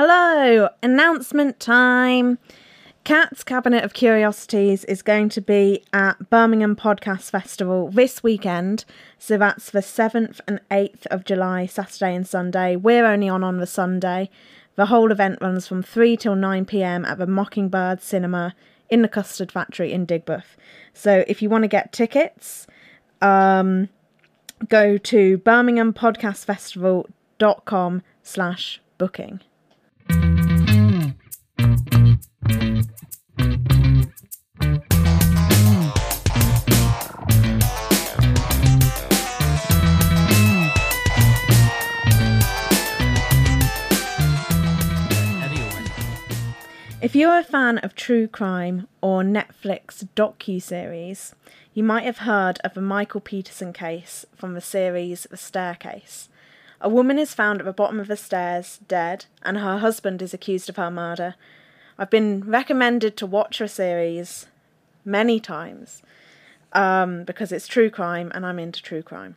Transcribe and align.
Hello! 0.00 0.68
Announcement 0.80 1.58
time! 1.58 2.38
Cat's 3.02 3.42
Cabinet 3.42 3.82
of 3.82 3.94
Curiosities 3.94 4.84
is 4.84 5.02
going 5.02 5.28
to 5.30 5.40
be 5.40 5.82
at 5.92 6.30
Birmingham 6.30 6.76
Podcast 6.76 7.32
Festival 7.32 7.90
this 7.90 8.22
weekend. 8.22 8.84
So 9.18 9.36
that's 9.36 9.72
the 9.72 9.80
7th 9.80 10.38
and 10.46 10.60
8th 10.70 11.06
of 11.06 11.24
July, 11.24 11.66
Saturday 11.66 12.14
and 12.14 12.24
Sunday. 12.24 12.76
We're 12.76 13.06
only 13.06 13.28
on 13.28 13.42
on 13.42 13.58
the 13.58 13.66
Sunday. 13.66 14.30
The 14.76 14.86
whole 14.86 15.10
event 15.10 15.38
runs 15.40 15.66
from 15.66 15.82
3 15.82 16.16
till 16.16 16.36
9 16.36 16.64
pm 16.64 17.04
at 17.04 17.18
the 17.18 17.26
Mockingbird 17.26 18.00
Cinema 18.00 18.54
in 18.88 19.02
the 19.02 19.08
Custard 19.08 19.50
Factory 19.50 19.92
in 19.92 20.06
Digbeth. 20.06 20.54
So 20.94 21.24
if 21.26 21.42
you 21.42 21.50
want 21.50 21.64
to 21.64 21.68
get 21.68 21.92
tickets, 21.92 22.68
um, 23.20 23.88
go 24.68 24.96
to 24.96 25.38
birminghampodcastfestival.com 25.38 28.02
slash 28.22 28.80
booking. 28.96 29.40
If 47.08 47.16
you're 47.16 47.38
a 47.38 47.42
fan 47.42 47.78
of 47.78 47.94
true 47.94 48.28
crime 48.28 48.86
or 49.00 49.22
Netflix 49.22 50.06
docu-series, 50.14 51.34
you 51.72 51.82
might 51.82 52.04
have 52.04 52.18
heard 52.18 52.58
of 52.62 52.74
the 52.74 52.82
Michael 52.82 53.22
Peterson 53.22 53.72
case 53.72 54.26
from 54.36 54.52
the 54.52 54.60
series 54.60 55.26
The 55.30 55.38
Staircase. 55.38 56.28
A 56.82 56.90
woman 56.90 57.18
is 57.18 57.32
found 57.32 57.60
at 57.60 57.64
the 57.64 57.72
bottom 57.72 57.98
of 57.98 58.08
the 58.08 58.16
stairs, 58.18 58.80
dead, 58.88 59.24
and 59.42 59.56
her 59.56 59.78
husband 59.78 60.20
is 60.20 60.34
accused 60.34 60.68
of 60.68 60.76
her 60.76 60.90
murder. 60.90 61.36
I've 61.96 62.10
been 62.10 62.42
recommended 62.42 63.16
to 63.16 63.26
watch 63.26 63.60
the 63.60 63.68
series 63.68 64.44
many 65.02 65.40
times 65.40 66.02
um, 66.74 67.24
because 67.24 67.52
it's 67.52 67.66
true 67.66 67.88
crime 67.88 68.30
and 68.34 68.44
I'm 68.44 68.58
into 68.58 68.82
true 68.82 69.02
crime. 69.02 69.36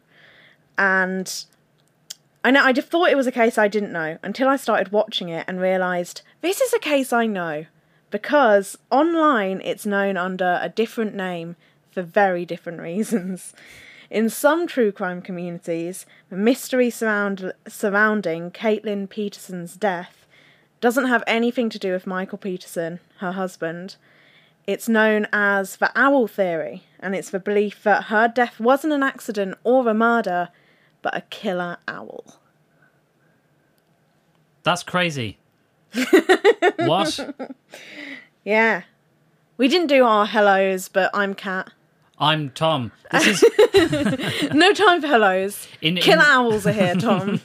And 0.78 1.46
I 2.44 2.52
know 2.52 2.64
I 2.64 2.74
thought 2.74 3.10
it 3.10 3.18
was 3.18 3.28
a 3.28 3.32
case 3.32 3.58
I 3.58 3.68
didn't 3.68 3.92
know 3.92 4.18
until 4.24 4.48
I 4.48 4.56
started 4.56 4.92
watching 4.92 5.30
it 5.30 5.46
and 5.48 5.62
realised 5.62 6.24
this 6.42 6.60
is 6.60 6.74
a 6.74 6.80
case 6.80 7.14
I 7.14 7.28
know 7.28 7.66
because 8.10 8.78
online 8.90 9.62
it's 9.64 9.86
known 9.86 10.18
under 10.18 10.60
a 10.62 10.70
different 10.70 11.16
name 11.16 11.56
for 11.92 12.02
very 12.02 12.46
different 12.46 12.82
reasons. 12.82 13.54
In 14.10 14.30
some 14.30 14.68
true 14.68 14.92
crime 14.92 15.22
communities, 15.22 16.06
the 16.30 16.36
mystery 16.36 16.90
surround, 16.90 17.54
surrounding 17.68 18.52
Kathleen 18.52 19.08
Peterson's 19.08 19.78
death 19.78 20.26
doesn't 20.82 21.08
have 21.08 21.24
anything 21.28 21.70
to 21.70 21.80
do 21.80 21.94
with 21.94 22.08
Michael 22.08 22.38
Peterson, 22.38 23.00
her 23.20 23.34
husband. 23.34 23.96
It's 24.68 24.90
known 24.90 25.28
as 25.32 25.78
the 25.78 25.92
owl 25.96 26.28
theory, 26.28 26.84
and 27.00 27.16
it's 27.16 27.30
the 27.30 27.40
belief 27.40 27.84
that 27.84 28.06
her 28.06 28.28
death 28.28 28.60
wasn't 28.60 28.94
an 28.94 29.04
accident 29.04 29.58
or 29.64 29.88
a 29.88 29.94
murder, 29.94 30.50
but 31.02 31.16
a 31.16 31.22
killer 31.22 31.78
owl. 31.88 32.24
That's 34.64 34.84
crazy. 34.84 35.38
what? 36.78 37.20
Yeah. 38.44 38.84
We 39.58 39.68
didn't 39.68 39.88
do 39.88 40.04
our 40.06 40.26
hellos, 40.26 40.88
but 40.88 41.10
I'm 41.14 41.34
Kat. 41.34 41.72
I'm 42.20 42.52
Tom. 42.52 42.92
This 43.12 43.44
is 43.74 44.52
No 44.54 44.74
time 44.74 45.02
for 45.02 45.08
hellos. 45.08 45.68
In- 45.82 45.98
in- 45.98 46.04
Killer 46.04 46.24
owls 46.26 46.68
are 46.68 46.72
here, 46.72 46.96
Tom. 46.96 47.42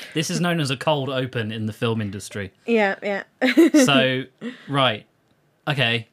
this 0.14 0.30
is 0.30 0.40
known 0.40 0.58
as 0.60 0.70
a 0.70 0.76
cold 0.76 1.10
open 1.10 1.52
in 1.52 1.66
the 1.66 1.72
film 1.72 2.00
industry. 2.00 2.50
yeah, 2.66 2.96
yeah. 3.02 3.24
So, 3.84 4.24
right. 4.68 5.06
Okay. 5.68 6.08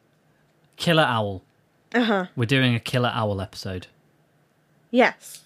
Killer 0.76 1.04
owl. 1.04 1.44
uh-huh. 1.96 2.26
We're 2.36 2.46
doing 2.46 2.76
a 2.76 2.80
killer 2.80 3.12
owl 3.14 3.40
episode. 3.40 3.88
Yes. 4.90 5.46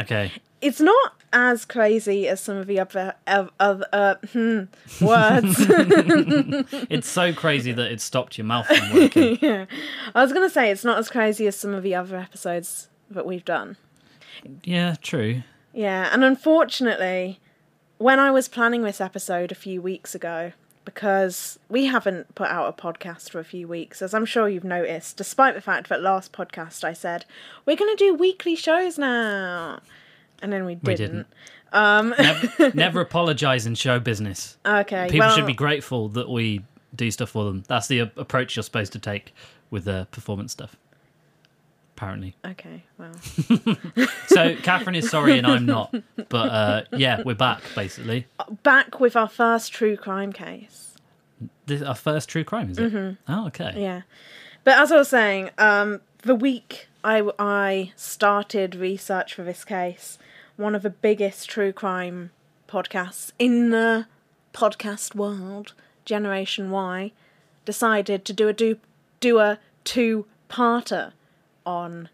Okay. 0.00 0.32
It's 0.60 0.80
not 0.80 1.14
as 1.32 1.64
crazy 1.64 2.26
as 2.28 2.40
some 2.40 2.56
of 2.56 2.66
the 2.66 2.80
other, 2.80 3.14
of, 3.26 3.84
uh, 3.92 4.14
hmm, 4.32 4.62
words. 5.00 5.56
It's 6.90 7.08
so 7.08 7.32
crazy 7.32 7.72
that 7.72 7.90
it 7.90 8.00
stopped 8.00 8.38
your 8.38 8.46
mouth 8.46 8.66
from 8.66 8.94
working. 8.94 9.38
yeah. 9.42 9.66
I 10.14 10.22
was 10.22 10.32
going 10.32 10.46
to 10.48 10.52
say 10.52 10.70
it's 10.70 10.84
not 10.84 10.98
as 10.98 11.08
crazy 11.08 11.46
as 11.46 11.56
some 11.56 11.74
of 11.74 11.82
the 11.82 11.94
other 11.94 12.16
episodes 12.16 12.88
that 13.10 13.26
we've 13.26 13.44
done. 13.44 13.76
yeah, 14.62 14.94
true. 15.02 15.42
Yeah, 15.72 16.08
and 16.12 16.22
unfortunately, 16.24 17.40
when 17.98 18.18
I 18.18 18.30
was 18.30 18.48
planning 18.48 18.82
this 18.82 19.00
episode 19.00 19.50
a 19.50 19.56
few 19.56 19.82
weeks 19.82 20.14
ago, 20.14 20.52
because 20.84 21.58
we 21.68 21.86
haven't 21.86 22.34
put 22.34 22.48
out 22.48 22.68
a 22.68 22.82
podcast 22.82 23.30
for 23.30 23.38
a 23.38 23.44
few 23.44 23.66
weeks, 23.66 24.02
as 24.02 24.14
I'm 24.14 24.26
sure 24.26 24.48
you've 24.48 24.64
noticed, 24.64 25.16
despite 25.16 25.54
the 25.54 25.60
fact 25.60 25.88
that 25.88 26.02
last 26.02 26.32
podcast 26.32 26.84
I 26.84 26.92
said, 26.92 27.24
we're 27.64 27.76
going 27.76 27.96
to 27.96 28.04
do 28.04 28.14
weekly 28.14 28.54
shows 28.54 28.98
now. 28.98 29.80
And 30.42 30.52
then 30.52 30.64
we 30.64 30.74
didn't. 30.74 30.96
didn't. 30.96 31.26
Um, 31.72 32.14
Never, 32.16 32.70
never 32.74 33.00
apologize 33.00 33.66
in 33.66 33.74
show 33.74 33.98
business. 33.98 34.58
okay. 34.64 35.06
People 35.10 35.26
well, 35.26 35.36
should 35.36 35.46
be 35.46 35.54
grateful 35.54 36.08
that 36.10 36.28
we 36.28 36.64
do 36.94 37.10
stuff 37.10 37.30
for 37.30 37.44
them. 37.44 37.64
That's 37.66 37.88
the 37.88 38.00
approach 38.00 38.54
you're 38.54 38.62
supposed 38.62 38.92
to 38.92 39.00
take 39.00 39.34
with 39.70 39.84
the 39.84 40.06
performance 40.12 40.52
stuff. 40.52 40.76
Apparently. 41.96 42.34
Okay, 42.44 42.82
well. 42.98 43.14
So 44.26 44.56
Catherine 44.56 44.96
is 44.96 45.08
sorry 45.08 45.38
and 45.38 45.46
I'm 45.46 45.64
not. 45.64 45.94
But 46.28 46.50
uh, 46.50 46.82
yeah, 46.92 47.22
we're 47.24 47.36
back 47.36 47.62
basically. 47.76 48.26
Back 48.64 48.98
with 48.98 49.14
our 49.14 49.28
first 49.28 49.72
true 49.72 49.96
crime 49.96 50.32
case. 50.32 50.96
This 51.66 51.82
our 51.82 51.94
first 51.94 52.28
true 52.28 52.42
crime, 52.42 52.70
is 52.70 52.78
it? 52.78 52.92
Mm-hmm. 52.92 53.32
Oh, 53.32 53.46
okay. 53.46 53.74
Yeah. 53.76 54.02
But 54.64 54.78
as 54.78 54.90
I 54.90 54.96
was 54.96 55.08
saying, 55.08 55.50
um, 55.56 56.00
the 56.22 56.34
week 56.34 56.88
I, 57.04 57.30
I 57.38 57.92
started 57.94 58.74
research 58.74 59.34
for 59.34 59.44
this 59.44 59.64
case, 59.64 60.18
one 60.56 60.74
of 60.74 60.82
the 60.82 60.90
biggest 60.90 61.48
true 61.48 61.72
crime 61.72 62.30
podcasts 62.68 63.30
in 63.38 63.70
the 63.70 64.06
podcast 64.52 65.14
world, 65.14 65.74
Generation 66.04 66.70
Why, 66.70 67.12
decided 67.64 68.24
to 68.24 68.32
do 68.32 68.48
a 68.48 68.52
do, 68.52 68.78
do 69.20 69.38
a 69.38 69.58
two 69.84 70.26
parter 70.50 71.12
on 71.66 72.08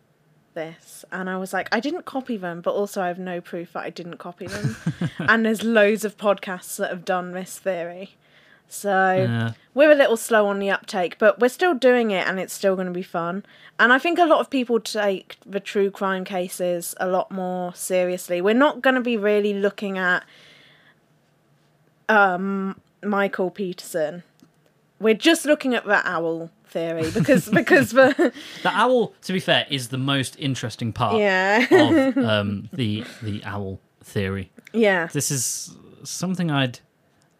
this. 0.54 1.04
And 1.12 1.30
I 1.30 1.36
was 1.36 1.52
like, 1.52 1.68
I 1.72 1.80
didn't 1.80 2.04
copy 2.04 2.36
them, 2.36 2.60
but 2.60 2.72
also 2.72 3.02
I 3.02 3.08
have 3.08 3.18
no 3.18 3.40
proof 3.40 3.72
that 3.74 3.84
I 3.84 3.90
didn't 3.90 4.18
copy 4.18 4.46
them. 4.46 4.76
and 5.18 5.44
there's 5.46 5.62
loads 5.62 6.04
of 6.04 6.16
podcasts 6.16 6.76
that 6.76 6.90
have 6.90 7.04
done 7.04 7.32
this 7.32 7.58
theory. 7.58 8.16
So 8.68 9.14
Yeah. 9.28 9.52
we're 9.74 9.90
a 9.90 9.96
little 9.96 10.16
slow 10.16 10.46
on 10.46 10.58
the 10.60 10.70
uptake, 10.70 11.18
but 11.18 11.40
we're 11.40 11.48
still 11.48 11.74
doing 11.74 12.10
it 12.12 12.26
and 12.28 12.38
it's 12.38 12.52
still 12.54 12.74
going 12.76 12.86
to 12.86 12.92
be 12.92 13.02
fun. 13.02 13.44
And 13.80 13.92
I 13.92 13.98
think 13.98 14.18
a 14.18 14.24
lot 14.26 14.38
of 14.40 14.48
people 14.50 14.78
take 14.80 15.36
the 15.44 15.58
true 15.60 15.90
crime 15.90 16.24
cases 16.24 16.94
a 17.00 17.08
lot 17.08 17.30
more 17.32 17.74
seriously. 17.74 18.40
We're 18.40 18.54
not 18.54 18.80
going 18.82 18.94
to 18.94 19.00
be 19.00 19.16
really 19.16 19.54
looking 19.54 19.98
at 19.98 20.24
um, 22.08 22.80
Michael 23.02 23.50
Peterson. 23.50 24.22
We're 24.98 25.14
just 25.14 25.44
looking 25.46 25.74
at 25.74 25.84
the 25.84 26.06
owl 26.08 26.50
theory 26.70 27.10
because 27.10 27.48
because 27.48 27.90
the 27.90 28.32
The 28.62 28.70
owl, 28.70 29.12
to 29.22 29.32
be 29.32 29.40
fair, 29.40 29.66
is 29.70 29.88
the 29.88 29.98
most 29.98 30.36
interesting 30.38 30.92
part 30.92 31.18
yeah 31.18 31.66
of 31.70 32.16
um, 32.32 32.68
the 32.72 33.04
the 33.22 33.42
owl 33.44 33.78
theory. 34.02 34.50
yeah 34.72 35.08
This 35.12 35.30
is 35.30 35.76
something 36.04 36.50
I'd 36.50 36.80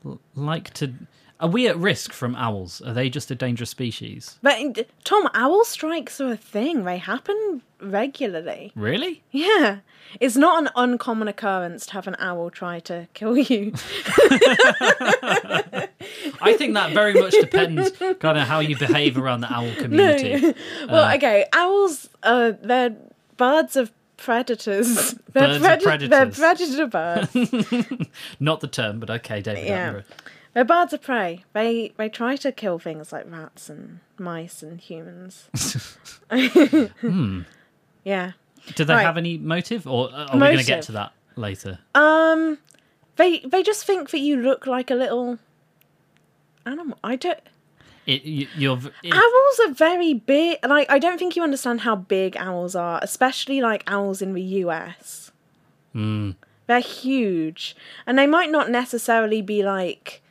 l- 0.05 0.21
like 0.35 0.73
to. 0.75 0.93
Are 1.41 1.49
we 1.49 1.67
at 1.69 1.77
risk 1.79 2.13
from 2.13 2.37
owls? 2.37 2.83
Are 2.83 2.93
they 2.93 3.09
just 3.09 3.31
a 3.31 3.35
dangerous 3.35 3.71
species? 3.71 4.39
but 4.43 4.87
Tom 5.05 5.29
owl 5.35 5.65
strikes 5.65 6.21
are 6.21 6.33
a 6.33 6.37
thing 6.37 6.85
they 6.85 6.99
happen 6.99 7.63
regularly 7.81 8.73
Really? 8.75 9.23
yeah 9.31 9.79
it's 10.21 10.37
not 10.37 10.63
an 10.63 10.69
uncommon 10.77 11.29
occurrence 11.29 11.87
to 11.87 11.93
have 11.95 12.07
an 12.07 12.15
owl 12.19 12.51
try 12.51 12.79
to 12.81 13.09
kill 13.15 13.39
you 13.39 13.73
I 16.43 16.55
think 16.59 16.75
that 16.75 16.93
very 16.93 17.15
much 17.15 17.33
depends 17.33 17.91
kind 18.19 18.37
of 18.39 18.47
how 18.47 18.61
you 18.61 18.77
behave 18.77 19.17
around 19.17 19.41
the 19.43 19.53
owl 19.53 19.73
community. 19.79 20.55
well, 20.89 21.15
okay, 21.17 21.47
owls 21.53 22.09
uh 22.23 22.53
they're 22.63 22.95
birds 23.37 23.77
of 23.77 23.91
predators. 24.17 25.15
They're, 25.33 25.47
Birds 25.49 25.57
of 25.57 25.63
They're 25.63 25.79
predators. 25.79 26.39
predator 26.39 26.87
birds. 26.87 28.07
Not 28.41 28.61
the 28.61 28.69
term, 28.69 29.01
but 29.01 29.09
okay, 29.11 29.41
David 29.41 29.65
Yeah. 29.67 30.01
They're 30.53 30.65
birds 30.65 30.93
of 30.93 31.03
prey. 31.03 31.45
They 31.53 31.93
they 31.97 32.09
try 32.09 32.37
to 32.37 32.51
kill 32.53 32.79
things 32.79 33.13
like 33.13 33.31
rats 33.31 33.69
and 33.71 34.01
mice 34.19 34.63
and 34.63 34.81
humans. 34.81 35.49
Yeah. 38.05 38.33
Do 38.75 38.85
they 38.85 38.95
Right. 38.95 39.03
have 39.03 39.17
any 39.17 39.39
motive, 39.39 39.87
or 39.87 40.11
are 40.13 40.29
we 40.35 40.39
going 40.41 40.59
to 40.59 40.65
get 40.65 40.77
Motive. 40.77 40.87
to 40.87 40.93
that 40.93 41.13
later? 41.37 41.79
Um 41.95 42.59
they 43.17 43.41
they 43.41 43.63
just 43.63 43.85
think 43.85 44.11
that 44.11 44.19
you 44.21 44.37
look 44.37 44.67
like 44.67 44.91
a 44.91 44.95
little 44.95 45.39
animal. 46.65 46.99
I 47.05 47.17
don't 47.17 47.39
It, 48.07 48.25
you, 48.25 48.49
you're. 48.57 48.77
v- 48.77 48.91
It, 49.03 49.13
Owls 49.15 49.61
are 49.69 49.73
very 49.75 50.15
big. 50.15 50.59
Like 50.67 50.91
I 50.91 50.99
don't 50.99 51.19
think 51.19 51.37
you 51.37 51.43
understand 51.43 51.83
how 51.83 51.97
big 51.97 52.37
owls 52.39 52.75
are, 52.75 52.99
especially 53.03 53.61
like 53.61 53.83
owls 53.87 54.23
in 54.23 54.33
the 54.35 54.43
US. 54.65 55.31
Hmm. 55.93 56.33
They're 56.67 56.81
huge, 56.81 57.75
and 58.07 58.17
they 58.19 58.27
might 58.29 58.51
not 58.51 58.71
necessarily 58.71 59.43
be 59.43 59.63
like 59.65 60.23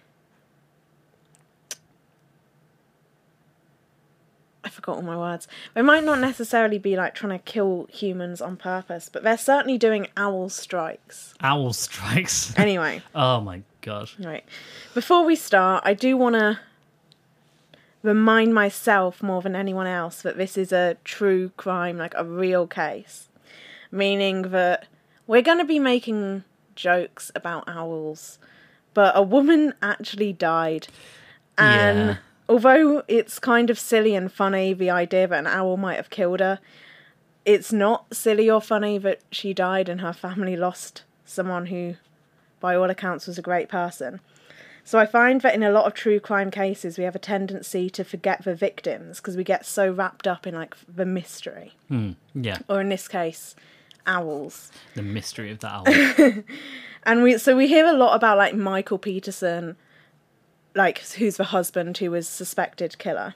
I 4.63 4.69
forgot 4.69 4.97
all 4.97 5.01
my 5.01 5.17
words. 5.17 5.47
They 5.73 5.81
might 5.81 6.03
not 6.03 6.19
necessarily 6.19 6.77
be 6.77 6.97
like 6.97 7.15
trying 7.15 7.37
to 7.37 7.43
kill 7.43 7.87
humans 7.91 8.41
on 8.41 8.57
purpose, 8.57 9.09
but 9.11 9.23
they're 9.23 9.37
certainly 9.37 9.77
doing 9.77 10.07
owl 10.17 10.49
strikes. 10.49 11.33
Owl 11.41 11.71
strikes. 11.73 12.53
Anyway, 12.57 13.01
oh 13.15 13.39
my 13.39 13.61
god. 13.81 14.09
right. 14.19 14.43
Before 14.93 15.23
we 15.25 15.35
start, 15.37 15.83
I 15.85 15.93
do 15.93 16.17
want 16.17 16.35
to 16.35 16.59
remind 18.03 18.53
myself 18.53 19.21
more 19.23 19.41
than 19.41 19.55
anyone 19.55 19.87
else 19.87 20.21
that 20.21 20.37
this 20.37 20.57
is 20.57 20.71
a 20.71 20.97
true 21.03 21.51
crime, 21.57 21.97
like 21.97 22.13
a 22.17 22.23
real 22.25 22.67
case. 22.67 23.29
Meaning 23.91 24.43
that 24.51 24.87
we're 25.25 25.41
going 25.41 25.57
to 25.57 25.65
be 25.65 25.79
making 25.79 26.43
jokes 26.75 27.31
about 27.33 27.63
owls, 27.67 28.37
but 28.93 29.13
a 29.15 29.21
woman 29.23 29.73
actually 29.81 30.33
died. 30.33 30.87
And 31.57 32.09
Yeah. 32.09 32.17
Although 32.49 33.03
it's 33.07 33.39
kind 33.39 33.69
of 33.69 33.79
silly 33.79 34.15
and 34.15 34.31
funny, 34.31 34.73
the 34.73 34.89
idea 34.89 35.27
that 35.27 35.39
an 35.39 35.47
owl 35.47 35.77
might 35.77 35.95
have 35.97 36.09
killed 36.09 36.39
her, 36.41 36.59
it's 37.45 37.71
not 37.71 38.13
silly 38.13 38.49
or 38.49 38.59
funny 38.61 38.97
that 38.97 39.21
she 39.31 39.53
died 39.53 39.87
and 39.87 40.01
her 40.01 40.11
family 40.13 40.57
lost 40.57 41.03
someone 41.25 41.67
who, 41.67 41.95
by 42.59 42.75
all 42.75 42.89
accounts, 42.89 43.27
was 43.27 43.37
a 43.37 43.41
great 43.43 43.69
person. 43.69 44.19
So 44.83 44.97
I 44.97 45.05
find 45.05 45.41
that 45.41 45.53
in 45.53 45.61
a 45.61 45.71
lot 45.71 45.85
of 45.85 45.93
true 45.93 46.19
crime 46.19 46.49
cases, 46.49 46.97
we 46.97 47.03
have 47.03 47.15
a 47.15 47.19
tendency 47.19 47.89
to 47.91 48.03
forget 48.03 48.43
the 48.43 48.55
victims 48.55 49.19
because 49.19 49.37
we 49.37 49.43
get 49.43 49.65
so 49.65 49.91
wrapped 49.91 50.25
up 50.27 50.47
in 50.47 50.55
like 50.55 50.75
the 50.93 51.05
mystery, 51.05 51.73
Hmm. 51.87 52.11
Yeah. 52.33 52.57
or 52.67 52.81
in 52.81 52.89
this 52.89 53.07
case, 53.07 53.55
owls. 54.07 54.71
The 54.95 55.03
mystery 55.03 55.51
of 55.51 55.59
the 55.59 55.67
owl. 55.67 55.85
And 57.03 57.23
we 57.23 57.37
so 57.37 57.55
we 57.55 57.67
hear 57.67 57.85
a 57.85 57.93
lot 57.93 58.13
about 58.15 58.37
like 58.37 58.53
Michael 58.55 58.97
Peterson, 58.97 59.77
like 60.75 60.99
who's 60.99 61.37
the 61.37 61.45
husband 61.45 61.97
who 61.97 62.11
was 62.11 62.27
suspected 62.27 62.97
killer. 62.97 63.35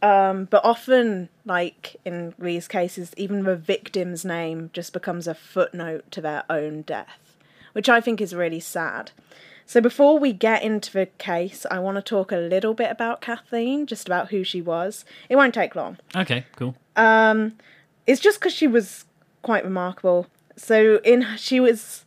Um, 0.00 0.46
but 0.46 0.64
often, 0.64 1.28
like 1.44 1.96
in 2.04 2.34
these 2.38 2.66
cases, 2.66 3.12
even 3.16 3.44
the 3.44 3.54
victim's 3.54 4.24
name 4.24 4.70
just 4.72 4.92
becomes 4.92 5.28
a 5.28 5.34
footnote 5.34 6.10
to 6.10 6.20
their 6.20 6.42
own 6.50 6.82
death, 6.82 7.36
which 7.72 7.88
I 7.88 8.00
think 8.00 8.20
is 8.20 8.34
really 8.34 8.58
sad. 8.58 9.12
So 9.64 9.80
before 9.80 10.18
we 10.18 10.32
get 10.32 10.64
into 10.64 10.92
the 10.92 11.06
case, 11.18 11.64
I 11.70 11.78
want 11.78 11.96
to 11.96 12.02
talk 12.02 12.32
a 12.32 12.36
little 12.36 12.74
bit 12.74 12.90
about 12.90 13.20
Kathleen, 13.20 13.86
just 13.86 14.08
about 14.08 14.30
who 14.30 14.42
she 14.42 14.60
was. 14.60 15.04
It 15.28 15.36
won't 15.36 15.54
take 15.54 15.76
long. 15.76 15.98
okay, 16.16 16.44
cool. 16.56 16.74
It's 18.04 18.20
just 18.20 18.40
because 18.40 18.52
she 18.52 18.66
was 18.66 19.04
quite 19.42 19.64
remarkable. 19.64 20.26
So 20.56 21.00
in 21.04 21.26
she 21.36 21.60
was 21.60 22.04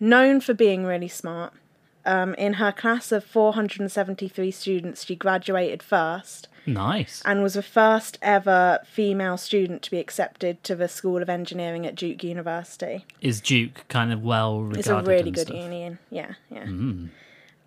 known 0.00 0.40
for 0.40 0.54
being 0.54 0.84
really 0.84 1.08
smart. 1.08 1.52
Um, 2.06 2.34
in 2.34 2.54
her 2.54 2.72
class 2.72 3.12
of 3.12 3.24
473 3.24 4.50
students, 4.50 5.04
she 5.04 5.14
graduated 5.14 5.82
first 5.82 6.48
Nice. 6.64 7.22
and 7.26 7.42
was 7.42 7.54
the 7.54 7.62
first 7.62 8.18
ever 8.22 8.78
female 8.86 9.36
student 9.36 9.82
to 9.82 9.90
be 9.90 9.98
accepted 9.98 10.64
to 10.64 10.74
the 10.74 10.88
School 10.88 11.20
of 11.20 11.28
Engineering 11.28 11.86
at 11.86 11.94
Duke 11.94 12.24
University. 12.24 13.04
Is 13.20 13.40
Duke 13.40 13.84
kind 13.88 14.12
of 14.12 14.22
well 14.22 14.60
regarded? 14.62 14.78
It's 14.78 14.88
a 14.88 15.02
really 15.02 15.30
good 15.30 15.48
stuff? 15.48 15.56
union, 15.56 15.98
yeah, 16.10 16.34
yeah. 16.50 16.64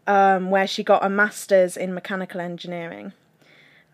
Um, 0.06 0.50
where 0.50 0.68
she 0.68 0.84
got 0.84 1.06
a 1.06 1.10
master's 1.10 1.78
in 1.78 1.94
mechanical 1.94 2.42
engineering. 2.42 3.14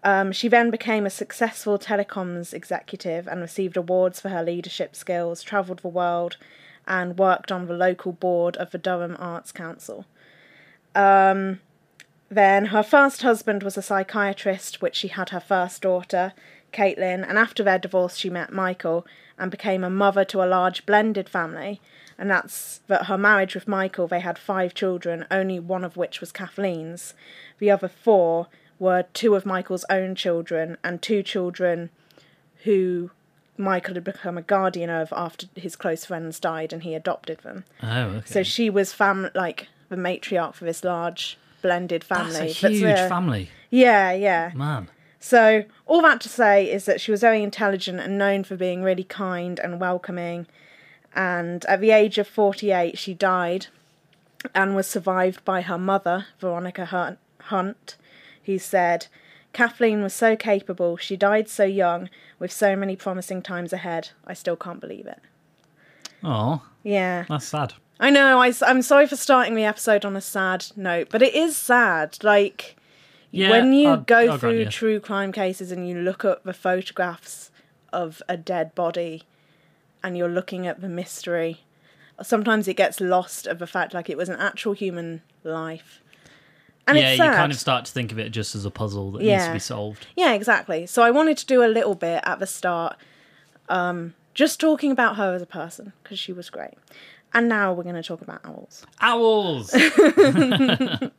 Um, 0.03 0.31
she 0.31 0.47
then 0.47 0.69
became 0.69 1.05
a 1.05 1.09
successful 1.09 1.77
telecoms 1.77 2.53
executive 2.53 3.27
and 3.27 3.41
received 3.41 3.75
awards 3.75 4.21
for 4.21 4.29
her 4.29 4.41
leadership 4.43 4.95
skills, 4.95 5.43
travelled 5.43 5.79
the 5.79 5.89
world, 5.89 6.37
and 6.87 7.17
worked 7.19 7.51
on 7.51 7.67
the 7.67 7.73
local 7.73 8.13
board 8.13 8.55
of 8.57 8.71
the 8.71 8.77
Durham 8.77 9.17
Arts 9.19 9.51
Council. 9.51 10.05
Um, 10.95 11.59
then 12.29 12.67
her 12.67 12.83
first 12.83 13.21
husband 13.21 13.63
was 13.63 13.77
a 13.77 13.81
psychiatrist, 13.81 14.81
which 14.81 14.95
she 14.95 15.07
had 15.07 15.29
her 15.29 15.39
first 15.39 15.81
daughter, 15.81 16.33
Caitlin, 16.71 17.27
and 17.27 17.37
after 17.37 17.63
their 17.63 17.79
divorce, 17.79 18.17
she 18.17 18.29
met 18.29 18.53
Michael 18.53 19.05
and 19.37 19.49
became 19.49 19.83
a 19.83 19.89
mother 19.89 20.23
to 20.25 20.43
a 20.43 20.45
large 20.45 20.85
blended 20.85 21.27
family. 21.27 21.81
And 22.17 22.29
that's 22.29 22.81
that 22.87 23.05
her 23.05 23.17
marriage 23.17 23.55
with 23.55 23.67
Michael, 23.67 24.07
they 24.07 24.19
had 24.19 24.37
five 24.37 24.73
children, 24.73 25.25
only 25.31 25.59
one 25.59 25.83
of 25.83 25.97
which 25.97 26.19
was 26.19 26.31
Kathleen's. 26.31 27.13
The 27.59 27.71
other 27.71 27.87
four 27.87 28.47
were 28.77 29.05
two 29.13 29.35
of 29.35 29.45
Michael's 29.45 29.85
own 29.89 30.15
children 30.15 30.77
and 30.83 31.01
two 31.01 31.23
children 31.23 31.89
who 32.63 33.11
Michael 33.57 33.95
had 33.95 34.03
become 34.03 34.37
a 34.37 34.41
guardian 34.41 34.89
of 34.89 35.13
after 35.15 35.47
his 35.55 35.75
close 35.75 36.05
friends 36.05 36.39
died 36.39 36.73
and 36.73 36.83
he 36.83 36.93
adopted 36.93 37.39
them. 37.39 37.65
Oh, 37.81 38.01
okay. 38.01 38.25
So 38.25 38.43
she 38.43 38.69
was 38.69 38.93
fam 38.93 39.29
like 39.33 39.67
the 39.89 39.95
matriarch 39.95 40.53
for 40.55 40.65
this 40.65 40.83
large 40.83 41.37
blended 41.61 42.03
family. 42.03 42.31
That's 42.33 42.63
a 42.63 42.69
huge 42.69 42.81
the- 42.81 43.09
family, 43.09 43.49
Yeah, 43.69 44.11
yeah. 44.13 44.51
man. 44.55 44.89
So 45.19 45.65
all 45.85 46.01
that 46.03 46.21
to 46.21 46.29
say 46.29 46.71
is 46.71 46.85
that 46.85 47.01
she 47.01 47.11
was 47.11 47.19
very 47.21 47.43
intelligent 47.43 47.99
and 47.99 48.17
known 48.17 48.43
for 48.45 48.55
being 48.55 48.83
really 48.83 49.03
kind 49.03 49.59
and 49.59 49.79
welcoming. 49.79 50.47
And 51.13 51.65
at 51.65 51.81
the 51.81 51.91
age 51.91 52.17
of 52.17 52.27
48, 52.27 52.97
she 52.97 53.13
died 53.13 53.67
and 54.55 54.75
was 54.75 54.87
survived 54.87 55.43
by 55.43 55.61
her 55.61 55.77
mother, 55.77 56.27
Veronica 56.39 57.17
Hunt, 57.41 57.97
who 58.45 58.57
said, 58.57 59.07
Kathleen 59.51 60.01
was 60.01 60.13
so 60.13 60.37
capable, 60.37 60.95
she 60.95 61.17
died 61.17 61.49
so 61.49 61.65
young, 61.65 62.09
with 62.37 62.51
so 62.53 62.75
many 62.77 62.95
promising 62.95 63.41
times 63.41 63.73
ahead. 63.73 64.11
I 64.25 64.33
still 64.33 64.55
can't 64.55 64.79
believe 64.79 65.07
it. 65.07 65.19
Oh, 66.23 66.61
Yeah. 66.83 67.25
that's 67.27 67.47
sad. 67.47 67.73
I 67.99 68.09
know. 68.09 68.39
I, 68.39 68.53
am 68.65 68.81
sorry 68.81 69.07
for 69.07 69.15
starting 69.15 69.55
the 69.55 69.65
episode 69.65 70.05
on 70.05 70.15
a 70.15 70.21
sad 70.21 70.67
note, 70.75 71.07
but 71.09 71.21
it 71.21 71.33
is 71.35 71.55
sad. 71.57 72.17
Like, 72.23 72.77
Yeah, 73.31 73.49
when 73.49 73.73
you 73.73 73.89
I'll- 73.89 73.97
go 73.97 74.31
I'll 74.31 74.37
through 74.37 74.65
true 74.65 74.99
crime 74.99 75.31
cases 75.31 75.71
and 75.71 75.87
you 75.87 75.95
look 75.99 76.23
at 76.23 76.43
the 76.43 76.53
photographs 76.53 77.51
of 77.91 78.21
a 78.29 78.37
dead 78.37 78.73
body 78.75 79.23
and 80.01 80.17
you're 80.17 80.29
looking 80.29 80.65
at 80.65 80.79
the 80.81 80.87
mystery, 80.89 81.61
sometimes 82.21 82.67
it 82.67 82.75
gets 82.75 83.01
lost 83.01 83.47
of 83.47 83.59
the 83.59 83.67
fact 83.67 83.93
like 83.93 84.09
it 84.09 84.17
was 84.17 84.29
an 84.29 84.39
actual 84.39 84.73
human 84.73 85.21
life. 85.43 86.01
And 86.87 86.97
yeah, 86.97 87.11
you 87.11 87.19
kind 87.19 87.51
of 87.51 87.59
start 87.59 87.85
to 87.85 87.91
think 87.91 88.11
of 88.11 88.17
it 88.17 88.29
just 88.29 88.55
as 88.55 88.65
a 88.65 88.71
puzzle 88.71 89.11
that 89.11 89.21
needs 89.21 89.45
to 89.45 89.53
be 89.53 89.59
solved. 89.59 90.07
Yeah, 90.15 90.33
exactly. 90.33 90.87
So 90.87 91.03
I 91.03 91.11
wanted 91.11 91.37
to 91.37 91.45
do 91.45 91.63
a 91.63 91.67
little 91.67 91.93
bit 91.93 92.23
at 92.25 92.39
the 92.39 92.47
start, 92.47 92.97
um, 93.67 94.15
just 94.33 94.59
talking 94.59 94.89
about 94.89 95.17
her 95.17 95.35
as 95.35 95.41
a 95.41 95.45
person 95.45 95.93
because 96.01 96.17
she 96.17 96.33
was 96.33 96.49
great. 96.49 96.73
And 97.33 97.47
now 97.47 97.73
we're 97.73 97.83
going 97.83 97.95
to 97.95 98.03
talk 98.03 98.21
about 98.21 98.41
owls. 98.43 98.85
Owls. 99.01 99.73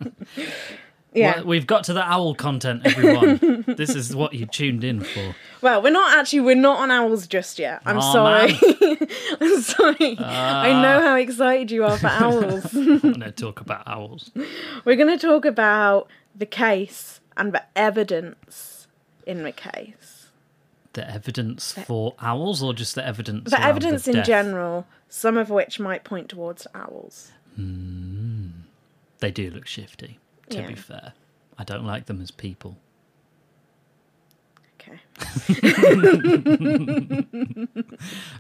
Yeah. 1.13 1.37
Well, 1.37 1.47
we've 1.47 1.67
got 1.67 1.85
to 1.85 1.93
the 1.93 2.03
owl 2.03 2.35
content, 2.35 2.83
everyone. 2.85 3.65
this 3.77 3.95
is 3.97 4.15
what 4.15 4.33
you 4.33 4.47
tuned 4.47 4.85
in 4.85 5.01
for. 5.01 5.35
Well, 5.61 5.83
we're 5.83 5.91
not 5.91 6.17
actually 6.17 6.41
we're 6.41 6.55
not 6.55 6.79
on 6.79 6.91
owls 6.91 7.27
just 7.27 7.59
yet. 7.59 7.83
I'm 7.85 7.99
Aw, 7.99 8.13
sorry. 8.13 8.59
I'm 9.41 9.61
sorry. 9.61 10.17
Ah. 10.21 10.63
I 10.63 10.83
know 10.83 11.01
how 11.01 11.17
excited 11.17 11.71
you 11.71 11.85
are 11.85 11.99
for 11.99 12.07
owls. 12.07 12.73
I'm 12.75 12.99
going 13.01 13.21
to 13.21 13.33
talk 13.33 13.61
about 13.61 13.83
owls. 13.89 14.31
we're 14.85 14.97
going 14.97 15.09
to 15.09 15.19
talk 15.19 15.45
about 15.45 16.09
the 16.35 16.47
case 16.47 17.21
and 17.37 17.53
the 17.53 17.65
evidence 17.75 18.87
in 19.27 19.43
the 19.43 19.53
case. 19.53 20.29
The 20.93 21.09
evidence 21.09 21.73
for 21.73 22.15
owls, 22.21 22.63
or 22.63 22.73
just 22.75 22.97
the 22.97 23.07
evidence? 23.07 23.51
The 23.51 23.63
evidence 23.63 24.09
in 24.09 24.17
death? 24.17 24.27
general, 24.27 24.87
some 25.11 25.37
of 25.37 25.51
which 25.51 25.79
might 25.79 26.05
point 26.05 26.31
towards 26.31 26.67
owls. 26.75 27.33
Hmm. 27.57 28.49
They 29.19 29.31
do 29.31 29.51
look 29.51 29.67
shifty. 29.67 30.19
To 30.49 30.57
Yeah. 30.59 30.67
be 30.69 30.75
fair, 30.75 31.13
I 31.59 31.65
don't 31.65 31.85
like 31.85 32.07
them 32.07 32.23
as 32.23 32.31
people. 32.31 32.79
Okay. 34.81 34.99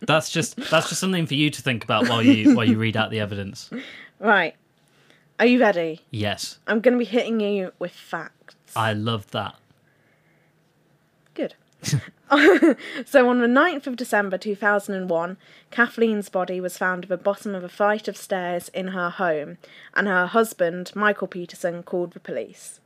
That's 0.07 0.31
just 0.31 0.57
that's 0.71 0.89
just 0.89 1.01
something 1.01 1.27
for 1.27 1.35
you 1.35 1.51
to 1.51 1.63
think 1.63 1.85
about 1.85 2.09
while 2.09 2.23
you 2.23 2.55
while 2.57 2.65
you 2.65 2.79
read 2.79 2.97
out 2.97 3.11
the 3.11 3.21
evidence. 3.21 3.71
Right. 4.19 4.55
Are 5.39 5.47
you 5.47 5.61
ready? 5.61 6.01
Yes, 6.11 6.59
I'm 6.67 6.81
going 6.81 6.95
to 6.95 6.99
be 6.99 7.05
hitting 7.05 7.41
you 7.41 7.73
with 7.79 7.93
facts. 7.93 8.55
I 8.77 8.93
love 8.93 9.31
that. 9.31 9.55
Good. 11.35 11.55
so 11.83 13.29
on 13.29 13.41
the 13.41 13.47
9th 13.47 13.87
of 13.87 13.97
December 13.97 14.39
2001, 14.39 15.37
Kathleen's 15.71 16.29
body 16.29 16.61
was 16.61 16.79
found 16.79 17.05
at 17.05 17.09
the 17.09 17.17
bottom 17.17 17.55
of 17.55 17.65
a 17.65 17.69
flight 17.69 18.07
of 18.09 18.17
stairs 18.17 18.69
in 18.71 18.89
her 18.89 19.11
home, 19.11 19.59
and 19.95 20.07
her 20.07 20.27
husband, 20.27 20.93
Michael 20.95 21.29
Peterson, 21.29 21.83
called 21.83 22.13
the 22.13 22.21
police. 22.21 22.81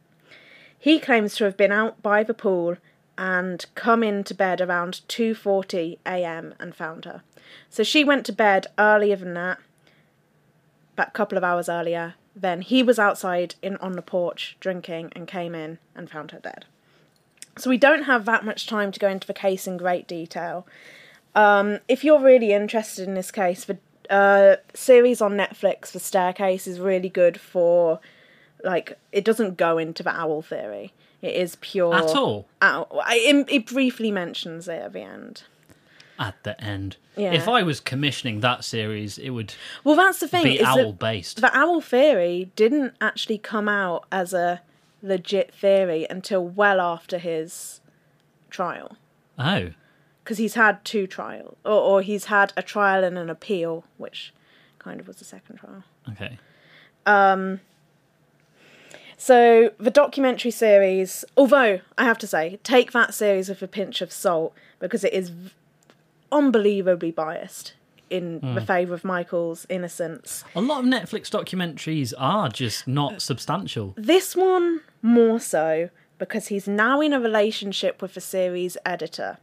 He 0.78 0.98
claims 0.98 1.34
to 1.36 1.44
have 1.44 1.56
been 1.56 1.72
out 1.72 2.02
by 2.02 2.22
the 2.22 2.34
pool 2.34 2.76
and 3.16 3.64
come 3.74 4.02
into 4.02 4.34
bed 4.34 4.60
around 4.60 5.00
2:40 5.08 5.98
a.m. 6.04 6.54
and 6.58 6.74
found 6.74 7.04
her. 7.04 7.22
So 7.70 7.82
she 7.82 8.04
went 8.04 8.26
to 8.26 8.32
bed 8.32 8.66
earlier 8.78 9.16
than 9.16 9.34
that, 9.34 9.58
but 10.96 11.08
a 11.08 11.12
couple 11.12 11.38
of 11.38 11.44
hours 11.44 11.68
earlier. 11.68 12.14
Then 12.36 12.62
he 12.62 12.82
was 12.82 12.98
outside 12.98 13.54
in 13.62 13.76
on 13.76 13.92
the 13.92 14.02
porch 14.02 14.56
drinking 14.60 15.12
and 15.14 15.28
came 15.28 15.54
in 15.54 15.78
and 15.94 16.10
found 16.10 16.32
her 16.32 16.40
dead. 16.40 16.66
So 17.56 17.70
we 17.70 17.78
don't 17.78 18.04
have 18.04 18.24
that 18.24 18.44
much 18.44 18.66
time 18.66 18.90
to 18.92 19.00
go 19.00 19.08
into 19.08 19.26
the 19.26 19.34
case 19.34 19.66
in 19.66 19.76
great 19.76 20.06
detail. 20.08 20.66
Um, 21.34 21.78
if 21.88 22.04
you're 22.04 22.20
really 22.20 22.52
interested 22.52 23.06
in 23.08 23.14
this 23.14 23.30
case, 23.30 23.64
the 23.64 23.78
uh, 24.10 24.56
series 24.74 25.20
on 25.20 25.32
Netflix, 25.32 25.92
The 25.92 26.00
Staircase, 26.00 26.66
is 26.66 26.78
really 26.80 27.08
good 27.08 27.40
for 27.40 28.00
Like 28.62 28.98
it 29.12 29.24
doesn't 29.24 29.56
go 29.56 29.78
into 29.78 30.02
the 30.02 30.10
owl 30.10 30.42
theory. 30.42 30.92
It 31.22 31.34
is 31.36 31.56
pure 31.60 31.94
At 31.94 32.14
all. 32.14 32.46
Owl. 32.60 32.86
It, 33.10 33.46
it 33.48 33.66
briefly 33.66 34.10
mentions 34.10 34.68
it 34.68 34.80
at 34.82 34.92
the 34.92 35.00
end. 35.00 35.44
At 36.18 36.42
the 36.44 36.60
end. 36.62 36.96
Yeah. 37.16 37.32
If 37.32 37.48
I 37.48 37.62
was 37.62 37.80
commissioning 37.80 38.40
that 38.40 38.62
series, 38.64 39.16
it 39.18 39.30
would 39.30 39.54
Well, 39.84 39.96
that's 39.96 40.20
the 40.20 40.28
thing. 40.28 40.44
be 40.44 40.62
owl 40.62 40.92
based. 40.92 41.40
the 41.40 41.56
owl 41.56 41.80
theory 41.80 42.50
didn't 42.56 42.94
actually 43.00 43.38
come 43.38 43.68
out 43.68 44.04
as 44.12 44.32
a 44.34 44.60
legit 45.04 45.54
theory 45.54 46.06
until 46.10 46.44
well 46.44 46.80
after 46.80 47.18
his 47.18 47.80
trial. 48.50 48.96
Oh. 49.38 49.70
because 50.22 50.38
he's 50.38 50.54
had 50.54 50.84
two 50.84 51.06
trials, 51.06 51.56
or, 51.64 51.72
or 51.72 52.02
he's 52.02 52.26
had 52.26 52.52
a 52.56 52.62
trial 52.62 53.04
and 53.04 53.18
an 53.18 53.28
appeal, 53.28 53.84
which 53.98 54.32
kind 54.78 54.98
of 55.00 55.06
was 55.06 55.16
the 55.16 55.24
second 55.24 55.56
trial. 55.56 55.82
Okay. 56.10 56.38
Um, 57.04 57.60
so 59.16 59.72
the 59.78 59.90
documentary 59.90 60.50
series, 60.50 61.24
although 61.36 61.80
I 61.98 62.04
have 62.04 62.18
to 62.18 62.26
say, 62.26 62.58
take 62.62 62.92
that 62.92 63.12
series 63.12 63.48
with 63.48 63.60
a 63.62 63.68
pinch 63.68 64.00
of 64.00 64.12
salt 64.12 64.54
because 64.78 65.04
it 65.04 65.12
is 65.12 65.30
v- 65.30 65.50
unbelievably 66.32 67.10
biased 67.10 67.74
in 68.14 68.38
hmm. 68.38 68.54
the 68.54 68.60
favour 68.60 68.94
of 68.94 69.04
Michael's 69.04 69.66
innocence. 69.68 70.44
A 70.54 70.60
lot 70.60 70.84
of 70.84 70.86
Netflix 70.88 71.28
documentaries 71.28 72.14
are 72.16 72.48
just 72.48 72.86
not 72.86 73.14
uh, 73.14 73.18
substantial. 73.18 73.94
This 73.96 74.36
one 74.36 74.80
more 75.02 75.40
so 75.40 75.90
because 76.18 76.46
he's 76.46 76.68
now 76.68 77.00
in 77.00 77.12
a 77.12 77.18
relationship 77.18 78.00
with 78.00 78.14
the 78.14 78.20
series 78.20 78.76
editor, 78.86 79.38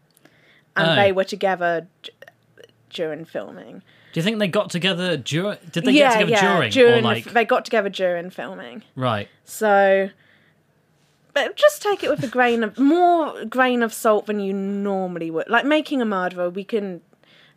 and 0.75 0.91
Oh. 0.91 0.95
they 0.95 1.11
were 1.11 1.25
together 1.25 1.87
d- 2.01 2.11
during 2.89 3.25
filming. 3.25 3.83
Do 4.13 4.19
you 4.19 4.23
think 4.23 4.39
they 4.39 4.47
got 4.47 4.69
together 4.69 5.17
during? 5.17 5.57
Did 5.71 5.83
they 5.83 5.93
get 5.93 6.19
together 6.19 6.41
during, 6.41 6.71
during 6.71 6.99
or 6.99 7.01
like 7.01 7.25
they 7.25 7.43
got 7.43 7.65
together 7.65 7.89
during 7.89 8.29
filming. 8.29 8.83
right? 8.95 9.27
So, 9.43 10.09
but 11.33 11.57
just 11.57 11.81
take 11.81 12.03
it 12.03 12.09
with 12.09 12.23
a 12.23 12.27
grain 12.27 12.63
of 12.63 12.79
more 12.79 13.43
grain 13.45 13.83
of 13.83 13.93
salt 13.93 14.27
than 14.27 14.39
you 14.39 14.53
normally 14.53 15.29
would. 15.29 15.49
Like 15.49 15.65
making 15.65 16.01
a 16.01 16.05
murderer, 16.05 16.49
we 16.49 16.63
can 16.63 17.01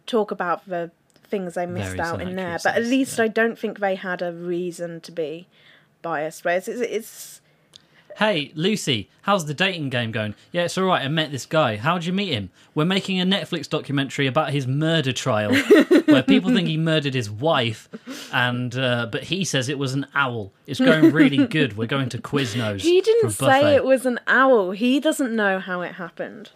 talk 0.07 0.31
about 0.31 0.69
the 0.69 0.91
things 1.27 1.57
I 1.57 1.67
missed 1.67 1.99
out 1.99 2.21
in 2.21 2.37
there, 2.37 2.59
but 2.63 2.77
at 2.77 2.83
least 2.83 3.19
yeah. 3.19 3.25
I 3.25 3.29
don't 3.29 3.59
think 3.59 3.79
they 3.79 3.95
had 3.95 4.23
a 4.23 4.33
reason 4.33 5.01
to 5.03 5.13
be 5.13 5.49
biased. 6.03 6.45
Whereas 6.45 6.69
it's, 6.69 6.81
it's 6.81 7.41
Hey, 8.19 8.53
Lucy, 8.55 9.11
how's 9.23 9.47
the 9.47 9.55
dating 9.55 9.91
game 9.91 10.13
going? 10.13 10.37
Yeah, 10.53 10.63
it's 10.63 10.79
all 10.79 10.85
right. 10.85 11.03
I 11.03 11.09
met 11.09 11.33
this 11.33 11.47
guy. 11.47 11.77
How'd 11.77 12.05
you 12.05 12.13
meet 12.13 12.33
him? 12.33 12.51
We're 12.73 12.85
making 12.85 13.21
a 13.21 13.25
Netflix 13.25 13.69
documentary 13.69 14.29
about 14.29 14.51
his 14.51 14.69
murder 14.69 15.13
trial, 15.13 15.53
where 16.05 16.23
people 16.23 16.53
think 16.53 16.69
he 16.69 16.77
murdered 16.77 17.15
his 17.15 17.29
wife, 17.29 17.89
and 18.33 18.77
uh, 18.77 19.09
but 19.11 19.25
he 19.25 19.45
says 19.45 19.69
it 19.69 19.81
was 19.81 19.95
an 19.95 20.07
owl. 20.15 20.53
It's 20.69 20.79
going 20.79 21.13
really 21.13 21.45
good. 21.49 21.77
We're 21.77 21.89
going 21.89 22.09
to 22.11 22.19
Quiznos. 22.23 22.83
he 22.83 23.01
didn't 23.01 23.33
for 23.33 23.47
a 23.47 23.49
buffet. 23.49 23.61
say 23.63 23.75
it 23.75 23.85
was 23.85 24.07
an 24.07 24.21
owl. 24.29 24.71
He 24.71 25.01
doesn't 25.01 25.35
know 25.35 25.59
how 25.59 25.81
it 25.81 25.95
happened. 25.95 26.51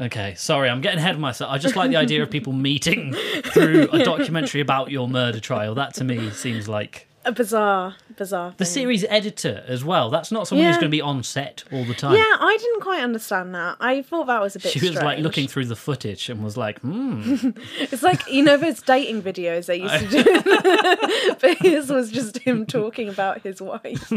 Okay, 0.00 0.34
sorry, 0.36 0.68
I'm 0.68 0.80
getting 0.80 0.98
ahead 0.98 1.14
of 1.14 1.20
myself. 1.20 1.52
I 1.52 1.58
just 1.58 1.76
like 1.76 1.90
the 1.90 1.96
idea 1.96 2.22
of 2.22 2.30
people 2.30 2.52
meeting 2.70 3.12
through 3.52 3.88
a 3.92 4.02
documentary 4.04 4.60
about 4.60 4.90
your 4.90 5.08
murder 5.08 5.38
trial. 5.40 5.74
That 5.76 5.94
to 5.94 6.04
me 6.04 6.30
seems 6.30 6.66
like 6.68 7.06
A 7.24 7.30
bizarre, 7.30 7.94
bizarre. 8.16 8.54
the 8.56 8.64
series 8.64 9.04
editor 9.08 9.62
as 9.68 9.84
well. 9.84 10.10
That's 10.10 10.32
not 10.32 10.48
someone 10.48 10.66
who's 10.66 10.76
going 10.78 10.90
to 10.90 10.96
be 10.96 11.00
on 11.00 11.22
set 11.22 11.62
all 11.70 11.84
the 11.84 11.94
time. 11.94 12.16
Yeah, 12.16 12.24
I 12.24 12.56
didn't 12.60 12.80
quite 12.80 13.02
understand 13.04 13.54
that. 13.54 13.76
I 13.78 14.02
thought 14.02 14.26
that 14.26 14.40
was 14.42 14.56
a 14.56 14.58
bit. 14.58 14.72
She 14.72 14.80
was 14.80 14.96
like 15.00 15.20
looking 15.20 15.46
through 15.46 15.66
the 15.66 15.76
footage 15.76 16.28
and 16.28 16.42
was 16.42 16.56
like, 16.56 16.80
hmm. 16.80 17.50
It's 17.78 18.02
like 18.02 18.28
you 18.28 18.42
know 18.42 18.56
those 18.56 18.82
dating 18.82 19.22
videos 19.22 19.66
they 19.66 19.76
used 19.76 20.10
to 20.10 20.24
do, 20.24 21.36
but 21.40 21.58
his 21.58 21.88
was 21.88 22.10
just 22.10 22.38
him 22.38 22.66
talking 22.66 23.08
about 23.08 23.42
his 23.42 23.62
wife. 23.62 24.10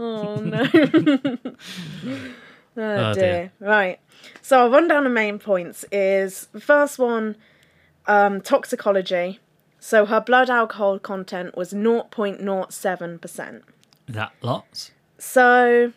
oh 0.00 0.34
no! 0.40 0.68
oh, 0.76 1.40
Oh, 2.76 3.14
dear. 3.14 3.14
dear. 3.14 3.52
Right. 3.60 4.00
So 4.42 4.60
I'll 4.60 4.70
run 4.70 4.88
down 4.88 5.04
the 5.04 5.10
main 5.10 5.38
points. 5.38 5.84
Is 5.90 6.48
the 6.52 6.60
first 6.60 6.98
one 6.98 7.36
um, 8.06 8.40
toxicology. 8.40 9.40
So 9.80 10.06
her 10.06 10.20
blood 10.20 10.48
alcohol 10.48 10.98
content 10.98 11.56
was 11.56 11.72
0.07 11.72 13.20
percent. 13.20 13.64
That 14.08 14.32
lots. 14.42 14.92
So, 15.18 15.92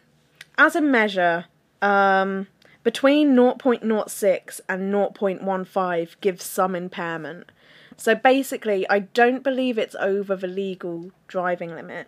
as 0.58 0.76
a 0.76 0.82
measure, 0.82 1.46
um, 1.82 2.48
between 2.84 3.36
0.06 3.36 4.62
and 4.70 4.94
0.15 4.94 6.16
gives 6.22 6.44
some 6.46 6.76
impairment. 6.76 7.52
So 7.98 8.16
basically, 8.16 8.88
I 8.90 9.00
don't 9.00 9.44
believe 9.44 9.78
it's 9.78 9.96
over 9.96 10.36
the 10.36 10.48
legal 10.48 11.12
driving 11.28 11.76
limit, 11.76 12.08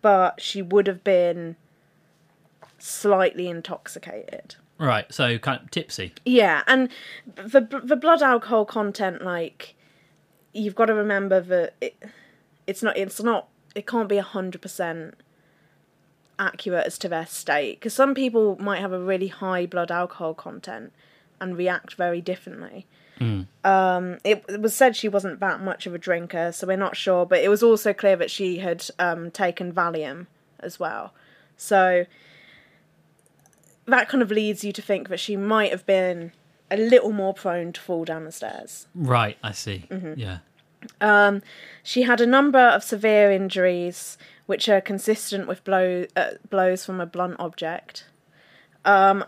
but 0.00 0.40
she 0.40 0.62
would 0.62 0.86
have 0.86 1.04
been 1.04 1.56
slightly 2.78 3.48
intoxicated. 3.48 4.56
Right, 4.78 5.12
so 5.12 5.38
kind 5.38 5.62
of 5.62 5.70
tipsy. 5.70 6.12
Yeah, 6.24 6.62
and 6.66 6.90
the 7.34 7.80
the 7.82 7.96
blood 7.96 8.22
alcohol 8.22 8.64
content, 8.64 9.22
like 9.22 9.74
you've 10.52 10.74
got 10.74 10.86
to 10.86 10.94
remember 10.94 11.40
that 11.40 11.74
it, 11.80 12.02
it's 12.66 12.82
not 12.82 12.96
it's 12.96 13.22
not 13.22 13.48
it 13.74 13.86
can't 13.86 14.08
be 14.08 14.18
hundred 14.18 14.60
percent 14.60 15.14
accurate 16.38 16.86
as 16.86 16.98
to 16.98 17.08
their 17.08 17.24
state 17.26 17.80
because 17.80 17.94
some 17.94 18.14
people 18.14 18.56
might 18.60 18.80
have 18.80 18.92
a 18.92 19.00
really 19.00 19.28
high 19.28 19.64
blood 19.64 19.90
alcohol 19.90 20.34
content 20.34 20.92
and 21.40 21.56
react 21.56 21.94
very 21.94 22.20
differently. 22.20 22.86
Um, 23.64 24.18
it, 24.24 24.44
it 24.48 24.60
was 24.60 24.74
said 24.74 24.94
she 24.94 25.08
wasn't 25.08 25.40
that 25.40 25.62
much 25.62 25.86
of 25.86 25.94
a 25.94 25.98
drinker, 25.98 26.52
so 26.52 26.66
we're 26.66 26.76
not 26.76 26.96
sure. 26.96 27.24
But 27.24 27.40
it 27.40 27.48
was 27.48 27.62
also 27.62 27.94
clear 27.94 28.16
that 28.16 28.30
she 28.30 28.58
had 28.58 28.84
um, 28.98 29.30
taken 29.30 29.72
Valium 29.72 30.26
as 30.60 30.78
well. 30.78 31.14
So 31.56 32.04
that 33.86 34.08
kind 34.08 34.22
of 34.22 34.30
leads 34.30 34.64
you 34.64 34.72
to 34.72 34.82
think 34.82 35.08
that 35.08 35.20
she 35.20 35.36
might 35.36 35.70
have 35.70 35.86
been 35.86 36.32
a 36.70 36.76
little 36.76 37.12
more 37.12 37.32
prone 37.32 37.72
to 37.72 37.80
fall 37.80 38.04
down 38.04 38.24
the 38.24 38.32
stairs. 38.32 38.86
Right, 38.94 39.38
I 39.42 39.52
see. 39.52 39.86
Mm-hmm. 39.90 40.14
Yeah. 40.18 40.38
She 41.82 42.02
had 42.02 42.20
a 42.20 42.26
number 42.26 42.58
of 42.58 42.82
severe 42.84 43.30
injuries 43.30 44.18
which 44.46 44.68
are 44.68 44.80
consistent 44.80 45.46
with 45.48 45.64
blow, 45.64 46.06
uh, 46.16 46.30
blows 46.50 46.84
from 46.84 47.00
a 47.00 47.06
blunt 47.06 47.36
object. 47.38 48.04
Um, 48.84 49.24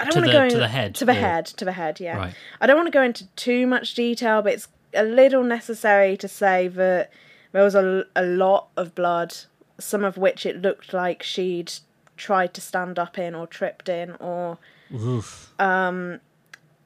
I 0.00 0.04
don't 0.04 0.12
To 0.14 0.18
want 0.20 0.26
the- 0.26 0.32
go 0.32 0.44
in- 0.44 0.50
to 0.50 0.58
the 0.58 0.68
head, 0.68 0.94
To 0.96 1.04
the 1.04 1.12
or- 1.12 1.14
head. 1.14 1.46
To 1.46 1.64
the 1.64 1.72
head. 1.72 2.00
Yeah. 2.00 2.16
Right. 2.16 2.34
I 2.60 2.66
don't 2.66 2.76
want 2.76 2.86
to 2.88 2.90
go 2.92 3.02
into 3.02 3.26
too 3.34 3.66
much 3.66 3.94
detail, 3.94 4.42
but 4.42 4.52
it's 4.52 4.68
a 4.94 5.04
little 5.04 5.42
necessary 5.44 6.16
to 6.18 6.28
say 6.28 6.68
that 6.68 7.10
there 7.52 7.62
was 7.64 7.74
a, 7.74 8.04
a 8.14 8.22
lot 8.24 8.68
of 8.76 8.94
blood, 8.94 9.34
some 9.78 10.04
of 10.04 10.16
which 10.16 10.44
it 10.46 10.60
looked 10.60 10.92
like 10.92 11.22
she'd 11.22 11.72
tried 12.16 12.54
to 12.54 12.60
stand 12.60 12.98
up 12.98 13.18
in 13.18 13.34
or 13.34 13.46
tripped 13.46 13.88
in, 13.88 14.12
or 14.16 14.58
Oof. 14.94 15.52
Um, 15.58 16.20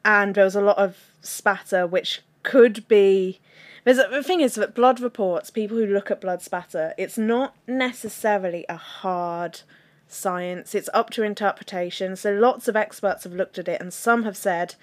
and 0.04 0.34
there 0.34 0.44
was 0.44 0.56
a 0.56 0.60
lot 0.60 0.78
of 0.78 0.96
spatter, 1.20 1.86
which 1.86 2.22
could 2.42 2.86
be. 2.88 3.40
There's 3.84 3.98
a, 3.98 4.08
the 4.10 4.22
thing 4.22 4.40
is 4.40 4.54
that 4.56 4.74
blood 4.74 5.00
reports, 5.00 5.50
people 5.50 5.76
who 5.76 5.86
look 5.86 6.10
at 6.10 6.20
blood 6.20 6.42
spatter, 6.42 6.92
it's 6.98 7.16
not 7.16 7.56
necessarily 7.66 8.66
a 8.68 8.76
hard 8.76 9.62
science. 10.06 10.74
It's 10.74 10.90
up 10.92 11.10
to 11.10 11.22
interpretation. 11.22 12.16
So 12.16 12.32
lots 12.32 12.68
of 12.68 12.76
experts 12.76 13.24
have 13.24 13.32
looked 13.32 13.58
at 13.58 13.68
it, 13.68 13.80
and 13.80 13.92
some 13.92 14.24
have 14.24 14.36
said 14.36 14.74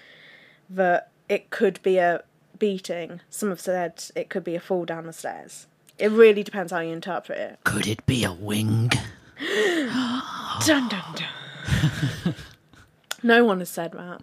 that 0.68 1.10
it 1.28 1.50
could 1.50 1.80
be 1.82 1.98
a 1.98 2.22
beating. 2.58 3.20
Some 3.30 3.50
have 3.50 3.60
said 3.60 4.04
it 4.16 4.30
could 4.30 4.44
be 4.44 4.56
a 4.56 4.60
fall 4.60 4.84
down 4.84 5.06
the 5.06 5.12
stairs. 5.12 5.66
It 5.98 6.10
really 6.12 6.44
depends 6.44 6.72
how 6.72 6.80
you 6.80 6.92
interpret 6.92 7.38
it. 7.38 7.58
Could 7.64 7.86
it 7.88 8.04
be 8.06 8.24
a 8.24 8.32
wing? 8.32 8.90
Dun 10.66 10.88
dun 10.88 11.02
dun. 11.14 12.34
no 13.22 13.44
one 13.44 13.60
has 13.60 13.70
said 13.70 13.92
that. 13.92 14.20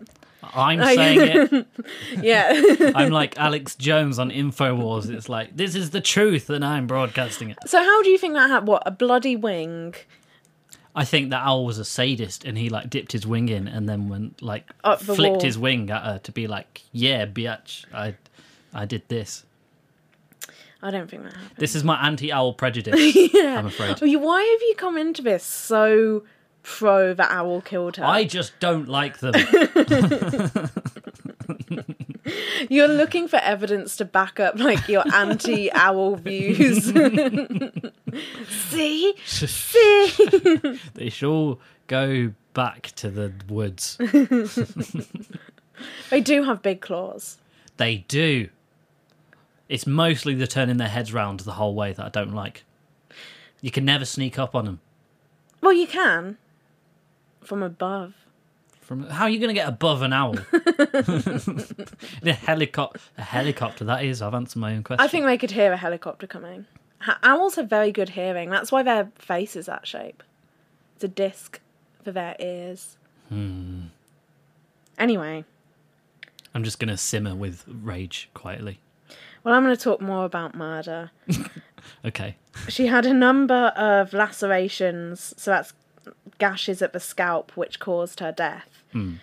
I'm 0.53 0.83
saying 0.83 1.19
it. 1.53 1.67
Yeah. 2.21 2.91
I'm 2.95 3.11
like 3.11 3.37
Alex 3.37 3.75
Jones 3.75 4.19
on 4.19 4.29
Infowars. 4.31 5.09
It's 5.09 5.27
like 5.29 5.55
this 5.55 5.75
is 5.75 5.89
the 5.91 6.01
truth, 6.01 6.49
and 6.49 6.63
I'm 6.63 6.87
broadcasting 6.87 7.49
it. 7.49 7.57
So 7.65 7.79
how 7.83 8.03
do 8.03 8.09
you 8.09 8.17
think 8.17 8.33
that 8.33 8.49
happened? 8.49 8.67
What 8.67 8.83
a 8.85 8.91
bloody 8.91 9.35
wing 9.35 9.95
I 10.97 11.03
think 11.03 11.29
that 11.31 11.45
owl 11.45 11.65
was 11.65 11.77
a 11.77 11.83
sadist, 11.85 12.45
and 12.45 12.57
he 12.57 12.69
like 12.69 12.89
dipped 12.89 13.11
his 13.11 13.27
wing 13.27 13.49
in, 13.49 13.67
and 13.67 13.87
then 13.89 14.07
went 14.07 14.41
like 14.41 14.69
Up 14.83 14.99
the 14.99 15.13
flicked 15.15 15.37
wall. 15.37 15.43
his 15.43 15.57
wing 15.57 15.89
at 15.89 16.03
her 16.03 16.19
to 16.19 16.31
be 16.31 16.47
like, 16.47 16.83
"Yeah, 16.93 17.25
biatch, 17.25 17.85
I, 17.93 18.15
I 18.73 18.85
did 18.85 19.03
this. 19.09 19.45
I 20.81 20.91
don't 20.91 21.09
think 21.09 21.23
that 21.23 21.33
happened. 21.33 21.51
This 21.57 21.75
is 21.75 21.83
my 21.83 21.95
anti-owl 22.05 22.53
prejudice." 22.53 23.15
Yeah. 23.33 23.57
I'm 23.59 23.65
afraid. 23.67 23.99
Why 24.01 24.41
have 24.41 24.61
you 24.61 24.75
come 24.77 24.97
into 24.97 25.21
this 25.21 25.43
so 25.43 26.23
pro 26.63 27.13
that 27.13 27.31
owl 27.31 27.61
killed 27.61 27.97
her? 27.97 28.05
I 28.05 28.23
just 28.23 28.59
don't 28.59 28.87
like 28.87 29.19
them. 29.19 29.33
You're 32.69 32.87
looking 32.87 33.27
for 33.27 33.37
evidence 33.37 33.95
to 33.97 34.05
back 34.05 34.39
up 34.39 34.57
like 34.57 34.87
your 34.89 35.03
anti-owl 35.13 36.15
views. 36.15 36.85
See, 38.69 39.13
see. 39.25 40.79
they 40.95 41.09
should 41.09 41.29
all 41.29 41.59
go 41.87 42.33
back 42.53 42.93
to 42.95 43.11
the 43.11 43.31
woods. 43.47 43.97
they 46.09 46.21
do 46.21 46.43
have 46.43 46.61
big 46.63 46.81
claws. 46.81 47.37
They 47.77 47.97
do. 48.07 48.49
It's 49.67 49.87
mostly 49.87 50.35
the 50.35 50.47
turning 50.47 50.77
their 50.77 50.89
heads 50.89 51.13
round 51.13 51.41
the 51.41 51.53
whole 51.53 51.73
way 51.73 51.93
that 51.93 52.05
I 52.05 52.09
don't 52.09 52.33
like. 52.33 52.63
You 53.61 53.71
can 53.71 53.85
never 53.85 54.05
sneak 54.05 54.37
up 54.37 54.53
on 54.53 54.65
them. 54.65 54.79
Well, 55.61 55.73
you 55.73 55.87
can 55.87 56.37
from 57.43 57.63
above. 57.63 58.13
From 58.81 59.09
how 59.09 59.23
are 59.23 59.29
you 59.29 59.39
going 59.39 59.49
to 59.49 59.55
get 59.55 59.67
above 59.67 60.03
an 60.03 60.13
owl? 60.13 60.35
a 62.23 62.33
helicopter, 62.33 62.99
a 63.17 63.23
helicopter. 63.23 63.83
That 63.85 64.03
is. 64.05 64.21
I've 64.21 64.35
answered 64.35 64.59
my 64.59 64.75
own 64.75 64.83
question. 64.83 65.03
I 65.03 65.07
think 65.07 65.25
they 65.25 65.39
could 65.39 65.51
hear 65.51 65.73
a 65.73 65.77
helicopter 65.77 66.27
coming. 66.27 66.67
Owls 67.23 67.55
have 67.55 67.69
very 67.69 67.91
good 67.91 68.09
hearing. 68.09 68.49
That's 68.49 68.71
why 68.71 68.83
their 68.83 69.11
face 69.15 69.55
is 69.55 69.65
that 69.65 69.87
shape. 69.87 70.21
It's 70.95 71.03
a 71.03 71.07
disc 71.07 71.59
for 72.03 72.11
their 72.11 72.35
ears. 72.39 72.97
Hmm. 73.29 73.85
Anyway, 74.97 75.43
I'm 76.53 76.63
just 76.63 76.79
going 76.79 76.89
to 76.89 76.97
simmer 76.97 77.35
with 77.35 77.63
rage 77.67 78.29
quietly. 78.33 78.79
Well, 79.45 79.53
I'm 79.53 79.63
going 79.63 79.75
to 79.75 79.81
talk 79.81 80.01
more 80.01 80.25
about 80.25 80.55
murder. 80.55 81.11
Okay. 82.03 82.35
She 82.67 82.87
had 82.87 83.05
a 83.05 83.13
number 83.13 83.67
of 83.75 84.13
lacerations, 84.13 85.33
so 85.37 85.51
that's 85.51 85.73
gashes 86.37 86.81
at 86.81 86.93
the 86.93 86.99
scalp, 86.99 87.51
which 87.55 87.79
caused 87.79 88.19
her 88.19 88.31
death. 88.31 88.83
Hmm. 88.91 89.15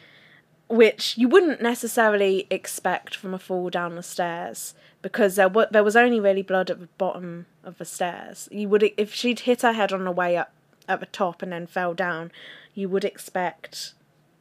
Which 0.68 1.18
you 1.18 1.28
wouldn't 1.28 1.60
necessarily 1.60 2.46
expect 2.50 3.14
from 3.14 3.34
a 3.34 3.38
fall 3.38 3.68
down 3.68 3.94
the 3.94 4.02
stairs 4.02 4.74
because 5.02 5.36
there 5.36 5.50
there 5.70 5.84
was 5.84 5.96
only 5.96 6.18
really 6.18 6.42
blood 6.42 6.70
at 6.70 6.80
the 6.80 6.88
bottom 6.98 7.46
of 7.62 7.78
the 7.78 7.84
stairs. 7.84 8.48
You 8.50 8.68
would 8.68 8.90
if 8.96 9.12
she'd 9.12 9.40
hit 9.40 9.62
her 9.62 9.72
head 9.72 9.92
on 9.92 10.04
the 10.04 10.12
way 10.12 10.36
up 10.36 10.52
at 10.88 11.00
the 11.00 11.06
top 11.06 11.42
and 11.42 11.52
then 11.52 11.66
fell 11.66 11.94
down, 11.94 12.32
you 12.74 12.88
would 12.88 13.04
expect 13.04 13.92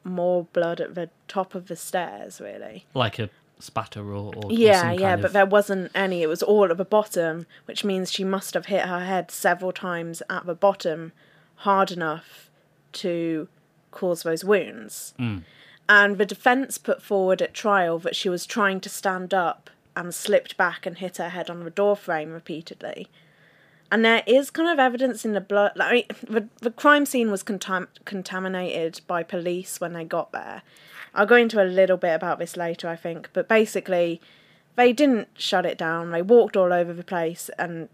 more 0.04 0.44
blood 0.52 0.80
at 0.80 0.94
the 0.94 1.10
top 1.28 1.54
of 1.54 1.68
the 1.68 1.76
stairs, 1.76 2.40
really. 2.40 2.86
Like 2.94 3.18
a 3.18 3.28
spatter 3.62 4.12
or, 4.12 4.34
or 4.34 4.52
Yeah, 4.52 4.92
yeah, 4.92 5.16
but 5.16 5.26
of- 5.26 5.32
there 5.32 5.46
wasn't 5.46 5.90
any. 5.94 6.22
It 6.22 6.28
was 6.28 6.42
all 6.42 6.70
at 6.70 6.76
the 6.76 6.84
bottom, 6.84 7.46
which 7.66 7.84
means 7.84 8.12
she 8.12 8.24
must 8.24 8.54
have 8.54 8.66
hit 8.66 8.86
her 8.86 9.04
head 9.04 9.30
several 9.30 9.72
times 9.72 10.22
at 10.28 10.46
the 10.46 10.54
bottom 10.54 11.12
hard 11.56 11.90
enough 11.90 12.50
to 12.92 13.48
cause 13.90 14.22
those 14.22 14.44
wounds. 14.44 15.14
Mm. 15.18 15.44
And 15.88 16.18
the 16.18 16.26
defence 16.26 16.78
put 16.78 17.02
forward 17.02 17.42
at 17.42 17.54
trial 17.54 17.98
that 18.00 18.16
she 18.16 18.28
was 18.28 18.46
trying 18.46 18.80
to 18.80 18.88
stand 18.88 19.34
up 19.34 19.70
and 19.96 20.14
slipped 20.14 20.56
back 20.56 20.86
and 20.86 20.98
hit 20.98 21.18
her 21.18 21.28
head 21.28 21.50
on 21.50 21.64
the 21.64 21.70
door 21.70 21.96
frame 21.96 22.32
repeatedly. 22.32 23.08
And 23.92 24.02
there 24.02 24.22
is 24.26 24.50
kind 24.50 24.70
of 24.70 24.78
evidence 24.78 25.26
in 25.26 25.34
the 25.34 25.40
blood. 25.42 25.72
Like, 25.76 25.90
I 25.90 25.92
mean, 25.92 26.04
the, 26.22 26.48
the 26.62 26.70
crime 26.70 27.04
scene 27.04 27.30
was 27.30 27.44
contam- 27.44 27.88
contaminated 28.06 29.02
by 29.06 29.22
police 29.22 29.82
when 29.82 29.92
they 29.92 30.02
got 30.02 30.32
there. 30.32 30.62
I'll 31.14 31.26
go 31.26 31.36
into 31.36 31.62
a 31.62 31.68
little 31.68 31.98
bit 31.98 32.14
about 32.14 32.38
this 32.38 32.56
later, 32.56 32.88
I 32.88 32.96
think. 32.96 33.28
But 33.34 33.48
basically, 33.48 34.18
they 34.76 34.94
didn't 34.94 35.28
shut 35.36 35.66
it 35.66 35.76
down. 35.76 36.10
They 36.10 36.22
walked 36.22 36.56
all 36.56 36.72
over 36.72 36.94
the 36.94 37.04
place 37.04 37.50
and 37.58 37.90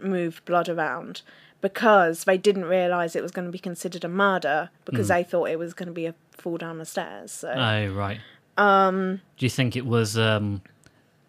moved 0.00 0.44
blood 0.44 0.68
around 0.68 1.22
because 1.60 2.22
they 2.24 2.38
didn't 2.38 2.66
realise 2.66 3.16
it 3.16 3.22
was 3.22 3.32
going 3.32 3.46
to 3.46 3.52
be 3.52 3.58
considered 3.58 4.04
a 4.04 4.08
murder 4.08 4.70
because 4.84 5.08
they 5.08 5.24
thought 5.24 5.50
it 5.50 5.58
was 5.58 5.74
going 5.74 5.88
to 5.88 5.92
be 5.92 6.06
a 6.06 6.14
fall 6.30 6.58
down 6.58 6.78
the 6.78 6.86
stairs. 6.86 7.32
So 7.32 7.50
Oh 7.50 7.92
right. 7.92 8.20
Um. 8.56 9.20
Do 9.36 9.46
you 9.46 9.50
think 9.50 9.74
it 9.74 9.84
was 9.84 10.16
um, 10.16 10.62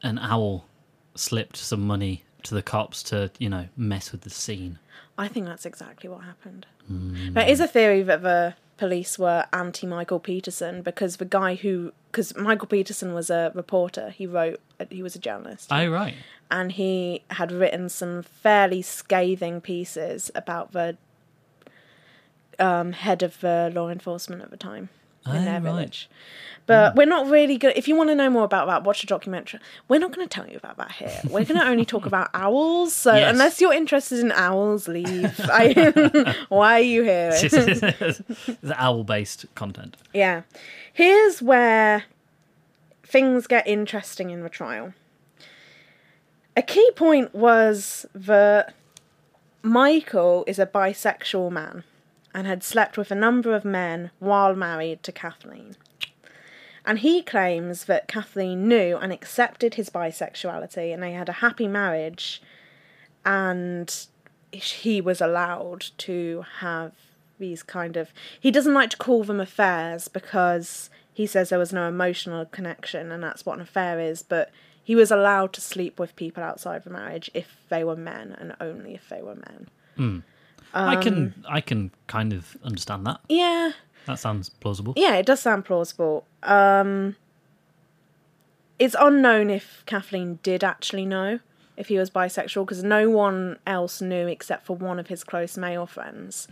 an 0.04 0.20
owl 0.20 0.66
slipped 1.16 1.58
some 1.58 1.82
money 1.82 2.24
to 2.44 2.56
the 2.56 2.62
cops 2.62 3.04
to 3.04 3.32
you 3.40 3.50
know 3.50 3.68
mess 3.78 4.12
with 4.12 4.22
the 4.22 4.30
scene? 4.30 4.80
I 5.18 5.28
think 5.28 5.46
that's 5.46 5.66
exactly 5.66 6.10
what 6.10 6.24
happened. 6.24 6.66
There 6.90 7.48
is 7.48 7.60
a 7.60 7.68
theory 7.68 8.02
that 8.04 8.22
the 8.22 8.56
police 8.78 9.18
were 9.20 9.46
anti 9.54 9.86
Michael 9.88 10.20
Peterson 10.20 10.82
because 10.82 11.18
the 11.18 11.26
guy 11.26 11.56
who, 11.56 11.94
because 12.12 12.36
Michael 12.36 12.68
Peterson 12.68 13.14
was 13.14 13.30
a 13.30 13.52
reporter, 13.54 14.10
he 14.10 14.26
wrote, 14.26 14.60
he 14.90 15.04
was 15.04 15.16
a 15.16 15.20
journalist, 15.20 15.68
Oh 15.72 15.88
right. 15.88 16.16
and 16.50 16.72
he 16.72 17.24
had 17.30 17.52
written 17.52 17.88
some 17.88 18.24
fairly 18.24 18.82
scathing 18.82 19.62
pieces 19.62 20.32
about 20.36 20.72
the 20.74 20.98
um, 22.60 22.92
head 22.94 23.24
of 23.24 23.40
the 23.42 23.72
law 23.74 23.90
enforcement 23.90 24.42
at 24.42 24.50
the 24.52 24.58
time 24.58 24.90
in 25.26 25.32
Oh, 25.32 25.42
their 25.46 25.54
right. 25.54 25.62
village. 25.64 26.10
But 26.68 26.92
hmm. 26.92 26.98
we're 27.00 27.06
not 27.08 27.28
really 27.28 27.58
good. 27.58 27.74
If 27.76 27.88
you 27.88 27.96
want 27.96 28.10
to 28.12 28.16
know 28.16 28.30
more 28.30 28.44
about 28.44 28.68
that, 28.68 28.84
watch 28.84 29.04
a 29.04 29.08
documentary. 29.08 29.60
We're 29.88 30.00
not 30.00 30.14
going 30.14 30.28
to 30.28 30.34
tell 30.34 30.48
you 30.48 30.58
about 30.58 30.78
that 30.78 30.92
here. 30.92 31.20
We're 31.26 31.44
going 31.44 31.60
to 31.60 31.68
only 31.68 31.86
talk 31.86 32.06
about 32.06 32.30
owls. 32.34 32.94
So 32.94 33.14
Yes. 33.16 33.32
unless 33.32 33.60
you're 33.60 33.74
interested 33.74 34.20
in 34.20 34.32
owls, 34.32 34.88
leave. 34.88 35.40
I, 35.40 36.36
why 36.50 36.76
are 36.80 36.84
you 36.84 37.04
here? 37.04 37.32
the 37.32 38.76
owl 38.78 39.04
based 39.04 39.46
content. 39.56 39.98
Yeah. 40.14 40.44
Here's 40.94 41.42
where 41.42 42.04
things 43.04 43.48
get 43.48 43.68
interesting 43.68 44.30
in 44.30 44.44
the 44.44 44.50
trial. 44.50 44.94
A 46.56 46.62
key 46.62 46.90
point 46.96 47.34
was 47.34 48.06
that 48.14 48.74
Michael 49.64 50.44
is 50.48 50.60
a 50.60 50.66
bisexual 50.66 51.52
man 51.52 51.84
and 52.34 52.48
had 52.48 52.64
slept 52.64 52.98
with 52.98 53.12
a 53.12 53.16
number 53.16 53.54
of 53.54 53.66
men 53.66 54.12
while 54.20 54.56
married 54.56 55.04
to 55.04 55.12
Kathleen. 55.12 55.76
And 56.86 57.00
he 57.00 57.22
claims 57.22 57.86
that 57.86 58.08
Kathleen 58.08 58.68
knew 58.68 58.98
and 58.98 59.14
accepted 59.14 59.76
his 59.76 59.90
bisexuality 59.90 60.94
and 60.94 61.04
they 61.04 61.12
had 61.12 61.30
a 61.30 61.34
happy 61.34 61.68
marriage 61.68 62.42
and 63.24 64.08
he 64.52 65.00
was 65.00 65.22
allowed 65.22 65.86
to 65.98 66.44
have 66.60 66.92
these 67.40 67.64
kind 67.64 67.98
of 67.98 68.10
he 68.40 68.52
doesn't 68.52 68.74
like 68.74 68.90
to 68.92 68.98
call 68.98 69.24
them 69.24 69.40
affairs 69.40 70.08
because 70.08 70.90
he 71.14 71.26
says 71.26 71.50
there 71.50 71.60
was 71.60 71.74
no 71.74 71.88
emotional 71.88 72.46
connection 72.46 73.12
and 73.12 73.24
that's 73.24 73.46
what 73.46 73.56
an 73.56 73.62
affair 73.62 74.00
is 74.00 74.22
but 74.22 74.52
he 74.84 74.96
was 74.96 75.12
allowed 75.12 75.52
to 75.54 75.62
sleep 75.62 76.00
with 76.00 76.16
people 76.16 76.44
outside 76.44 76.84
the 76.84 76.90
marriage 76.90 77.32
if 77.34 77.58
they 77.70 77.84
were 77.84 77.96
men 77.96 78.36
and 78.40 78.56
only 78.60 78.94
if 78.94 79.10
they 79.10 79.22
were 79.22 79.36
men 79.36 79.68
I 79.98 80.22
Um, 80.74 81.02
can 81.02 81.46
I 81.48 81.62
can 81.62 81.92
kind 82.08 82.34
of 82.34 82.58
understand 82.64 83.06
that. 83.08 83.20
yeah. 83.30 83.72
That 84.08 84.18
sounds 84.18 84.50
plausible. 84.50 84.94
yeah 84.98 85.16
it 85.18 85.26
does 85.28 85.40
sound 85.42 85.66
plausible. 85.66 86.26
Um 86.44 87.16
it's 88.80 88.96
unknown 89.00 89.50
if 89.52 89.84
kathleen 89.86 90.40
did 90.42 90.64
actually 90.64 91.06
know 91.06 91.40
if 91.78 91.88
he 91.90 91.98
was 91.98 92.10
bisexual 92.10 92.66
because 92.66 92.84
no 92.84 93.10
one 93.10 93.60
else 93.68 94.02
knew 94.02 94.28
except 94.28 94.66
for 94.66 94.76
one 94.76 95.00
of 95.00 95.08
his 95.08 95.24
close 95.24 95.56
male 95.58 95.86
friends. 95.86 96.48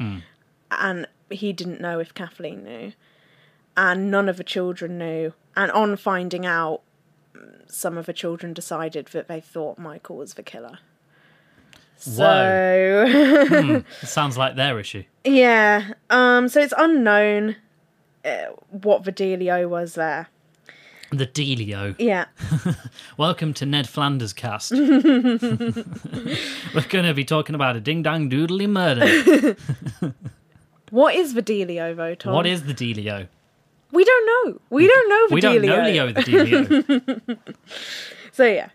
And 0.71 1.07
he 1.29 1.53
didn't 1.53 1.81
know 1.81 1.99
if 1.99 2.13
kathleen 2.13 2.63
knew. 2.63 2.93
And 3.75 4.11
none 4.11 4.29
of 4.29 4.37
the 4.37 4.43
children 4.43 4.97
knew. 4.97 5.33
And 5.55 5.71
on 5.71 5.95
finding 5.97 6.45
out 6.45 6.81
some 7.67 7.97
of 7.97 8.05
the 8.05 8.13
children 8.13 8.53
decided 8.53 9.07
that 9.07 9.27
they 9.27 9.39
thought 9.39 9.77
michael 9.77 10.17
was 10.17 10.33
the 10.33 10.43
killer 10.43 10.79
so 11.99 13.05
It 13.07 14.07
sounds 14.07 14.37
like 14.37 14.55
their 14.55 14.79
issue. 14.79 15.03
Yeah. 15.23 15.93
Um. 16.09 16.47
So 16.47 16.61
it's 16.61 16.73
unknown 16.77 17.55
uh, 18.25 18.45
what 18.69 19.03
the 19.03 19.11
dealio 19.11 19.67
was 19.69 19.95
there. 19.95 20.27
The 21.11 21.25
Delio. 21.25 21.95
Yeah. 21.97 22.25
Welcome 23.17 23.53
to 23.55 23.65
Ned 23.65 23.89
Flanders 23.89 24.31
cast. 24.31 24.71
We're 24.73 24.85
going 26.87 27.05
to 27.05 27.15
be 27.15 27.25
talking 27.25 27.55
about 27.55 27.75
a 27.75 27.79
ding 27.81 28.03
dang 28.03 28.29
doodly 28.29 28.69
murder. 28.69 29.55
What 30.91 31.15
is 31.15 31.33
the 31.33 31.41
dealio, 31.41 31.95
though, 31.95 32.13
Tom? 32.13 32.33
what 32.33 32.45
is 32.45 32.63
the 32.63 32.75
Delio? 32.75 33.27
We 33.91 34.03
don't 34.03 34.25
know. 34.27 34.61
We 34.69 34.87
don't 34.87 35.09
know 35.09 35.27
the 35.29 35.33
We 35.33 35.41
don't 35.41 35.61
know 35.63 35.83
Leo 35.83 36.11
the 36.11 36.21
Delio. 36.21 37.29
So 38.31 38.45
yeah. 38.45 38.69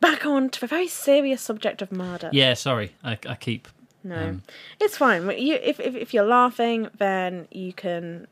Back 0.00 0.24
on 0.26 0.48
to 0.50 0.60
the 0.60 0.66
very 0.66 0.88
serious 0.88 1.42
subject 1.42 1.82
of 1.82 1.90
murder. 1.92 2.30
yeah, 2.32 2.54
sorry. 2.54 2.94
I, 3.02 3.18
I 3.28 3.34
keep. 3.34 3.66
No, 4.04 4.16
Um, 4.16 4.42
it's 4.80 4.96
fine. 4.96 5.28
You, 5.38 5.54
if, 5.56 5.80
if 5.80 5.94
if 5.96 6.14
you're 6.14 6.24
laughing, 6.24 6.88
then 6.98 7.48
you 7.50 7.72
can 7.72 8.28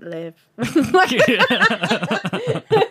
live. 0.00 0.34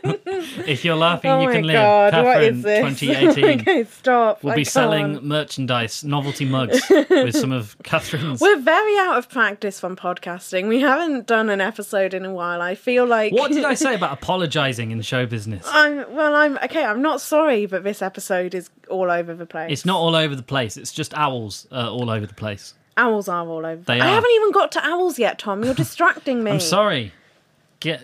if 0.68 0.84
you're 0.86 0.96
laughing, 0.96 1.32
oh 1.32 1.42
you 1.42 1.50
can 1.50 1.64
live. 1.64 1.74
god, 1.76 2.14
what 2.14 2.24
Catherine, 2.24 2.56
is 2.58 2.64
this? 2.64 3.00
2018. 3.00 3.62
okay, 3.62 3.84
stop. 3.86 4.44
We'll 4.44 4.54
I 4.54 4.56
be 4.58 4.64
selling 4.64 5.14
can't. 5.14 5.24
merchandise, 5.26 6.04
novelty 6.04 6.46
mugs 6.46 6.82
with 6.90 7.36
some 7.36 7.52
of 7.52 7.78
Catherine's. 7.84 8.42
We're 8.42 8.60
very 8.60 8.98
out 8.98 9.18
of 9.18 9.30
practice 9.30 9.80
from 9.80 9.96
podcasting. 9.96 10.68
We 10.68 10.80
haven't 10.82 11.28
done 11.28 11.50
an 11.50 11.62
episode 11.62 12.14
in 12.14 12.26
a 12.26 12.34
while. 12.34 12.62
I 12.62 12.76
feel 12.76 13.06
like 13.06 13.34
What 13.34 13.52
did 13.52 13.66
I 13.66 13.74
say 13.74 13.96
about 14.00 14.14
apologising 14.14 14.92
in 14.92 14.98
the 14.98 15.04
show 15.04 15.26
business? 15.26 15.66
I'm 15.68 15.98
well. 16.14 16.36
I'm 16.36 16.58
okay. 16.64 16.84
I'm 16.86 17.02
not 17.02 17.22
sorry, 17.22 17.66
but 17.66 17.84
this 17.84 18.02
episode 18.02 18.54
is 18.56 18.70
all 18.90 19.12
over 19.12 19.34
the 19.34 19.46
place. 19.46 19.72
It's 19.72 19.86
not 19.86 19.98
all 19.98 20.16
over 20.16 20.36
the 20.36 20.44
place. 20.44 20.78
It's 20.78 20.92
just 20.92 21.14
owls 21.16 21.68
uh, 21.72 21.92
all 21.92 22.10
over 22.10 22.26
the 22.26 22.34
place. 22.34 22.74
owls 22.98 23.30
are 23.30 23.48
all 23.48 23.66
over. 23.66 23.82
They 23.84 24.00
I 24.00 24.06
are. 24.08 24.10
haven't 24.16 24.32
even 24.36 24.52
got 24.52 24.72
to 24.74 24.86
owls 24.86 25.18
yet, 25.20 25.40
Tom. 25.40 25.64
You're 25.64 25.74
distracting 25.74 26.44
me. 26.44 26.52
I'm 26.52 26.60
sorry. 26.60 27.14
Get 27.80 28.02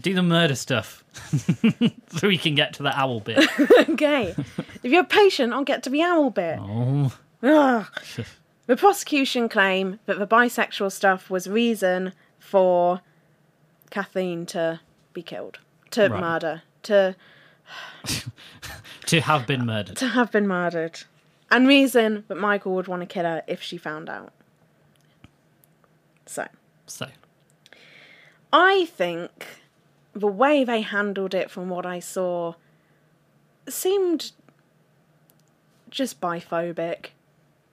do 0.00 0.14
the 0.14 0.22
murder 0.22 0.54
stuff 0.54 1.02
so 2.18 2.28
we 2.28 2.38
can 2.38 2.54
get 2.54 2.72
to 2.74 2.82
the 2.82 2.96
owl 2.98 3.20
bit. 3.20 3.48
okay, 3.90 4.34
if 4.82 4.92
you're 4.92 5.04
patient, 5.04 5.52
I'll 5.52 5.64
get 5.64 5.82
to 5.84 5.90
the 5.90 6.02
owl 6.02 6.30
bit. 6.30 6.58
Oh, 6.60 7.12
Ugh. 7.42 7.86
The 8.66 8.76
prosecution 8.76 9.48
claim 9.48 10.00
that 10.06 10.18
the 10.18 10.26
bisexual 10.26 10.90
stuff 10.90 11.30
was 11.30 11.46
reason 11.46 12.12
for 12.40 13.00
Kathleen 13.90 14.44
to 14.46 14.80
be 15.12 15.22
killed, 15.22 15.60
to 15.92 16.08
Right. 16.08 16.20
murder, 16.20 16.62
to 16.82 17.14
to 19.06 19.20
have 19.20 19.46
been 19.46 19.64
murdered. 19.66 19.96
to 19.98 20.08
have 20.08 20.32
been 20.32 20.48
murdered. 20.48 21.02
and 21.48 21.68
reason 21.68 22.24
that 22.26 22.34
Michael 22.38 22.74
would 22.74 22.88
want 22.88 23.02
to 23.02 23.06
kill 23.06 23.24
her 23.24 23.44
if 23.46 23.62
she 23.62 23.76
found 23.76 24.08
out. 24.08 24.32
So, 26.26 26.48
So, 26.88 27.06
I 28.52 28.86
think 28.86 29.46
the 30.16 30.26
way 30.26 30.64
they 30.64 30.80
handled 30.80 31.34
it 31.34 31.50
from 31.50 31.68
what 31.68 31.84
I 31.84 32.00
saw 32.00 32.54
seemed 33.68 34.32
just 35.90 36.20
biphobic 36.20 37.08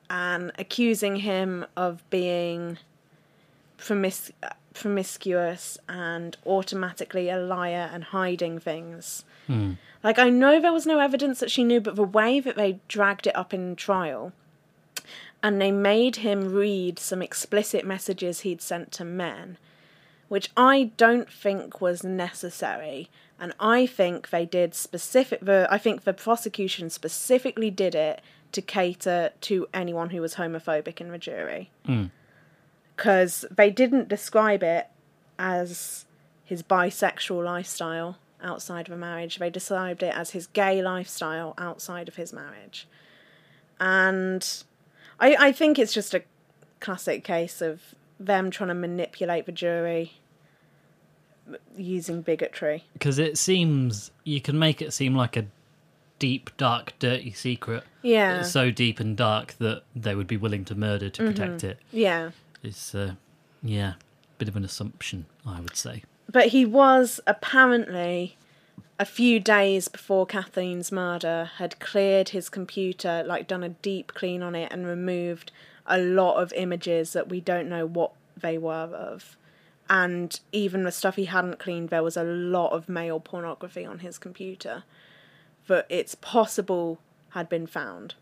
and 0.09 0.51
accusing 0.57 1.17
him 1.17 1.65
of 1.77 2.07
being 2.09 2.77
promis- 3.77 4.31
promiscuous 4.73 5.77
and 5.87 6.35
automatically 6.45 7.29
a 7.29 7.37
liar 7.37 7.89
and 7.93 8.03
hiding 8.03 8.59
things. 8.59 9.23
Hmm. 9.47 9.73
Like, 10.03 10.19
I 10.19 10.29
know 10.29 10.59
there 10.59 10.73
was 10.73 10.85
no 10.85 10.99
evidence 10.99 11.39
that 11.39 11.49
she 11.49 11.63
knew, 11.63 11.79
but 11.79 11.95
the 11.95 12.03
way 12.03 12.41
that 12.41 12.57
they 12.57 12.79
dragged 12.89 13.25
it 13.25 13.35
up 13.35 13.53
in 13.53 13.77
trial 13.77 14.33
and 15.41 15.61
they 15.61 15.71
made 15.71 16.17
him 16.17 16.53
read 16.53 16.99
some 16.99 17.21
explicit 17.21 17.85
messages 17.85 18.41
he'd 18.41 18.61
sent 18.61 18.91
to 18.93 19.05
men 19.05 19.57
which 20.33 20.49
I 20.57 20.89
don't 20.97 21.31
think 21.31 21.79
was 21.79 22.03
necessary. 22.03 23.07
And 23.39 23.53
I 23.59 23.85
think 23.85 24.31
they 24.31 24.47
did 24.47 24.73
specific. 24.73 25.41
The 25.41 25.67
I 25.69 25.77
think 25.77 26.05
the 26.05 26.13
prosecution 26.13 26.89
specifically 26.89 27.69
did 27.69 27.93
it 27.93 28.19
to 28.51 28.59
cater 28.59 29.29
to 29.41 29.67
anyone 29.75 30.09
who 30.09 30.21
was 30.21 30.33
homophobic 30.33 30.99
in 30.99 31.11
the 31.11 31.19
jury, 31.19 31.69
because 32.95 33.45
hmm. 33.47 33.53
they 33.53 33.69
didn't 33.69 34.07
describe 34.07 34.63
it 34.63 34.87
as 35.37 36.05
his 36.43 36.63
bisexual 36.63 37.45
lifestyle 37.45 38.17
outside 38.41 38.87
of 38.87 38.93
a 38.95 38.97
marriage. 38.97 39.37
They 39.37 39.51
described 39.51 40.01
it 40.01 40.15
as 40.15 40.31
his 40.31 40.47
gay 40.47 40.81
lifestyle 40.81 41.53
outside 41.59 42.07
of 42.07 42.15
his 42.15 42.33
marriage, 42.33 42.87
and 43.79 44.63
I 45.19 45.35
I 45.35 45.51
think 45.51 45.77
it's 45.77 45.93
just 45.93 46.15
a 46.15 46.23
classic 46.79 47.23
case 47.23 47.61
of 47.61 47.93
them 48.19 48.49
trying 48.49 48.69
to 48.69 48.73
manipulate 48.73 49.45
the 49.45 49.51
jury 49.51 50.13
using 51.77 52.21
bigotry. 52.21 52.83
because 52.93 53.19
it 53.19 53.37
seems 53.37 54.11
you 54.23 54.39
can 54.41 54.57
make 54.57 54.81
it 54.81 54.93
seem 54.93 55.15
like 55.15 55.35
a 55.35 55.45
deep, 56.19 56.49
dark, 56.57 56.93
dirty 56.99 57.31
secret. 57.31 57.83
Yeah. 58.01 58.39
It's 58.39 58.51
so 58.51 58.71
deep 58.71 58.99
and 58.99 59.17
dark 59.17 59.55
that 59.59 59.83
they 59.95 60.15
would 60.15 60.27
be 60.27 60.37
willing 60.37 60.63
to 60.65 60.75
murder 60.75 61.09
to 61.09 61.23
protect 61.23 61.63
it. 61.63 61.79
Yeah. 61.91 62.31
It's, 62.61 62.95
uh, 62.95 63.15
yeah, 63.61 63.93
bit 64.37 64.47
of 64.47 64.55
an 64.55 64.63
assumption, 64.63 65.25
I 65.45 65.59
would 65.59 65.75
say. 65.75 66.03
But 66.31 66.47
he 66.47 66.65
was 66.65 67.19
apparently 67.27 68.37
a 68.99 69.05
few 69.05 69.39
days 69.39 69.87
before 69.89 70.25
Kathleen's 70.25 70.91
murder 70.91 71.49
had 71.57 71.79
cleared 71.79 72.29
his 72.29 72.47
computer, 72.47 73.23
like 73.25 73.47
done 73.47 73.63
a 73.63 73.69
deep 73.69 74.13
clean 74.13 74.41
on 74.41 74.55
it 74.55 74.71
and 74.71 74.87
removed 74.87 75.51
a 75.85 75.97
lot 75.97 76.41
of 76.41 76.53
images 76.53 77.11
that 77.13 77.27
we 77.27 77.41
don't 77.41 77.67
know 77.67 77.85
what 77.85 78.13
they 78.39 78.57
were 78.57 78.73
of. 78.73 79.35
And 79.89 80.39
even 80.51 80.83
the 80.83 80.91
stuff 80.91 81.15
he 81.17 81.25
hadn't 81.25 81.59
cleaned, 81.59 81.89
there 81.89 82.03
was 82.03 82.17
a 82.17 82.23
lot 82.23 82.71
of 82.71 82.87
male 82.87 83.19
pornography 83.19 83.85
on 83.85 83.99
his 83.99 84.17
computer 84.17 84.83
that 85.67 85.85
it's 85.89 86.15
possible 86.15 86.99
had 87.29 87.49
been 87.49 87.67
found 87.67 88.15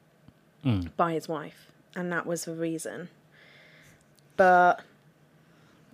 by 0.98 1.14
his 1.14 1.28
wife. 1.28 1.68
And 1.96 2.12
that 2.12 2.26
was 2.26 2.46
the 2.46 2.54
reason. 2.56 3.10
But 4.38 4.82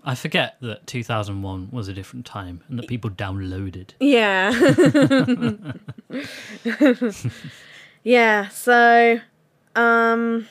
I 0.03 0.15
forget 0.15 0.55
that 0.61 0.87
2001 0.87 1.69
was 1.71 1.87
a 1.87 1.93
different 1.93 2.25
time 2.25 2.63
and 2.69 2.79
that 2.79 2.87
people 2.87 3.09
downloaded. 3.09 3.89
Yeah. 3.99 4.51
yeah, 8.03 8.47
so 8.47 9.19
um 9.75 10.47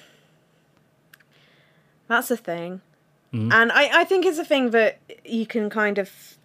that's 2.09 2.31
a 2.31 2.37
thing. 2.37 2.81
And 3.53 3.73
I, 3.73 4.01
I 4.01 4.05
think 4.05 4.25
it's 4.25 4.39
a 4.39 4.45
thing 4.45 4.71
that 4.71 4.99
you 5.25 5.47
can 5.47 5.71
kind 5.71 5.99
of 5.99 6.37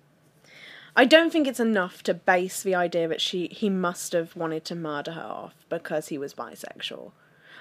I 0.96 1.06
don't 1.06 1.32
think 1.32 1.48
it's 1.48 1.60
enough 1.60 2.04
to 2.04 2.14
base 2.14 2.62
the 2.64 2.76
idea 2.76 3.08
that 3.08 3.22
she 3.22 3.48
he 3.48 3.70
must 3.70 4.14
have 4.14 4.36
wanted 4.36 4.66
to 4.66 4.76
murder 4.76 5.12
her 5.14 5.22
off 5.22 5.54
because 5.70 6.10
he 6.10 6.18
was 6.18 6.34
bisexual. 6.34 7.12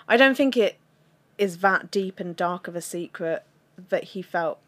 I 0.09 0.17
don't 0.17 0.37
think 0.37 0.57
it 0.57 0.79
is 1.39 1.59
that 1.59 1.91
deep 1.91 2.21
and 2.21 2.35
dark 2.35 2.69
of 2.69 2.75
a 2.77 2.83
secret 2.83 3.45
that 3.89 4.05
he 4.05 4.23
felt 4.23 4.59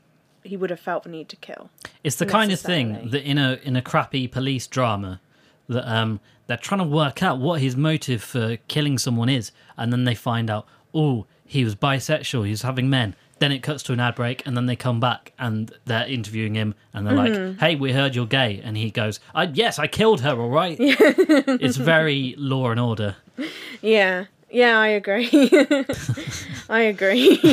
he 0.44 0.56
would 0.56 0.70
have 0.70 0.80
felt 0.80 1.04
the 1.04 1.10
need 1.10 1.28
to 1.30 1.36
kill. 1.36 1.70
It's 2.04 2.16
the 2.16 2.26
kind 2.26 2.52
of 2.52 2.60
thing 2.60 3.10
that 3.10 3.22
in 3.24 3.38
a 3.38 3.58
in 3.62 3.76
a 3.76 3.82
crappy 3.82 4.28
police 4.28 4.66
drama 4.66 5.20
that 5.68 5.90
um 5.90 6.20
they're 6.46 6.56
trying 6.56 6.80
to 6.80 6.84
work 6.84 7.22
out 7.22 7.38
what 7.38 7.60
his 7.60 7.76
motive 7.76 8.22
for 8.22 8.56
killing 8.68 8.98
someone 8.98 9.28
is, 9.28 9.52
and 9.76 9.92
then 9.92 10.04
they 10.04 10.14
find 10.14 10.50
out, 10.50 10.66
oh, 10.92 11.26
he 11.46 11.64
was 11.64 11.74
bisexual, 11.74 12.44
he 12.44 12.50
was 12.50 12.62
having 12.62 12.90
men. 12.90 13.14
Then 13.42 13.50
it 13.50 13.60
cuts 13.64 13.82
to 13.84 13.92
an 13.92 13.98
ad 13.98 14.14
break, 14.14 14.46
and 14.46 14.56
then 14.56 14.66
they 14.66 14.76
come 14.76 15.00
back 15.00 15.32
and 15.36 15.72
they're 15.84 16.06
interviewing 16.06 16.54
him, 16.54 16.76
and 16.94 17.04
they're 17.04 17.14
Mm-hmm. 17.14 17.48
like, 17.48 17.58
"Hey, 17.58 17.74
we 17.74 17.92
heard 17.92 18.14
you're 18.14 18.24
gay," 18.24 18.60
and 18.62 18.76
he 18.76 18.88
goes, 18.92 19.18
I, 19.34 19.44
"Yes, 19.52 19.80
I 19.80 19.88
killed 19.88 20.20
her. 20.20 20.40
All 20.40 20.48
right." 20.48 20.76
it's 20.80 21.76
very 21.76 22.36
Law 22.38 22.70
and 22.70 22.78
Order. 22.78 23.16
Yeah, 23.80 24.26
yeah, 24.48 24.78
I 24.78 24.86
agree. 24.88 25.28
I 26.68 26.80
agree. 26.82 27.40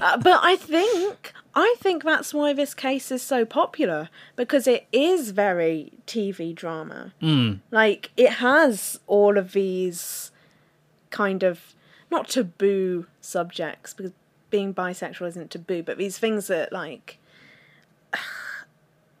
Uh, 0.00 0.16
but 0.18 0.38
I 0.42 0.56
think 0.56 1.32
I 1.54 1.74
think 1.80 2.04
that's 2.04 2.32
why 2.34 2.52
this 2.52 2.72
case 2.74 3.10
is 3.10 3.22
so 3.22 3.44
popular 3.44 4.10
because 4.36 4.66
it 4.68 4.86
is 4.92 5.30
very 5.32 5.92
TV 6.06 6.54
drama. 6.54 7.12
Mm. 7.22 7.60
Like 7.70 8.10
it 8.16 8.32
has 8.34 9.00
all 9.06 9.36
of 9.38 9.52
these 9.52 10.30
kind 11.10 11.42
of 11.42 11.74
not 12.10 12.28
taboo 12.28 13.06
subjects 13.20 13.92
because 13.94 14.12
being 14.50 14.72
bisexual 14.74 15.28
isn't 15.28 15.50
taboo, 15.50 15.82
but 15.82 15.98
these 15.98 16.18
things 16.18 16.46
that 16.48 16.72
like 16.72 17.18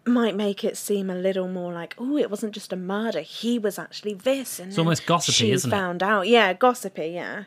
might 0.06 0.34
make 0.34 0.64
it 0.64 0.76
seem 0.76 1.10
a 1.10 1.14
little 1.14 1.48
more 1.48 1.72
like, 1.72 1.94
oh, 1.98 2.16
it 2.16 2.30
wasn't 2.30 2.54
just 2.54 2.72
a 2.72 2.76
murder. 2.76 3.20
He 3.20 3.58
was 3.58 3.78
actually 3.78 4.14
this, 4.14 4.58
and 4.58 4.68
It's 4.70 4.78
almost 4.78 5.06
gossipy, 5.06 5.32
she 5.34 5.50
isn't 5.52 5.70
it? 5.70 5.74
found 5.74 6.02
out. 6.02 6.28
Yeah, 6.28 6.52
gossipy. 6.54 7.08
Yeah. 7.08 7.44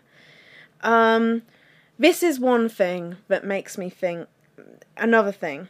Um, 0.82 1.42
this 1.98 2.22
is 2.24 2.40
one 2.40 2.70
thing 2.70 3.18
that 3.28 3.44
makes 3.44 3.78
me 3.78 3.90
think. 3.90 4.28
Another 4.98 5.32
thing 5.32 5.68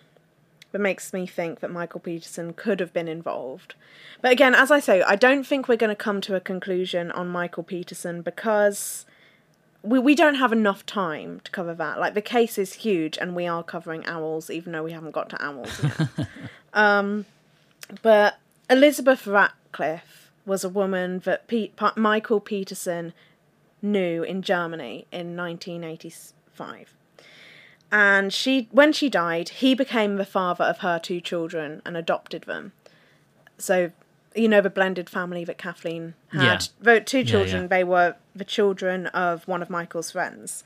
that 0.73 0.79
makes 0.79 1.13
me 1.13 1.25
think 1.25 1.59
that 1.61 1.71
Michael 1.71 1.99
Peterson 2.01 2.53
could 2.53 2.79
have 2.81 2.91
been 2.93 3.07
involved. 3.07 3.75
But 4.21 4.31
again, 4.33 4.53
as 4.55 4.71
I 4.71 4.79
say, 4.79 5.01
I 5.01 5.15
don't 5.15 5.45
think 5.45 5.67
we're 5.67 5.77
going 5.77 5.89
to 5.89 5.95
come 5.95 6.19
to 6.21 6.35
a 6.35 6.39
conclusion 6.41 7.11
on 7.11 7.27
Michael 7.29 7.63
Peterson 7.63 8.21
because 8.21 9.05
we 9.83 9.99
we 9.99 10.15
don't 10.15 10.35
have 10.35 10.51
enough 10.51 10.85
time 10.85 11.41
to 11.43 11.51
cover 11.51 11.73
that. 11.73 11.99
Like 11.99 12.13
the 12.13 12.21
case 12.21 12.57
is 12.57 12.73
huge, 12.73 13.17
and 13.17 13.35
we 13.35 13.47
are 13.47 13.63
covering 13.63 14.05
owls, 14.05 14.49
even 14.49 14.73
though 14.73 14.83
we 14.83 14.91
haven't 14.91 15.11
got 15.11 15.29
to 15.29 15.43
owls 15.43 15.81
yet. 15.83 16.27
um, 16.73 17.25
but 18.01 18.37
Elizabeth 18.69 19.25
Ratliff 19.25 20.29
was 20.45 20.63
a 20.63 20.69
woman 20.69 21.19
that 21.19 21.47
Pete, 21.47 21.75
Pa- 21.75 21.93
Michael 21.95 22.39
Peterson 22.39 23.13
knew 23.81 24.23
in 24.23 24.41
Germany 24.41 25.05
in 25.11 25.35
1985. 25.35 26.93
And 27.91 28.31
she, 28.31 28.69
when 28.71 28.93
she 28.93 29.09
died, 29.09 29.49
he 29.49 29.75
became 29.75 30.15
the 30.15 30.25
father 30.25 30.63
of 30.63 30.79
her 30.79 30.99
two 30.99 31.19
children 31.19 31.81
and 31.85 31.97
adopted 31.97 32.43
them. 32.43 32.71
So, 33.57 33.91
you 34.35 34.47
know, 34.47 34.61
the 34.61 34.69
blended 34.69 35.09
family 35.09 35.43
that 35.45 35.57
Kathleen 35.57 36.13
had. 36.31 36.41
Yeah. 36.43 36.59
The 36.79 37.01
two 37.01 37.19
Yeah, 37.19 37.23
children, 37.25 37.61
yeah. 37.63 37.67
they 37.67 37.83
were 37.83 38.15
the 38.35 38.45
children 38.45 39.07
of 39.07 39.47
one 39.47 39.61
of 39.61 39.69
Michael's 39.69 40.11
friends. 40.11 40.63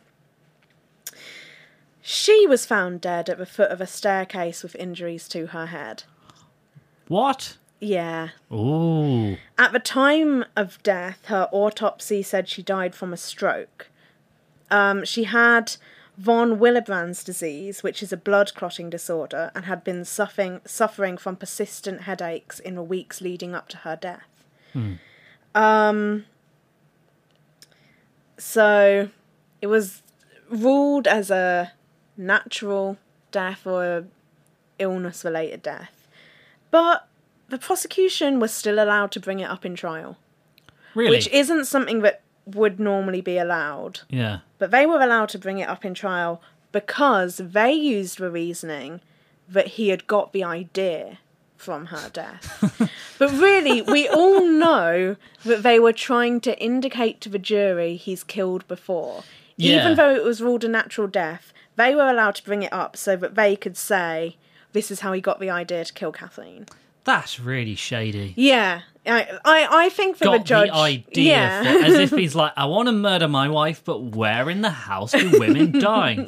She 2.02 2.46
was 2.46 2.66
found 2.66 3.02
dead 3.02 3.30
at 3.30 3.38
the 3.40 3.46
foot 3.46 3.72
of 3.72 3.82
a 3.82 3.88
staircase 3.88 4.62
with 4.62 4.76
injuries 4.76 5.28
to 5.30 5.48
her 5.48 5.68
head. 5.68 6.04
What? 7.08 7.58
Yeah. 7.80 8.30
Ooh. 8.52 9.38
At 9.58 9.72
the 9.72 9.80
time 9.80 10.46
of 10.56 10.82
death, 10.84 11.26
her 11.26 11.50
autopsy 11.52 12.22
said 12.22 12.48
she 12.48 12.62
died 12.62 12.94
from 12.94 13.12
a 13.12 13.18
stroke. 13.18 13.88
Um, 14.70 15.04
she 15.06 15.24
had 15.26 15.78
von 16.18 16.60
Willebrand's 16.60 17.24
disease, 17.24 17.84
which 17.84 18.02
is 18.02 18.14
a 18.14 18.18
blood 18.18 18.54
clotting 18.56 18.90
disorder, 18.90 19.52
and 19.56 19.66
had 19.66 19.84
been 19.84 20.06
suffering 20.06 20.62
suffering 20.66 21.18
from 21.18 21.36
persistent 21.36 22.02
headaches 22.02 22.60
in 22.60 22.76
the 22.76 22.84
weeks 22.84 23.22
leading 23.22 23.54
up 23.54 23.68
to 23.70 23.78
her 23.78 23.96
death. 23.96 24.28
Um, 25.54 26.26
so 28.38 29.10
it 29.62 29.68
was 29.68 30.02
ruled 30.50 31.08
as 31.08 31.30
a 31.32 31.72
natural 32.18 32.98
death 33.32 33.66
or 33.66 33.84
a 33.86 34.06
illness 34.80 35.24
related 35.24 35.62
death, 35.64 36.08
but 36.72 37.08
the 37.48 37.58
prosecution 37.58 38.40
was 38.40 38.54
still 38.54 38.80
allowed 38.84 39.12
to 39.12 39.20
bring 39.20 39.40
it 39.40 39.50
up 39.50 39.66
in 39.66 39.76
trial, 39.76 40.18
Really? 40.94 41.12
which 41.12 41.28
isn't 41.30 41.66
something 41.66 42.02
that 42.02 42.22
would 42.46 42.80
normally 42.80 43.22
be 43.22 43.38
allowed. 43.38 44.02
yeah. 44.10 44.40
But 44.58 44.72
they 44.72 44.86
were 44.86 45.02
allowed 45.02 45.30
to 45.30 45.40
bring 45.40 45.60
it 45.60 45.68
up 45.68 45.84
in 45.84 45.94
trial 45.94 46.42
because 46.72 47.38
they 47.38 47.72
used 47.74 48.18
the 48.20 48.32
reasoning 48.32 49.02
that 49.50 49.68
he 49.70 49.90
had 49.90 50.08
got 50.08 50.34
the 50.34 50.44
idea 50.44 51.20
from 51.58 51.88
her 51.88 52.10
death. 52.10 52.90
but 53.20 53.32
really, 53.32 53.82
we 53.82 54.08
all 54.08 54.46
know 54.46 55.16
that 55.44 55.64
they 55.64 55.80
were 55.80 55.94
trying 55.94 56.40
to 56.42 56.58
indicate 56.62 57.22
to 57.22 57.30
the 57.30 57.40
jury 57.40 57.96
he's 57.96 58.24
killed 58.24 58.68
before. 58.68 59.24
Yeah. 59.58 59.82
Even 59.82 59.96
though 59.96 60.14
it 60.14 60.24
was 60.24 60.42
ruled 60.42 60.64
a 60.64 60.68
natural 60.68 61.08
death, 61.08 61.54
they 61.76 61.96
were 61.96 62.10
allowed 62.10 62.36
to 62.36 62.44
bring 62.44 62.64
it 62.64 62.74
up 62.74 62.98
so 62.98 63.16
that 63.16 63.36
they 63.36 63.56
could 63.56 63.78
say, 63.78 64.38
this 64.74 64.92
is 64.92 65.00
how 65.00 65.14
he 65.14 65.22
got 65.22 65.40
the 65.40 65.50
idea 65.50 65.86
to 65.86 65.94
kill 65.94 66.12
Kathleen. 66.12 66.66
That's 67.06 67.40
really 67.40 67.76
shady. 67.76 68.34
Yeah. 68.36 68.82
I, 69.08 69.40
I, 69.46 69.68
I 69.86 69.90
think 69.90 70.18
for 70.18 70.26
Got 70.26 70.38
the 70.40 70.44
judge. 70.44 70.70
the 70.70 70.76
idea 70.76 71.32
yeah. 71.32 71.64
for, 71.64 71.86
as 71.86 71.94
if 71.96 72.12
he's 72.12 72.36
like, 72.36 72.54
I 72.58 72.66
want 72.66 72.88
to 72.88 72.92
murder 72.92 73.28
my 73.28 73.48
wife, 73.50 73.84
but 73.84 74.02
where 74.02 74.50
in 74.50 74.62
the 74.62 74.70
house 74.70 75.12
do 75.12 75.40
women 75.40 75.72
die? 75.80 76.28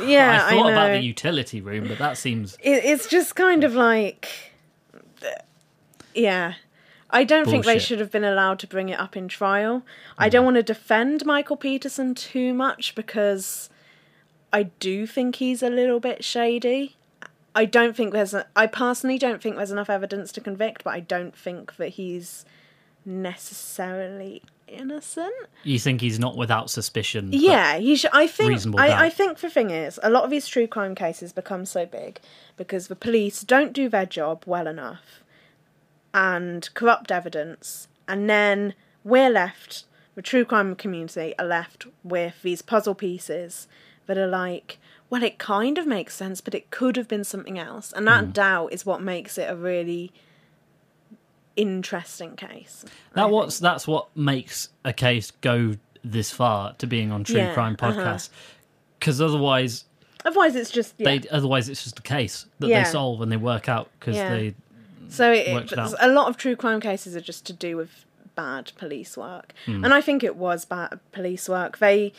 yeah, 0.00 0.46
I 0.46 0.50
thought 0.50 0.66
know. 0.66 0.72
about 0.72 0.92
the 0.92 1.00
utility 1.00 1.60
room, 1.60 1.88
but 1.88 1.98
that 1.98 2.18
seems 2.18 2.56
it, 2.60 2.84
it's 2.84 3.06
just 3.06 3.34
kind 3.34 3.64
of 3.64 3.74
like 3.74 4.28
yeah 6.14 6.54
i 7.10 7.24
don't 7.24 7.48
think 7.48 7.64
they 7.64 7.78
should 7.78 8.00
have 8.00 8.10
been 8.10 8.24
allowed 8.24 8.58
to 8.58 8.66
bring 8.66 8.88
it 8.88 8.98
up 8.98 9.16
in 9.16 9.28
trial 9.28 9.82
i 10.18 10.26
hmm. 10.26 10.32
don't 10.32 10.44
want 10.44 10.56
to 10.56 10.62
defend 10.62 11.24
michael 11.24 11.56
peterson 11.56 12.14
too 12.14 12.52
much 12.52 12.94
because 12.94 13.70
i 14.52 14.64
do 14.64 15.06
think 15.06 15.36
he's 15.36 15.62
a 15.62 15.70
little 15.70 16.00
bit 16.00 16.24
shady 16.24 16.96
i 17.54 17.64
don't 17.64 17.96
think 17.96 18.12
there's 18.12 18.34
a, 18.34 18.46
i 18.56 18.66
personally 18.66 19.18
don't 19.18 19.42
think 19.42 19.56
there's 19.56 19.70
enough 19.70 19.90
evidence 19.90 20.32
to 20.32 20.40
convict 20.40 20.84
but 20.84 20.94
i 20.94 21.00
don't 21.00 21.36
think 21.36 21.76
that 21.76 21.90
he's 21.90 22.44
necessarily 23.04 24.42
innocent 24.68 25.34
you 25.64 25.78
think 25.78 26.00
he's 26.00 26.18
not 26.18 26.36
without 26.36 26.70
suspicion. 26.70 27.28
yeah, 27.32 27.76
you 27.76 27.96
should. 27.96 28.10
I 28.12 28.26
think. 28.26 28.60
I, 28.78 29.06
I 29.06 29.10
think 29.10 29.38
the 29.38 29.50
thing 29.50 29.70
is, 29.70 30.00
a 30.02 30.10
lot 30.10 30.24
of 30.24 30.30
these 30.30 30.48
true 30.48 30.66
crime 30.66 30.94
cases 30.94 31.32
become 31.32 31.66
so 31.66 31.84
big 31.86 32.20
because 32.56 32.88
the 32.88 32.96
police 32.96 33.42
don't 33.42 33.72
do 33.72 33.88
their 33.88 34.06
job 34.06 34.44
well 34.46 34.66
enough, 34.66 35.22
and 36.14 36.68
corrupt 36.74 37.12
evidence, 37.12 37.88
and 38.08 38.28
then 38.28 38.74
we're 39.04 39.30
left. 39.30 39.84
The 40.14 40.22
true 40.22 40.44
crime 40.44 40.74
community 40.74 41.34
are 41.38 41.46
left 41.46 41.86
with 42.04 42.42
these 42.42 42.60
puzzle 42.60 42.94
pieces 42.94 43.66
that 44.06 44.18
are 44.18 44.26
like, 44.26 44.78
well, 45.12 45.22
it 45.22 45.38
kind 45.38 45.76
of 45.76 45.86
makes 45.86 46.14
sense, 46.14 46.40
but 46.40 46.54
it 46.54 46.70
could 46.70 46.96
have 46.96 47.06
been 47.06 47.22
something 47.22 47.58
else, 47.58 47.92
and 47.92 48.08
that 48.08 48.32
doubt 48.32 48.72
is 48.72 48.86
what 48.86 49.02
makes 49.02 49.36
it 49.36 49.44
a 49.50 49.54
really 49.54 50.10
interesting 51.54 52.34
case. 52.34 52.82
That 53.12 53.30
what's 53.30 53.58
that's 53.58 53.86
what 53.86 54.08
makes 54.16 54.70
a 54.86 54.92
case 54.94 55.30
go 55.42 55.74
this 56.02 56.30
far 56.30 56.72
to 56.78 56.86
being 56.86 57.12
on 57.12 57.24
true 57.24 57.36
Yeah, 57.36 57.52
crime 57.52 57.76
uh-huh. 57.78 58.18
Because 58.98 59.20
otherwise, 59.20 59.84
Otherwise, 60.24 60.56
it's 60.56 60.70
just 60.70 60.94
yeah. 60.96 61.18
they 61.18 61.28
otherwise 61.28 61.68
it's 61.68 61.84
just 61.84 61.98
a 61.98 62.02
case 62.02 62.46
that 62.60 62.68
Yeah. 62.68 62.84
they 62.84 62.90
solve 62.90 63.20
and 63.20 63.30
they 63.30 63.36
work 63.36 63.68
out 63.68 63.90
because 64.00 64.16
they 64.16 64.54
So 65.08 65.30
it, 65.30 65.46
it 65.48 65.78
out. 65.78 65.94
a 66.00 66.08
lot 66.08 66.28
of 66.28 66.38
true 66.38 66.56
crime 66.56 66.80
cases 66.80 67.14
are 67.14 67.20
just 67.20 67.44
to 67.46 67.52
do 67.52 67.76
with 67.76 68.06
bad 68.34 68.72
police 68.78 69.14
work, 69.18 69.52
Hmm. 69.66 69.84
and 69.84 69.92
I 69.92 70.00
think 70.00 70.24
it 70.24 70.36
was 70.36 70.64
bad 70.64 71.00
police 71.12 71.50
work. 71.50 71.78
They 71.78 72.14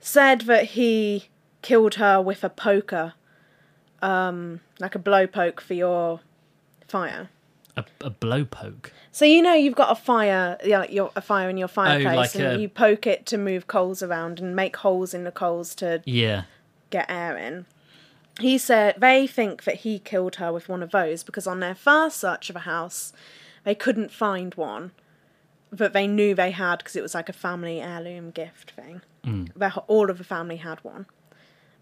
said 0.00 0.42
that 0.42 0.64
he 0.78 1.28
killed 1.62 1.94
her 1.96 2.20
with 2.20 2.44
a 2.44 2.50
poker, 2.50 3.14
um, 4.02 4.60
like 4.80 4.94
a 4.94 4.98
blow 4.98 5.26
poke 5.26 5.60
for 5.60 5.74
your 5.74 6.20
fire. 6.86 7.30
a, 7.76 7.84
a 8.00 8.10
blow 8.10 8.44
poke. 8.44 8.92
So 9.12 9.24
you 9.24 9.42
know 9.42 9.54
you've 9.54 9.74
got 9.74 9.90
a 9.90 9.94
fire, 10.00 10.56
yeah, 10.64 10.80
like 10.80 10.92
your, 10.92 11.10
a 11.16 11.20
fire 11.20 11.48
in 11.48 11.56
your 11.56 11.68
fireplace, 11.68 12.12
Oh, 12.12 12.16
like 12.16 12.34
and 12.36 12.44
a- 12.56 12.58
you 12.60 12.68
poke 12.68 13.06
it 13.06 13.26
to 13.26 13.38
move 13.38 13.66
coals 13.66 14.02
around 14.02 14.40
and 14.40 14.54
make 14.56 14.76
holes 14.76 15.14
in 15.14 15.24
the 15.24 15.32
coals 15.32 15.74
to 15.76 16.02
Yeah, 16.04 16.44
get 16.90 17.06
air 17.08 17.36
in. 17.36 17.66
He 18.40 18.56
said 18.58 18.94
they 18.98 19.26
think 19.26 19.64
that 19.64 19.76
he 19.76 19.98
killed 19.98 20.36
her 20.36 20.52
with 20.52 20.68
one 20.68 20.82
of 20.82 20.92
those 20.92 21.24
because 21.24 21.46
on 21.48 21.58
their 21.60 21.74
first 21.74 22.18
search 22.18 22.48
of 22.50 22.56
a 22.56 22.60
house, 22.60 23.12
they 23.64 23.74
couldn't 23.74 24.12
find 24.12 24.54
one, 24.54 24.92
but 25.72 25.92
they 25.92 26.06
knew 26.06 26.34
they 26.36 26.52
had 26.52 26.78
because 26.78 26.94
it 26.94 27.02
was 27.02 27.14
like 27.14 27.28
a 27.28 27.32
family 27.32 27.80
heirloom 27.80 28.30
gift 28.30 28.70
thing. 28.72 29.02
Mm. 29.24 29.52
Their, 29.54 29.72
all 29.88 30.08
of 30.08 30.18
the 30.18 30.24
family 30.24 30.56
had 30.58 30.78
one, 30.84 31.06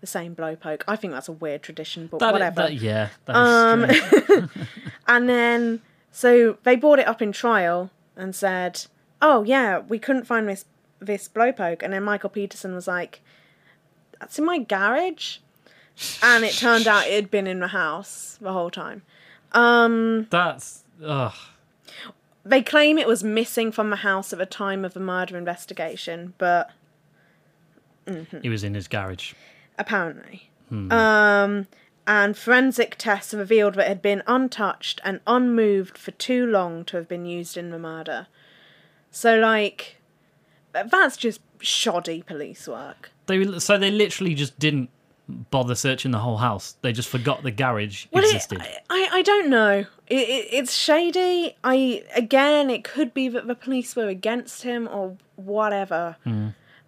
the 0.00 0.06
same 0.06 0.34
blow 0.34 0.56
poke. 0.56 0.84
I 0.86 0.96
think 0.96 1.12
that's 1.12 1.28
a 1.28 1.32
weird 1.32 1.62
tradition, 1.62 2.06
but 2.06 2.20
that, 2.20 2.32
whatever. 2.32 2.62
that- 2.62 2.74
yeah, 2.74 3.08
that 3.26 3.32
is 3.32 3.36
um, 3.38 4.20
strange. 4.24 4.50
And 5.08 5.28
then, 5.28 5.80
so 6.10 6.58
they 6.64 6.74
brought 6.76 6.98
it 6.98 7.06
up 7.06 7.22
in 7.22 7.30
trial 7.32 7.90
and 8.16 8.34
said, 8.34 8.86
"Oh 9.22 9.42
yeah, 9.44 9.78
we 9.78 9.98
couldn't 9.98 10.24
find 10.24 10.48
this 10.48 10.64
this 10.98 11.28
blow 11.28 11.52
poke." 11.52 11.82
And 11.82 11.92
then 11.92 12.02
Michael 12.02 12.30
Peterson 12.30 12.74
was 12.74 12.88
like, 12.88 13.20
"That's 14.18 14.38
in 14.38 14.44
my 14.44 14.58
garage," 14.58 15.38
and 16.22 16.44
it 16.44 16.54
turned 16.54 16.86
out 16.88 17.06
it 17.06 17.14
had 17.14 17.30
been 17.30 17.46
in 17.46 17.60
the 17.60 17.68
house 17.68 18.36
the 18.40 18.52
whole 18.52 18.70
time. 18.70 19.02
Um, 19.52 20.26
that's 20.30 20.82
ugh. 21.04 21.34
They 22.44 22.62
claim 22.62 22.98
it 22.98 23.06
was 23.08 23.22
missing 23.24 23.70
from 23.72 23.90
the 23.90 23.96
house 23.96 24.32
at 24.32 24.38
the 24.40 24.46
time 24.46 24.84
of 24.84 24.92
the 24.94 25.00
murder 25.00 25.36
investigation, 25.38 26.34
but 26.38 26.70
He 28.42 28.48
was 28.48 28.62
in 28.64 28.74
his 28.74 28.86
garage. 28.88 29.34
Apparently. 29.78 30.50
Um, 30.70 31.68
and 32.08 32.36
forensic 32.36 32.96
tests 32.98 33.32
revealed 33.32 33.74
that 33.74 33.86
it 33.86 33.88
had 33.88 34.02
been 34.02 34.22
untouched 34.26 35.00
and 35.04 35.20
unmoved 35.26 35.96
for 35.96 36.10
too 36.12 36.44
long 36.44 36.84
to 36.86 36.96
have 36.96 37.08
been 37.08 37.24
used 37.24 37.56
in 37.56 37.70
the 37.70 37.78
murder. 37.78 38.26
So, 39.10 39.36
like, 39.38 39.96
that's 40.72 41.16
just 41.16 41.40
shoddy 41.60 42.22
police 42.22 42.68
work. 42.68 43.10
They 43.26 43.58
so 43.58 43.78
they 43.78 43.90
literally 43.90 44.34
just 44.34 44.58
didn't 44.58 44.90
bother 45.28 45.74
searching 45.74 46.12
the 46.12 46.18
whole 46.18 46.36
house. 46.36 46.76
They 46.82 46.92
just 46.92 47.08
forgot 47.08 47.42
the 47.42 47.50
garage 47.50 48.06
Well, 48.12 48.22
it, 48.22 48.28
existed. 48.28 48.62
I, 48.90 49.08
I 49.12 49.22
don't 49.22 49.48
know. 49.48 49.86
It, 50.06 50.28
it, 50.28 50.48
it's 50.52 50.74
shady. 50.74 51.56
I 51.64 52.04
again, 52.14 52.70
it 52.70 52.84
could 52.84 53.12
be 53.12 53.28
that 53.28 53.46
the 53.46 53.54
police 53.54 53.96
were 53.96 54.08
against 54.08 54.62
him 54.62 54.88
or 54.90 55.16
whatever. 55.36 56.16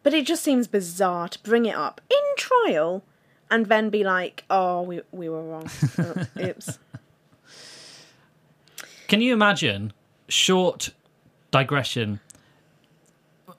But 0.02 0.14
it 0.14 0.26
just 0.26 0.42
seems 0.42 0.66
bizarre 0.66 1.28
to 1.28 1.38
bring 1.40 1.66
it 1.66 1.74
up 1.74 2.00
in 2.10 2.16
trial 2.36 3.04
and 3.50 3.66
then 3.66 3.90
be 3.90 4.04
like, 4.04 4.44
"Oh, 4.50 4.82
we 4.82 5.00
we 5.12 5.28
were 5.28 5.42
wrong. 5.42 5.70
Oh, 5.98 6.26
Oops." 6.40 6.78
Can 9.06 9.20
you 9.20 9.32
imagine 9.32 9.92
short 10.28 10.90
digression? 11.50 12.20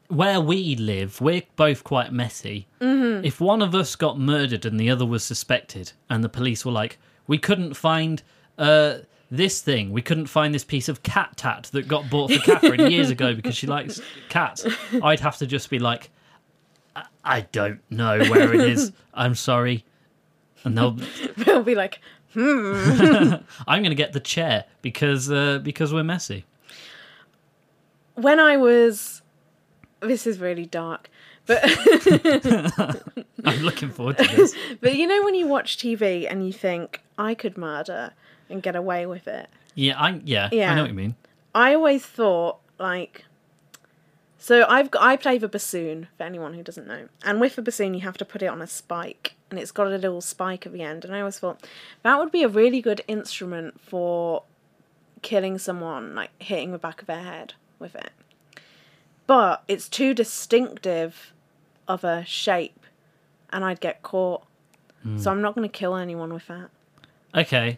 Where 0.07 0.41
we 0.41 0.75
live, 0.75 1.21
we're 1.21 1.43
both 1.55 1.83
quite 1.83 2.11
messy. 2.11 2.67
Mm-hmm. 2.81 3.25
If 3.25 3.39
one 3.39 3.61
of 3.61 3.75
us 3.75 3.95
got 3.95 4.17
murdered 4.19 4.65
and 4.65 4.79
the 4.79 4.89
other 4.89 5.05
was 5.05 5.23
suspected, 5.23 5.91
and 6.09 6.23
the 6.23 6.29
police 6.29 6.65
were 6.65 6.71
like, 6.71 6.97
"We 7.27 7.37
couldn't 7.37 7.75
find 7.75 8.23
uh, 8.57 8.99
this 9.29 9.61
thing. 9.61 9.91
We 9.91 10.01
couldn't 10.01 10.27
find 10.27 10.53
this 10.53 10.63
piece 10.63 10.89
of 10.89 11.03
cat 11.03 11.33
tat 11.37 11.69
that 11.73 11.87
got 11.87 12.09
bought 12.09 12.31
for 12.31 12.39
Catherine 12.39 12.91
years 12.91 13.11
ago 13.11 13.35
because 13.35 13.55
she 13.55 13.67
likes 13.67 14.01
cats," 14.29 14.65
I'd 15.03 15.19
have 15.19 15.37
to 15.37 15.47
just 15.47 15.69
be 15.69 15.77
like, 15.77 16.09
"I, 17.29 17.41
don't 17.51 17.79
know 17.89 18.19
where 18.29 18.53
it 18.53 18.61
is. 18.61 18.91
I'm 19.13 19.35
sorry," 19.35 19.85
and 20.63 20.77
they'll 20.77 20.91
They'll 21.37 21.63
be 21.63 21.75
like, 21.75 21.99
I'm 22.35 23.43
going 23.67 23.83
to 23.85 23.95
get 23.95 24.13
the 24.13 24.19
chair 24.19 24.65
because 24.81 25.31
uh, 25.31 25.59
because 25.59 25.93
we're 25.93 26.03
messy. 26.03 26.45
when 28.15 28.39
I 28.39 28.57
was. 28.57 29.21
This 30.01 30.25
is 30.25 30.39
really 30.39 30.65
dark, 30.65 31.09
but 31.45 31.59
I'm 33.43 33.61
looking 33.61 33.89
forward 33.89 34.17
to 34.17 34.35
this. 34.35 34.55
but 34.79 34.95
you 34.95 35.07
know 35.07 35.25
when 35.25 35.35
you 35.35 35.45
watch 35.45 35.77
TV 35.77 36.25
and 36.29 36.45
you 36.45 36.53
think 36.53 37.01
I 37.17 37.33
could 37.33 37.57
murder 37.57 38.13
and 38.49 38.63
get 38.63 38.77
away 38.77 39.05
with 39.05 39.27
it. 39.27 39.49
Yeah, 39.75 39.99
I 39.99 40.21
yeah, 40.23 40.49
yeah. 40.53 40.71
I 40.71 40.75
know 40.75 40.83
what 40.83 40.91
you 40.91 40.95
mean. 40.95 41.15
I 41.53 41.73
always 41.73 42.05
thought 42.05 42.59
like 42.79 43.25
so 44.41 44.65
I've 44.69 44.89
got, 44.89 45.03
I 45.03 45.17
play 45.17 45.37
the 45.37 45.49
bassoon 45.49 46.07
for 46.17 46.23
anyone 46.23 46.53
who 46.53 46.63
doesn't 46.63 46.87
know, 46.87 47.09
and 47.23 47.41
with 47.41 47.57
the 47.57 47.61
bassoon 47.61 47.93
you 47.93 47.99
have 48.01 48.17
to 48.17 48.25
put 48.25 48.41
it 48.41 48.47
on 48.47 48.61
a 48.61 48.67
spike, 48.67 49.35
and 49.51 49.59
it's 49.59 49.71
got 49.71 49.87
a 49.87 49.97
little 49.97 50.21
spike 50.21 50.65
at 50.65 50.71
the 50.71 50.81
end. 50.81 51.03
And 51.03 51.13
I 51.13 51.19
always 51.19 51.37
thought 51.37 51.67
that 52.03 52.17
would 52.17 52.31
be 52.31 52.43
a 52.43 52.47
really 52.47 52.81
good 52.81 53.01
instrument 53.07 53.81
for 53.81 54.43
killing 55.21 55.57
someone, 55.57 56.15
like 56.15 56.31
hitting 56.41 56.71
the 56.71 56.77
back 56.77 57.01
of 57.01 57.07
their 57.07 57.21
head 57.21 57.53
with 57.79 57.95
it. 57.95 58.11
But 59.27 59.63
it's 59.67 59.89
too 59.89 60.13
distinctive 60.13 61.33
of 61.87 62.05
a 62.05 62.23
shape, 62.25 62.85
and 63.51 63.65
I'd 63.65 63.81
get 63.81 64.01
caught. 64.01 64.43
So 65.03 65.09
hmm. 65.09 65.27
I'm 65.27 65.41
not 65.41 65.53
going 65.53 65.67
to 65.67 65.77
kill 65.77 65.95
anyone 65.95 66.33
with 66.33 66.47
that. 66.47 66.69
Okay, 67.35 67.77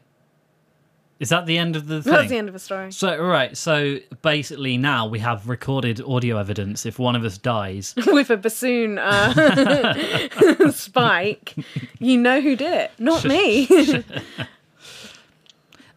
is 1.21 1.29
that 1.29 1.45
the 1.45 1.59
end 1.59 1.75
of 1.75 1.85
the 1.85 2.01
thing? 2.01 2.13
That's 2.13 2.29
the 2.29 2.37
end 2.37 2.47
of 2.49 2.53
the 2.53 2.59
story. 2.59 2.91
So 2.91 3.15
right, 3.23 3.55
so 3.55 3.97
basically 4.23 4.75
now 4.75 5.05
we 5.05 5.19
have 5.19 5.47
recorded 5.47 6.01
audio 6.01 6.37
evidence. 6.37 6.83
If 6.83 6.97
one 6.97 7.15
of 7.15 7.23
us 7.23 7.37
dies, 7.37 7.93
with 8.07 8.31
a 8.31 8.37
bassoon 8.37 8.97
uh, 8.97 10.71
spike, 10.71 11.53
you 11.99 12.17
know 12.17 12.41
who 12.41 12.55
did 12.55 12.73
it, 12.73 12.91
not 12.97 13.23
me. 13.23 13.67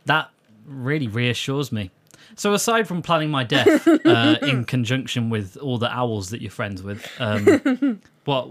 that 0.04 0.28
really 0.66 1.08
reassures 1.08 1.72
me. 1.72 1.90
So 2.36 2.52
aside 2.52 2.86
from 2.86 3.00
planning 3.00 3.30
my 3.30 3.44
death 3.44 3.88
uh, 3.88 4.36
in 4.42 4.66
conjunction 4.66 5.30
with 5.30 5.56
all 5.56 5.78
the 5.78 5.90
owls 5.90 6.28
that 6.30 6.42
you're 6.42 6.50
friends 6.50 6.82
with, 6.82 7.08
um, 7.18 7.98
what 8.26 8.50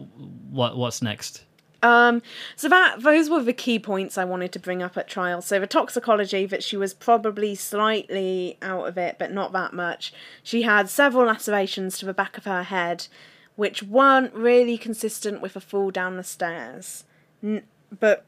what 0.49 0.75
what's 0.75 1.03
next? 1.03 1.43
Um, 1.83 2.21
so 2.55 2.69
that 2.69 3.01
those 3.01 3.29
were 3.29 3.43
the 3.43 3.51
key 3.51 3.77
points 3.77 4.17
I 4.17 4.23
wanted 4.23 4.53
to 4.53 4.59
bring 4.59 4.81
up 4.81 4.97
at 4.97 5.09
trial. 5.09 5.41
So 5.41 5.59
the 5.59 5.67
toxicology 5.67 6.45
that 6.45 6.63
she 6.63 6.77
was 6.77 6.93
probably 6.93 7.55
slightly 7.55 8.57
out 8.61 8.87
of 8.87 8.97
it, 8.97 9.17
but 9.19 9.33
not 9.33 9.51
that 9.51 9.73
much. 9.73 10.13
She 10.41 10.61
had 10.61 10.89
several 10.89 11.25
lacerations 11.25 11.97
to 11.99 12.05
the 12.05 12.13
back 12.13 12.37
of 12.37 12.45
her 12.45 12.63
head, 12.63 13.07
which 13.57 13.83
weren't 13.83 14.33
really 14.33 14.77
consistent 14.77 15.41
with 15.41 15.57
a 15.57 15.59
fall 15.59 15.91
down 15.91 16.15
the 16.15 16.23
stairs. 16.23 17.03
N- 17.43 17.63
but 17.99 18.25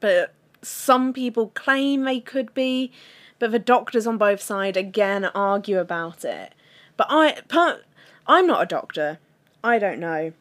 but 0.00 0.34
some 0.62 1.12
people 1.12 1.52
claim 1.54 2.02
they 2.02 2.20
could 2.20 2.52
be, 2.54 2.90
but 3.38 3.52
the 3.52 3.58
doctors 3.60 4.06
on 4.06 4.18
both 4.18 4.40
sides 4.42 4.76
again 4.76 5.26
argue 5.26 5.78
about 5.78 6.24
it. 6.24 6.54
But 6.96 7.06
I, 7.08 7.40
per, 7.48 7.82
I'm 8.26 8.48
not 8.48 8.62
a 8.62 8.66
doctor. 8.66 9.18
I 9.62 9.78
don't 9.78 10.00
know 10.00 10.32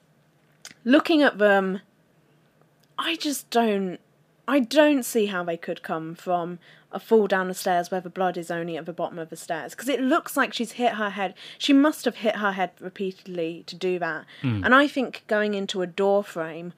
looking 0.84 1.22
at 1.22 1.38
them, 1.38 1.82
I 2.98 3.16
just 3.16 3.50
don't. 3.50 4.00
I 4.48 4.60
don't 4.60 5.04
see 5.04 5.28
how 5.28 5.44
they 5.44 5.58
could 5.58 5.84
come 5.84 6.16
from 6.16 6.58
a 6.92 7.00
fall 7.00 7.28
down 7.28 7.48
the 7.48 7.54
stairs 7.54 7.92
where 7.92 8.02
the 8.02 8.10
blood 8.10 8.36
is 8.36 8.50
only 8.50 8.76
at 8.78 8.88
the 8.88 8.94
bottom 8.94 9.20
of 9.20 9.30
the 9.30 9.36
stairs 9.36 9.76
because 9.76 9.88
it 9.88 10.02
looks 10.02 10.36
like 10.36 10.54
she's 10.54 10.72
hit 10.72 10.94
her 10.94 11.12
head. 11.12 11.36
She 11.60 11.72
must 11.72 12.04
have 12.06 12.16
hit 12.16 12.38
her 12.38 12.54
head 12.54 12.72
repeatedly 12.80 13.64
to 13.68 13.76
do 13.76 14.00
that. 14.00 14.26
Hmm. 14.42 14.64
And 14.64 14.74
I 14.74 14.88
think 14.88 15.24
going 15.28 15.54
into 15.54 15.84
a 15.84 15.88
door 15.88 16.24
frame, 16.24 16.74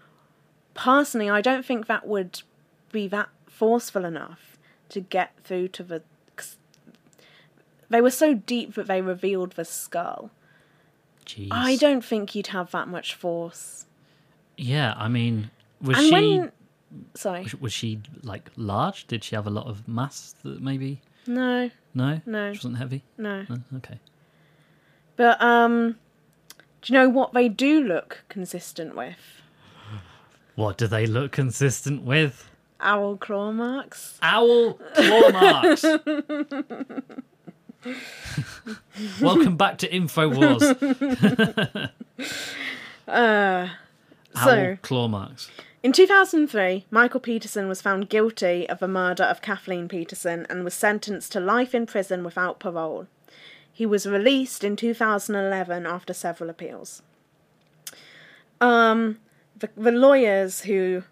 personally, 0.74 1.30
I 1.30 1.40
don't 1.40 1.66
think 1.66 1.88
that 1.88 2.06
would 2.06 2.42
be 2.92 3.08
that 3.08 3.30
forceful 3.48 4.04
enough 4.04 4.58
to 4.90 5.00
get 5.00 5.32
through 5.46 5.70
to 5.70 5.84
the. 5.84 6.04
'cause 6.36 6.58
They 7.90 8.02
were 8.02 8.12
so 8.12 8.34
deep 8.34 8.74
that 8.74 8.88
they 8.88 9.02
revealed 9.02 9.54
the 9.54 9.64
skull. 9.64 10.32
Jeez. 11.26 11.48
I 11.52 11.78
don't 11.78 12.04
think 12.04 12.36
you'd 12.36 12.48
have 12.48 12.72
that 12.72 12.90
much 12.90 13.16
force. 13.16 13.86
Yeah, 14.64 14.94
I 14.96 15.08
mean, 15.08 15.50
was 15.82 15.98
and 15.98 16.06
she 16.06 16.12
when 16.14 16.52
sorry 17.16 17.48
was 17.60 17.74
she 17.74 18.00
like 18.24 18.52
large? 18.58 19.08
Did 19.08 19.24
she 19.24 19.36
have 19.36 19.48
a 19.48 19.50
lot 19.50 19.66
of 19.68 19.88
mass 19.88 20.36
that 20.44 20.62
maybe? 20.62 21.02
no 21.26 21.70
No, 21.96 22.22
No. 22.26 22.54
she 22.54 22.58
wasn't 22.60 22.78
heavy. 22.78 23.04
no 23.18 23.46
No? 23.50 23.58
Okay. 23.78 24.00
but 25.16 25.42
um 25.42 25.96
do 26.82 26.94
you 26.94 27.00
know 27.00 27.10
what 27.10 27.34
they 27.34 27.50
do 27.50 27.84
look 27.84 28.24
consistent 28.30 28.96
with 28.96 29.18
What 30.56 30.78
do 30.78 30.86
they 30.88 31.06
look 31.08 31.32
consistent 31.32 32.04
with? 32.04 32.48
owl 32.80 33.18
claw 33.18 33.52
marks 33.52 34.20
Owl 34.22 34.74
claw 34.96 35.30
marks. 35.32 35.84
Welcome 39.22 39.58
back 39.58 39.80
to 39.80 39.90
Infowars. 39.90 40.62
uh 43.08 43.68
Owl 44.36 44.46
So- 44.46 44.78
claw 44.82 45.08
marks. 45.08 45.50
in 45.84 45.92
2003 45.92 46.86
michael 46.92 47.20
peterson 47.20 47.68
was 47.68 47.82
found 47.82 48.10
guilty 48.10 48.68
of 48.70 48.80
the 48.80 48.88
murder 48.88 49.24
of 49.24 49.42
kathleen 49.42 49.88
peterson 49.88 50.46
and 50.50 50.64
was 50.64 50.74
sentenced 50.74 51.32
to 51.32 51.40
life 51.40 51.74
in 51.76 51.86
prison 51.86 52.24
without 52.24 52.60
parole 52.60 53.08
he 53.74 53.86
was 53.86 54.06
released 54.06 54.64
in 54.64 54.76
2011 54.76 55.86
after 55.86 56.14
several 56.14 56.50
appeals 56.50 57.02
um 58.60 59.18
the, 59.58 59.70
the 59.76 59.92
lawyers 59.92 60.62
who 60.62 61.04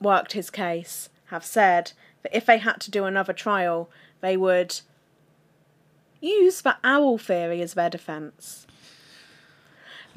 worked 0.00 0.32
his 0.32 0.50
case 0.50 1.08
have 1.26 1.44
said 1.44 1.92
that 2.22 2.36
if 2.36 2.46
they 2.46 2.58
had 2.58 2.80
to 2.80 2.90
do 2.90 3.04
another 3.04 3.32
trial, 3.32 3.90
they 4.20 4.36
would 4.36 4.80
use 6.20 6.62
the 6.62 6.76
owl 6.82 7.18
theory 7.18 7.60
as 7.60 7.74
their 7.74 7.90
defense. 7.90 8.66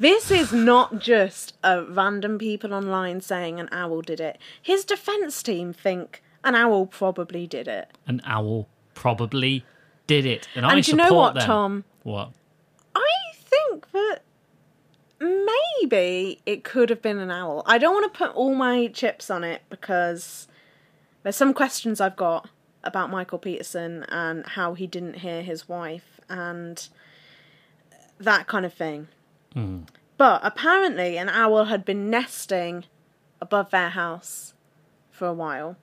This 0.02 0.32
is 0.32 0.52
not 0.52 0.98
just 0.98 1.56
a 1.62 1.84
random 1.84 2.36
people 2.36 2.74
online 2.74 3.20
saying 3.20 3.60
an 3.60 3.68
owl 3.70 4.02
did 4.02 4.18
it. 4.18 4.36
His 4.60 4.84
defense 4.84 5.40
team 5.44 5.72
think 5.72 6.24
an 6.42 6.56
owl 6.56 6.86
probably 6.86 7.46
did 7.46 7.68
it. 7.68 7.96
An 8.08 8.20
owl 8.24 8.66
probably 8.94 9.64
did 10.08 10.26
it, 10.26 10.48
and, 10.56 10.66
I 10.66 10.72
And 10.72 10.82
do 10.82 10.90
you 10.90 10.96
know 10.96 11.12
what, 11.12 11.34
them. 11.34 11.46
Tom? 11.46 11.84
What? 12.02 12.32
I 12.96 13.06
think 13.44 13.92
that 13.92 14.22
maybe 15.20 16.40
it 16.46 16.64
could 16.64 16.90
have 16.90 17.00
been 17.00 17.20
an 17.20 17.30
owl. 17.30 17.62
I 17.64 17.78
don't 17.78 17.94
want 17.94 18.12
to 18.12 18.18
put 18.18 18.34
all 18.34 18.56
my 18.56 18.88
chips 18.88 19.30
on 19.30 19.44
it 19.44 19.62
because 19.70 20.48
there's 21.22 21.36
some 21.36 21.54
questions 21.54 22.00
I've 22.00 22.16
got 22.16 22.48
about 22.82 23.08
Michael 23.08 23.38
Peterson 23.38 24.04
and 24.08 24.44
how 24.46 24.74
he 24.74 24.88
didn't 24.88 25.18
hear 25.18 25.42
his 25.44 25.68
wife 25.68 26.18
and 26.28 26.88
that 28.18 28.48
kind 28.48 28.66
of 28.66 28.74
thing. 28.74 29.06
But 30.16 30.40
apparently, 30.44 31.18
an 31.18 31.28
owl 31.28 31.64
had 31.64 31.84
been 31.84 32.10
nesting 32.10 32.84
above 33.40 33.70
their 33.70 33.90
house 33.90 34.54
for 35.10 35.26
a 35.26 35.32
while. 35.32 35.76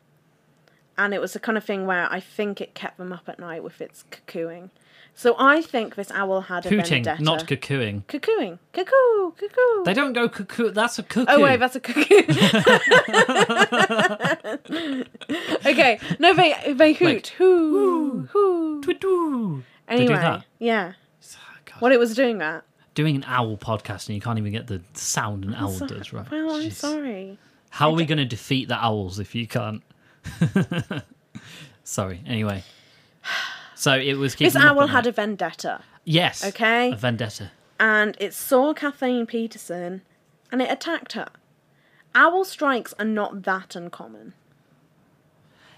And 0.98 1.14
it 1.14 1.22
was 1.22 1.34
the 1.34 1.40
kind 1.40 1.58
of 1.58 1.64
thing 1.64 1.86
where 1.86 2.12
I 2.12 2.20
think 2.20 2.60
it 2.60 2.76
kept 2.76 2.98
them 2.98 3.14
up 3.14 3.30
at 3.30 3.40
night 3.40 3.64
with 3.64 3.80
its 3.80 4.04
cuckooing. 4.12 4.70
So 5.14 5.36
I 5.38 5.62
think 5.62 5.96
this 5.96 6.12
owl 6.12 6.42
had 6.42 6.66
a 6.66 6.70
Hooting, 6.70 7.04
vendetta. 7.04 7.24
not 7.24 7.48
cuckooing. 7.48 8.04
Cuckooing. 8.08 8.60
Cuckoo. 8.72 9.32
Cuckoo. 9.32 9.84
They 9.84 9.94
don't 9.94 10.14
go 10.14 10.30
cuckoo. 10.30 10.72
That's 10.72 10.98
a 11.00 11.04
cuckoo. 11.04 11.26
Oh 11.28 11.42
wait, 11.42 11.60
that's 11.60 11.76
a 11.76 11.80
cuckoo. 11.82 12.04
okay, 15.66 16.00
no, 16.20 16.34
they 16.34 16.74
they 16.74 16.94
hoot, 16.94 17.06
Wait. 17.06 17.28
hoo, 17.38 18.28
hoo. 18.32 18.82
Do 18.82 19.64
Anyway, 19.90 20.42
yeah. 20.60 20.94
Oh, 21.22 21.38
God. 21.66 21.82
Well, 21.82 21.92
it 21.92 22.00
was 22.00 22.16
doing 22.16 22.38
that. 22.38 22.64
Doing 22.96 23.16
an 23.16 23.24
owl 23.28 23.56
podcast 23.58 24.08
and 24.08 24.16
you 24.16 24.22
can't 24.22 24.38
even 24.40 24.52
get 24.52 24.68
the 24.68 24.82
sound 24.94 25.46
an 25.46 25.56
owl 25.56 25.72
So- 25.72 25.88
does, 25.88 26.12
right? 26.12 26.30
Well, 26.30 26.52
I'm 26.56 26.64
Jeez. 26.64 26.74
sorry. 26.74 27.38
How 27.70 27.90
are 27.92 27.96
we 27.96 28.06
going 28.06 28.18
to 28.18 28.26
defeat 28.26 28.68
the 28.68 28.76
owls 28.84 29.20
if 29.20 29.36
you 29.36 29.46
can't? 29.48 29.84
Sorry. 31.84 32.22
Anyway, 32.26 32.64
so 33.76 33.94
it 33.96 34.16
was 34.16 34.36
keeping 34.36 34.54
This 34.54 34.56
up 34.62 34.76
owl 34.76 34.82
at 34.84 34.90
had 34.90 34.96
night. 35.06 35.08
a 35.08 35.12
vendetta, 35.12 35.82
yes, 36.04 36.44
okay? 36.46 36.92
a 36.92 36.96
vendetta. 36.96 37.52
and 37.80 38.16
it 38.20 38.34
saw 38.34 38.74
Kathleen 38.74 39.26
Peterson, 39.26 40.02
and 40.52 40.62
it 40.62 40.72
attacked 40.72 41.14
her. 41.14 41.28
Owl 42.16 42.44
strikes 42.46 42.94
are 43.00 43.06
not 43.06 43.44
that 43.44 43.76
uncommon. 43.76 44.34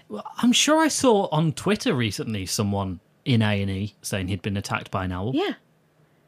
Well, 0.08 0.26
I'm 0.38 0.52
sure 0.52 0.80
I 0.82 0.88
saw 0.88 1.28
on 1.30 1.52
Twitter 1.52 1.94
recently 1.94 2.44
someone 2.46 3.00
in 3.24 3.40
A 3.42 3.62
and 3.62 3.70
E 3.70 3.94
saying 4.02 4.28
he'd 4.28 4.42
been 4.42 4.56
attacked 4.56 4.90
by 4.90 5.04
an 5.04 5.12
owl. 5.12 5.32
Yeah, 5.34 5.54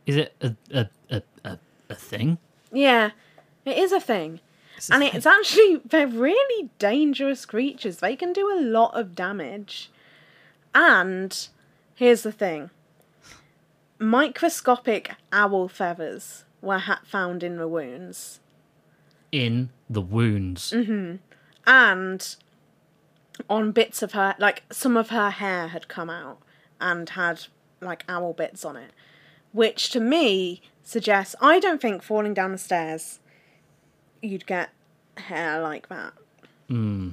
Is 0.06 0.16
it 0.16 0.34
a 0.40 0.54
a, 0.72 0.88
a, 1.10 1.22
a, 1.44 1.58
a 1.88 1.94
thing? 1.94 2.38
yeah, 2.72 3.10
it 3.64 3.78
is 3.78 3.92
a 3.92 4.00
thing. 4.00 4.40
It's 4.76 4.90
a 4.90 4.94
and 4.94 5.02
thing. 5.02 5.12
it's 5.14 5.26
actually 5.26 5.80
they're 5.84 6.06
really 6.06 6.70
dangerous 6.78 7.46
creatures. 7.46 7.98
They 7.98 8.16
can 8.16 8.32
do 8.32 8.50
a 8.52 8.60
lot 8.60 8.98
of 8.98 9.14
damage. 9.14 9.90
And 10.74 11.48
here's 11.94 12.22
the 12.22 12.32
thing: 12.32 12.70
microscopic 13.98 15.12
owl 15.32 15.68
feathers 15.68 16.44
were 16.60 16.78
ha- 16.78 17.00
found 17.04 17.42
in 17.42 17.56
the 17.56 17.68
wounds, 17.68 18.40
in 19.32 19.70
the 19.88 20.00
wounds. 20.00 20.72
Mm-hmm. 20.72 21.16
and 21.66 22.36
on 23.50 23.72
bits 23.72 24.02
of 24.02 24.12
her, 24.12 24.34
like 24.38 24.62
some 24.70 24.96
of 24.96 25.10
her 25.10 25.30
hair 25.30 25.68
had 25.68 25.88
come 25.88 26.08
out 26.10 26.38
and 26.80 27.10
had 27.10 27.46
like 27.80 28.04
owl 28.08 28.32
bits 28.32 28.64
on 28.64 28.76
it, 28.76 28.92
which 29.54 29.88
to 29.90 30.00
me 30.00 30.60
suggests 30.82 31.34
I 31.40 31.58
don't 31.60 31.80
think 31.80 32.02
falling 32.02 32.34
down 32.34 32.52
the 32.52 32.58
stairs 32.58 33.20
you'd 34.20 34.46
get 34.46 34.68
hair 35.16 35.60
like 35.60 35.88
that. 35.88 36.12
Hmm. 36.68 37.10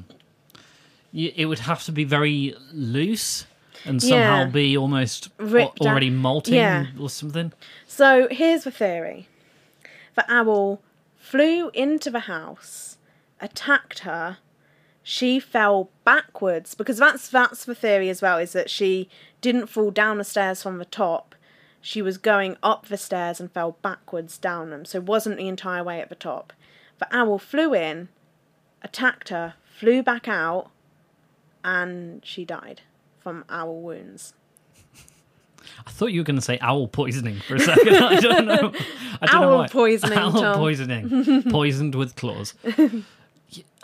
Y- 1.14 1.32
It 1.36 1.46
would 1.46 1.60
have 1.60 1.84
to 1.86 1.92
be 1.94 2.04
very 2.04 2.56
loose 2.74 3.46
and 3.86 4.02
somehow 4.02 4.40
Yeah. 4.42 4.46
be 4.48 4.78
almost 4.78 5.30
al- 5.40 5.46
Ripped 5.48 5.82
out. 5.82 5.88
already 5.88 6.10
molting 6.10 6.56
Yeah. 6.56 6.88
or 7.00 7.10
something. 7.10 7.52
So 7.88 8.28
here's 8.32 8.64
the 8.64 8.72
theory: 8.72 9.28
the 10.16 10.26
owl 10.32 10.82
flew 11.18 11.70
into 11.74 12.10
the 12.10 12.22
house, 12.22 12.98
attacked 13.40 14.00
her. 14.00 14.38
She 15.04 15.40
fell 15.40 15.90
backwards 16.06 16.76
because 16.76 16.98
that's 16.98 17.28
that's 17.30 17.66
the 17.66 17.76
theory 17.76 18.10
as 18.10 18.22
well. 18.22 18.38
Is 18.38 18.54
that 18.54 18.70
she 18.70 19.10
didn't 19.42 19.68
fall 19.68 19.92
down 19.92 20.18
the 20.18 20.24
stairs 20.24 20.62
from 20.64 20.78
the 20.78 20.86
top. 20.86 21.36
She 21.82 22.02
was 22.02 22.18
going 22.18 22.58
up 22.62 22.88
the 22.88 22.98
stairs 22.98 23.40
and 23.40 23.52
fell 23.52 23.78
backwards 23.82 24.38
down 24.38 24.70
them, 24.70 24.86
so 24.86 25.00
wasn't 25.02 25.38
the 25.38 25.48
entire 25.48 25.84
way 25.84 26.00
at 26.00 26.10
the 26.10 26.16
top. 26.16 26.54
The 27.00 27.08
owl 27.16 27.40
flew 27.40 27.74
in, 27.74 28.10
attacked 28.84 29.30
her, 29.30 29.56
flew 29.66 30.04
back 30.04 30.28
out, 30.28 30.70
and 31.64 32.24
she 32.24 32.46
died 32.46 32.82
from 33.20 33.46
owl 33.50 33.82
wounds. 33.82 34.34
I 35.86 35.92
thought 35.92 36.08
you 36.08 36.20
were 36.22 36.26
going 36.26 36.36
to 36.36 36.42
say 36.42 36.58
owl 36.62 36.88
poisoning 36.88 37.40
for 37.48 37.56
a 37.56 37.60
second. 37.60 37.96
I 37.96 38.20
don't 38.20 38.46
know. 38.46 38.74
I 39.22 39.26
don't 39.28 39.42
know 39.42 39.52
Owl 39.54 39.58
why. 39.60 39.68
poisoning, 39.68 40.18
Owl 40.18 40.32
Tom. 40.34 40.56
poisoning. 40.58 41.44
Poisoned 41.52 41.96
with 41.96 42.16
claws. 42.16 42.54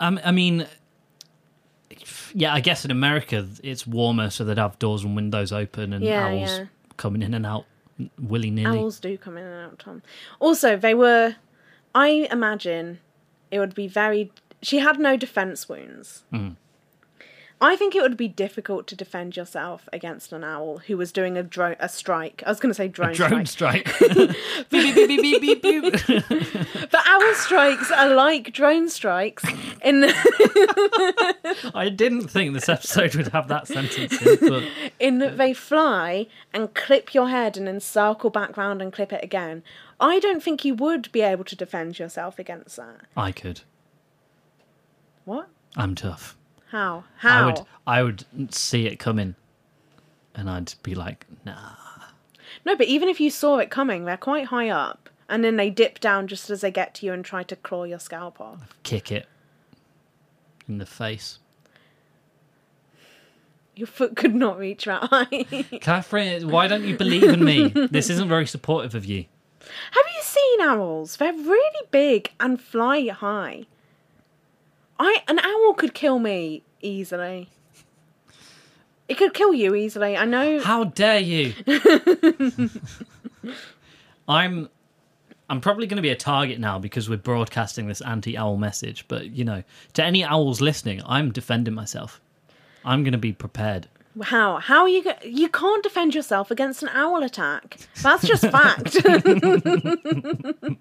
Um, 0.00 0.20
I 0.24 0.30
mean, 0.32 0.66
yeah, 2.34 2.52
I 2.54 2.60
guess 2.60 2.84
in 2.84 2.90
America 2.90 3.46
it's 3.62 3.86
warmer, 3.86 4.30
so 4.30 4.44
they'd 4.44 4.58
have 4.58 4.78
doors 4.78 5.04
and 5.04 5.14
windows 5.16 5.52
open 5.52 5.92
and 5.92 6.04
Yeah, 6.04 6.26
owls 6.28 6.58
yeah. 6.58 6.64
coming 6.96 7.22
in 7.22 7.34
and 7.34 7.46
out 7.46 7.64
willy 8.20 8.50
nilly. 8.50 8.78
Owls 8.78 9.00
do 9.00 9.16
come 9.18 9.36
in 9.36 9.44
and 9.44 9.66
out, 9.66 9.78
Tom. 9.78 10.02
Also, 10.40 10.76
they 10.76 10.94
were, 10.94 11.36
I 11.94 12.28
imagine, 12.30 13.00
it 13.50 13.58
would 13.58 13.74
be 13.74 13.88
very. 13.88 14.32
She 14.62 14.78
had 14.78 14.98
no 14.98 15.16
defense 15.16 15.68
wounds. 15.68 16.24
Mm. 16.32 16.56
I 17.60 17.74
think 17.74 17.96
it 17.96 18.02
would 18.02 18.16
be 18.16 18.28
difficult 18.28 18.86
to 18.86 18.94
defend 18.96 19.36
yourself 19.36 19.88
against 19.92 20.32
an 20.32 20.44
owl 20.44 20.78
who 20.86 20.96
was 20.96 21.10
doing 21.10 21.36
a 21.36 21.42
drone 21.42 21.74
a 21.80 21.88
strike. 21.88 22.42
I 22.46 22.50
was 22.50 22.60
going 22.60 22.70
to 22.70 22.74
say 22.74 22.86
drone, 22.86 23.14
strike. 23.14 23.30
Drone 23.30 23.46
strike, 23.46 23.88
strike. 23.88 24.10
beep, 24.70 24.94
beep, 24.94 25.08
beep, 25.08 25.40
beep, 25.40 25.40
beep, 25.40 25.62
beep, 25.62 26.06
beep. 26.06 26.26
but 26.90 27.06
owl 27.06 27.34
strikes 27.34 27.90
are 27.90 28.14
like 28.14 28.52
drone 28.52 28.88
strikes. 28.88 29.44
In 29.82 30.00
the 30.02 31.70
I 31.74 31.88
didn't 31.88 32.28
think 32.28 32.54
this 32.54 32.68
episode 32.68 33.16
would 33.16 33.28
have 33.28 33.48
that 33.48 33.66
sentence 33.66 34.22
in, 34.22 34.48
but 34.48 34.64
in 35.00 35.18
that 35.18 35.36
they 35.36 35.52
fly 35.52 36.28
and 36.52 36.72
clip 36.74 37.12
your 37.12 37.28
head 37.28 37.56
and 37.56 37.66
then 37.66 37.80
circle 37.80 38.30
back 38.30 38.56
round 38.56 38.80
and 38.80 38.92
clip 38.92 39.12
it 39.12 39.24
again. 39.24 39.64
I 39.98 40.20
don't 40.20 40.42
think 40.42 40.64
you 40.64 40.74
would 40.76 41.10
be 41.10 41.22
able 41.22 41.44
to 41.44 41.56
defend 41.56 41.98
yourself 41.98 42.38
against 42.38 42.76
that. 42.76 43.00
I 43.16 43.32
could. 43.32 43.62
What? 45.24 45.48
I'm 45.76 45.96
tough. 45.96 46.36
How? 46.70 47.04
I 47.22 47.28
How? 47.28 47.46
would 47.46 47.60
I 47.86 48.02
would 48.02 48.24
see 48.54 48.86
it 48.86 48.98
coming 48.98 49.34
and 50.38 50.48
I'd 50.48 50.74
be 50.82 50.94
like, 50.94 51.26
nah. 51.44 51.74
No, 52.64 52.76
but 52.76 52.86
even 52.86 53.08
if 53.08 53.20
you 53.20 53.28
saw 53.28 53.58
it 53.58 53.70
coming, 53.70 54.04
they're 54.04 54.16
quite 54.16 54.46
high 54.46 54.68
up, 54.68 55.10
and 55.28 55.42
then 55.42 55.56
they 55.56 55.68
dip 55.68 55.98
down 55.98 56.28
just 56.28 56.48
as 56.48 56.60
they 56.60 56.70
get 56.70 56.94
to 56.96 57.06
you 57.06 57.12
and 57.12 57.24
try 57.24 57.42
to 57.42 57.56
claw 57.56 57.84
your 57.84 57.98
scalp 57.98 58.40
off. 58.40 58.60
Kick 58.84 59.10
it 59.10 59.26
in 60.68 60.78
the 60.78 60.86
face. 60.86 61.40
Your 63.74 63.86
foot 63.86 64.16
could 64.16 64.34
not 64.34 64.58
reach 64.58 64.84
that 64.84 65.04
high. 65.04 65.78
Catherine, 65.80 66.48
why 66.50 66.68
don't 66.68 66.84
you 66.84 66.96
believe 66.96 67.24
in 67.24 67.44
me? 67.44 67.68
This 67.90 68.10
isn't 68.10 68.28
very 68.28 68.46
supportive 68.46 68.94
of 68.94 69.04
you. 69.04 69.24
Have 69.60 70.04
you 70.16 70.22
seen 70.22 70.60
owls? 70.60 71.16
They're 71.16 71.32
really 71.32 71.86
big 71.90 72.32
and 72.40 72.60
fly 72.60 73.08
high. 73.08 73.66
I 74.98 75.22
an 75.28 75.38
owl 75.38 75.74
could 75.74 75.94
kill 75.94 76.18
me 76.18 76.62
easily. 76.80 77.48
It 79.08 79.16
could 79.16 79.32
kill 79.32 79.54
you 79.54 79.74
easily. 79.74 80.16
I 80.16 80.24
know. 80.26 80.60
How 80.60 80.84
dare 80.84 81.20
you? 81.20 81.54
I'm 84.28 84.68
I'm 85.50 85.60
probably 85.62 85.86
going 85.86 85.96
to 85.96 86.02
be 86.02 86.10
a 86.10 86.16
target 86.16 86.58
now 86.60 86.78
because 86.78 87.08
we're 87.08 87.16
broadcasting 87.16 87.88
this 87.88 88.02
anti-owl 88.02 88.58
message, 88.58 89.06
but 89.08 89.30
you 89.30 89.44
know, 89.44 89.62
to 89.94 90.04
any 90.04 90.22
owls 90.22 90.60
listening, 90.60 91.00
I'm 91.06 91.32
defending 91.32 91.72
myself. 91.74 92.20
I'm 92.84 93.02
going 93.02 93.12
to 93.12 93.18
be 93.18 93.32
prepared. 93.32 93.88
How? 94.22 94.58
How 94.58 94.82
are 94.82 94.88
you? 94.88 95.04
Go- 95.04 95.14
you 95.24 95.48
can't 95.48 95.82
defend 95.82 96.14
yourself 96.14 96.50
against 96.50 96.82
an 96.82 96.90
owl 96.90 97.22
attack. 97.22 97.78
That's 98.02 98.26
just 98.26 98.42
fact. 98.50 98.96
I'm 99.06 100.76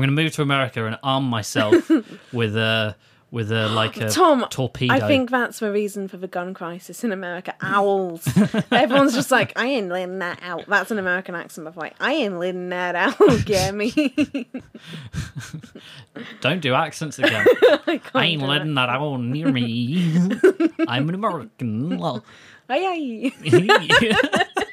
going 0.00 0.06
to 0.06 0.12
move 0.12 0.32
to 0.32 0.42
America 0.42 0.86
and 0.86 0.98
arm 1.02 1.24
myself 1.24 1.90
with 2.32 2.56
a 2.56 2.96
with 3.34 3.50
a 3.50 3.68
like 3.74 3.98
a 3.98 4.08
Tom, 4.08 4.46
torpedo. 4.48 4.94
I 4.94 5.00
think 5.00 5.28
that's 5.28 5.58
the 5.58 5.70
reason 5.70 6.08
for 6.08 6.16
the 6.16 6.28
gun 6.28 6.54
crisis 6.54 7.04
in 7.04 7.12
America. 7.12 7.54
Owls. 7.60 8.26
Everyone's 8.70 9.12
just 9.12 9.30
like, 9.30 9.52
I 9.58 9.66
ain't 9.66 9.88
letting 9.88 10.20
that 10.20 10.38
out. 10.40 10.64
That's 10.68 10.90
an 10.90 10.98
American 10.98 11.34
accent, 11.34 11.66
by 11.66 11.72
the 11.72 11.80
way. 11.80 11.92
I 12.00 12.14
ain't 12.14 12.38
letting 12.38 12.70
that 12.70 12.94
out. 12.94 13.18
Get 13.44 13.74
me. 13.74 13.92
Don't 16.40 16.60
do 16.60 16.72
accents 16.74 17.18
again. 17.18 17.44
I, 17.86 18.00
I 18.14 18.24
ain't 18.26 18.42
letting 18.42 18.74
that 18.74 18.88
owl 18.88 19.18
near 19.18 19.50
me. 19.50 20.30
I'm 20.86 21.08
an 21.08 21.14
American. 21.16 21.92
it. 21.92 22.22
Aye, 22.70 23.32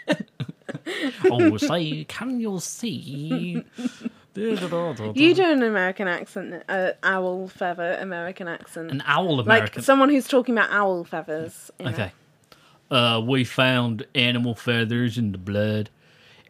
aye. 0.08 0.46
oh, 1.26 1.58
say, 1.58 2.04
can 2.06 2.40
you 2.40 2.60
see? 2.60 3.64
You 4.34 4.56
do 5.36 5.44
an 5.44 5.64
American 5.64 6.08
accent, 6.08 6.64
uh, 6.70 6.92
owl 7.04 7.48
feather 7.50 7.98
American 8.00 8.48
accent. 8.48 8.92
An 8.92 9.04
owl 9.06 9.40
American. 9.40 9.80
like 9.80 9.84
someone 9.84 10.10
who's 10.10 10.28
talking 10.28 10.58
about 10.58 10.72
owl 10.72 11.04
feathers. 11.04 11.72
you 11.80 11.86
know. 11.86 11.92
Okay. 11.92 12.12
Uh, 12.90 13.22
we 13.26 13.44
found 13.44 14.06
animal 14.16 14.56
feathers 14.56 15.18
in 15.18 15.32
the 15.32 15.38
blood, 15.38 15.90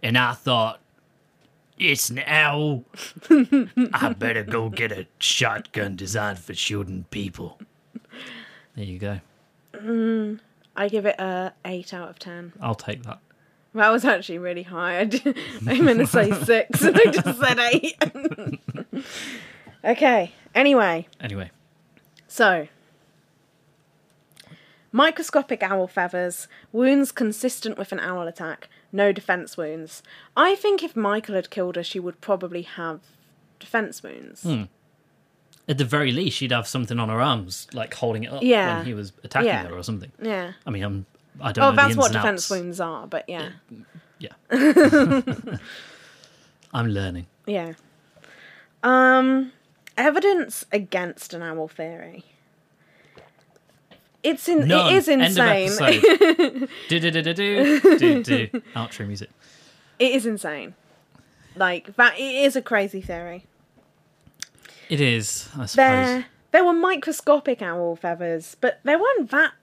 and 0.02 0.18
I 0.18 0.34
thought, 0.34 0.80
it's 1.78 2.10
an 2.10 2.20
owl. 2.26 2.84
I 3.94 4.14
better 4.18 4.44
go 4.44 4.70
get 4.70 4.92
a 4.92 5.08
shotgun 5.20 5.96
designed 5.96 6.40
for 6.40 6.54
shooting 6.54 7.06
people. 7.10 7.60
There 8.76 8.86
you 8.86 9.00
go. 9.00 9.20
I 10.76 10.88
give 10.88 11.06
it 11.06 11.20
a 11.20 11.54
8 11.66 11.94
out 11.94 12.10
of 12.10 12.20
10. 12.20 12.54
I'll 12.62 12.76
take 12.76 13.04
that. 13.04 13.20
That 13.74 13.90
was 13.90 14.04
actually 14.04 14.38
really 14.40 14.64
high. 14.64 15.00
I, 15.00 15.04
did, 15.06 15.38
I 15.66 15.80
meant 15.80 16.00
to 16.00 16.08
say 16.08 16.32
6 16.44 16.82
and 16.82 16.98
I 16.98 17.06
just 17.12 17.40
said 17.40 17.60
8. 18.94 19.06
okay, 19.86 20.32
anyway. 20.54 21.08
Anyway, 21.22 21.52
So, 22.28 22.68
microscopic 24.92 25.64
owl 25.64 25.88
feathers, 25.88 26.48
wounds 26.72 27.12
consistent 27.12 27.78
with 27.78 27.92
an 27.92 28.00
owl 28.00 28.28
attack, 28.28 28.68
no 28.92 29.12
defense 29.12 29.56
wounds. 29.56 30.04
I 30.36 30.56
think 30.56 30.84
if 30.84 30.96
Michael 30.96 31.36
had 31.36 31.50
killed 31.50 31.76
her, 31.78 31.84
she 31.84 32.00
would 32.00 32.20
probably 32.22 32.64
have 32.64 33.00
defense 33.60 34.04
wounds. 34.04 34.44
Hmm. 34.44 34.64
at 35.70 35.78
the 35.78 35.86
very 35.86 36.12
least, 36.12 36.36
she'd 36.38 36.52
have 36.52 36.68
something 36.68 37.00
on 37.00 37.08
her 37.08 37.22
arms, 37.22 37.68
like 37.74 37.94
holding 37.94 38.24
it 38.26 38.34
up 38.34 38.42
Yeah. 38.44 38.78
when 38.78 38.86
he 38.86 38.94
was 38.94 39.14
attacking 39.24 39.48
Yeah. 39.48 39.68
her 39.68 39.78
or 39.78 39.84
something. 39.84 40.12
Yeah. 40.22 40.54
I 40.66 40.70
mean, 40.72 40.84
I'm, 40.84 41.06
I 41.40 41.52
don't 41.52 41.64
Oh, 41.64 41.76
that's 41.76 41.96
what 41.96 42.12
defense 42.12 42.50
wounds 42.50 42.80
are, 42.80 43.08
but 43.08 43.26
yeah. 43.28 43.50
Yeah. 44.20 44.34
I'm 46.74 46.88
learning. 46.88 47.28
Yeah. 47.46 47.74
Um, 48.84 49.52
evidence 49.98 50.66
against 50.72 51.34
an 51.34 51.42
owl 51.42 51.68
theory. 51.68 52.26
It's 54.24 54.48
in. 54.48 54.68
None. 54.68 54.94
It 54.94 54.98
is 54.98 55.10
End 55.10 55.22
of 55.22 55.38
insane. 55.38 56.68
do 56.90 57.00
do 57.00 57.12
do 57.12 57.22
do 57.22 57.34
do 57.34 57.98
do 57.98 58.24
do. 58.24 58.48
Outro 58.76 59.08
music. 59.08 59.30
it 59.98 60.12
is 60.12 60.26
insane. 60.26 60.76
Like 61.56 61.96
that. 61.96 62.20
It 62.20 62.36
is 62.46 62.56
a 62.56 62.62
crazy 62.62 63.02
theory. 63.02 63.46
It 64.90 65.02
is, 65.02 65.48
I 65.58 65.66
suppose. 65.66 65.76
There, 65.76 66.26
there 66.52 66.66
were 66.66 66.74
microscopic 66.74 67.62
owl 67.62 67.96
feathers, 67.96 68.58
but 68.60 68.80
there 68.84 69.00
weren't 69.00 69.32
that 69.32 69.54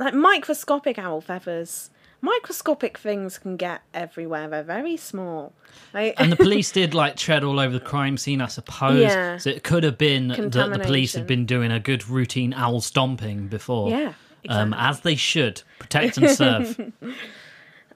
like 0.00 0.14
microscopic 0.14 0.98
owl 0.98 1.20
feathers. 1.20 1.90
Microscopic 2.22 2.98
things 2.98 3.38
can 3.38 3.56
get 3.56 3.80
everywhere. 3.94 4.46
They're 4.48 4.62
very 4.62 4.96
small. 4.98 5.52
Like, 5.94 6.14
And 6.18 6.30
the 6.30 6.36
police 6.46 6.70
did 6.70 6.92
like 6.92 7.16
tread 7.16 7.42
all 7.44 7.58
over 7.58 7.72
the 7.72 7.80
crime 7.84 8.18
scene, 8.18 8.42
I 8.42 8.46
suppose. 8.48 9.00
Yeah. 9.00 9.38
So 9.38 9.48
it 9.48 9.62
could 9.64 9.84
have 9.84 9.96
been 9.96 10.28
that 10.28 10.50
the 10.52 10.80
police 10.82 11.14
had 11.14 11.26
been 11.26 11.46
doing 11.46 11.70
a 11.72 11.80
good 11.80 12.06
routine 12.08 12.52
owl 12.52 12.80
stomping 12.82 13.48
before. 13.48 13.88
yeah, 13.90 14.12
Um, 14.50 14.74
as 14.74 15.00
they 15.00 15.14
should. 15.14 15.62
Protect 15.78 16.18
and 16.18 16.28
serve. 16.42 16.92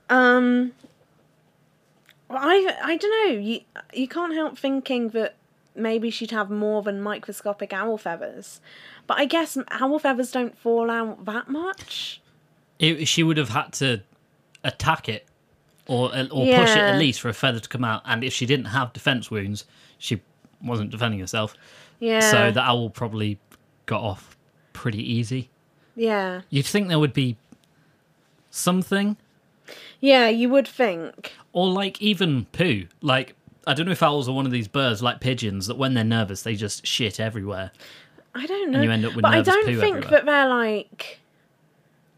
Um, 0.08 0.72
I 2.30 2.74
I 2.82 2.96
don't 2.96 3.28
know. 3.34 3.40
You 3.40 3.60
you 3.92 4.08
can't 4.08 4.34
help 4.34 4.58
thinking 4.58 5.10
that 5.10 5.34
maybe 5.74 6.10
she'd 6.10 6.30
have 6.30 6.50
more 6.50 6.82
than 6.82 7.00
microscopic 7.00 7.72
owl 7.72 7.98
feathers, 7.98 8.60
but 9.06 9.18
I 9.18 9.24
guess 9.24 9.56
owl 9.70 9.98
feathers 9.98 10.30
don't 10.32 10.56
fall 10.56 10.90
out 10.90 11.24
that 11.24 11.48
much. 11.48 12.20
it, 12.78 13.06
she 13.06 13.22
would 13.22 13.36
have 13.36 13.50
had 13.50 13.72
to 13.74 14.02
attack 14.62 15.08
it 15.08 15.26
or 15.86 16.14
uh, 16.14 16.24
or 16.30 16.46
push 16.46 16.70
it 16.70 16.78
at 16.78 16.98
least 16.98 17.20
for 17.20 17.28
a 17.28 17.34
feather 17.34 17.60
to 17.60 17.68
come 17.68 17.84
out. 17.84 18.02
And 18.06 18.24
if 18.24 18.32
she 18.32 18.46
didn't 18.46 18.66
have 18.66 18.92
defense 18.92 19.30
wounds, 19.30 19.64
she 19.98 20.20
wasn't 20.62 20.90
defending 20.90 21.20
herself. 21.20 21.54
Yeah. 22.00 22.20
So 22.20 22.50
the 22.50 22.60
owl 22.62 22.90
probably 22.90 23.38
got 23.86 24.00
off 24.02 24.36
pretty 24.72 25.02
easy. 25.02 25.50
yeah. 25.94 26.40
You'd 26.50 26.66
think 26.66 26.88
there 26.88 26.98
would 26.98 27.12
be 27.12 27.36
something, 28.50 29.16
Yeah, 30.00 30.28
you 30.28 30.48
would 30.48 30.66
think. 30.68 31.32
or 31.52 31.68
like 31.70 32.00
even 32.00 32.46
poo. 32.46 32.86
Like 33.00 33.34
I 33.66 33.74
don't 33.74 33.86
know 33.86 33.92
if 33.92 34.02
owls 34.02 34.28
are 34.28 34.32
one 34.34 34.46
of 34.46 34.52
these 34.52 34.68
birds 34.68 35.02
like 35.02 35.20
pigeons 35.20 35.66
that 35.66 35.76
when 35.78 35.94
they're 35.94 36.04
nervous 36.04 36.42
they 36.42 36.54
just 36.54 36.86
shit 36.86 37.18
everywhere. 37.20 37.70
I 38.34 38.46
don't 38.46 38.70
know. 38.70 38.82
you 38.82 38.90
end 38.90 39.04
up 39.04 39.14
with 39.14 39.22
but 39.22 39.32
I 39.32 39.36
nervous 39.36 39.54
don't 39.54 39.64
poo 39.66 39.80
think 39.80 39.96
everywhere. 39.96 40.10
that 40.10 40.26
they're 40.26 40.48
like. 40.48 41.20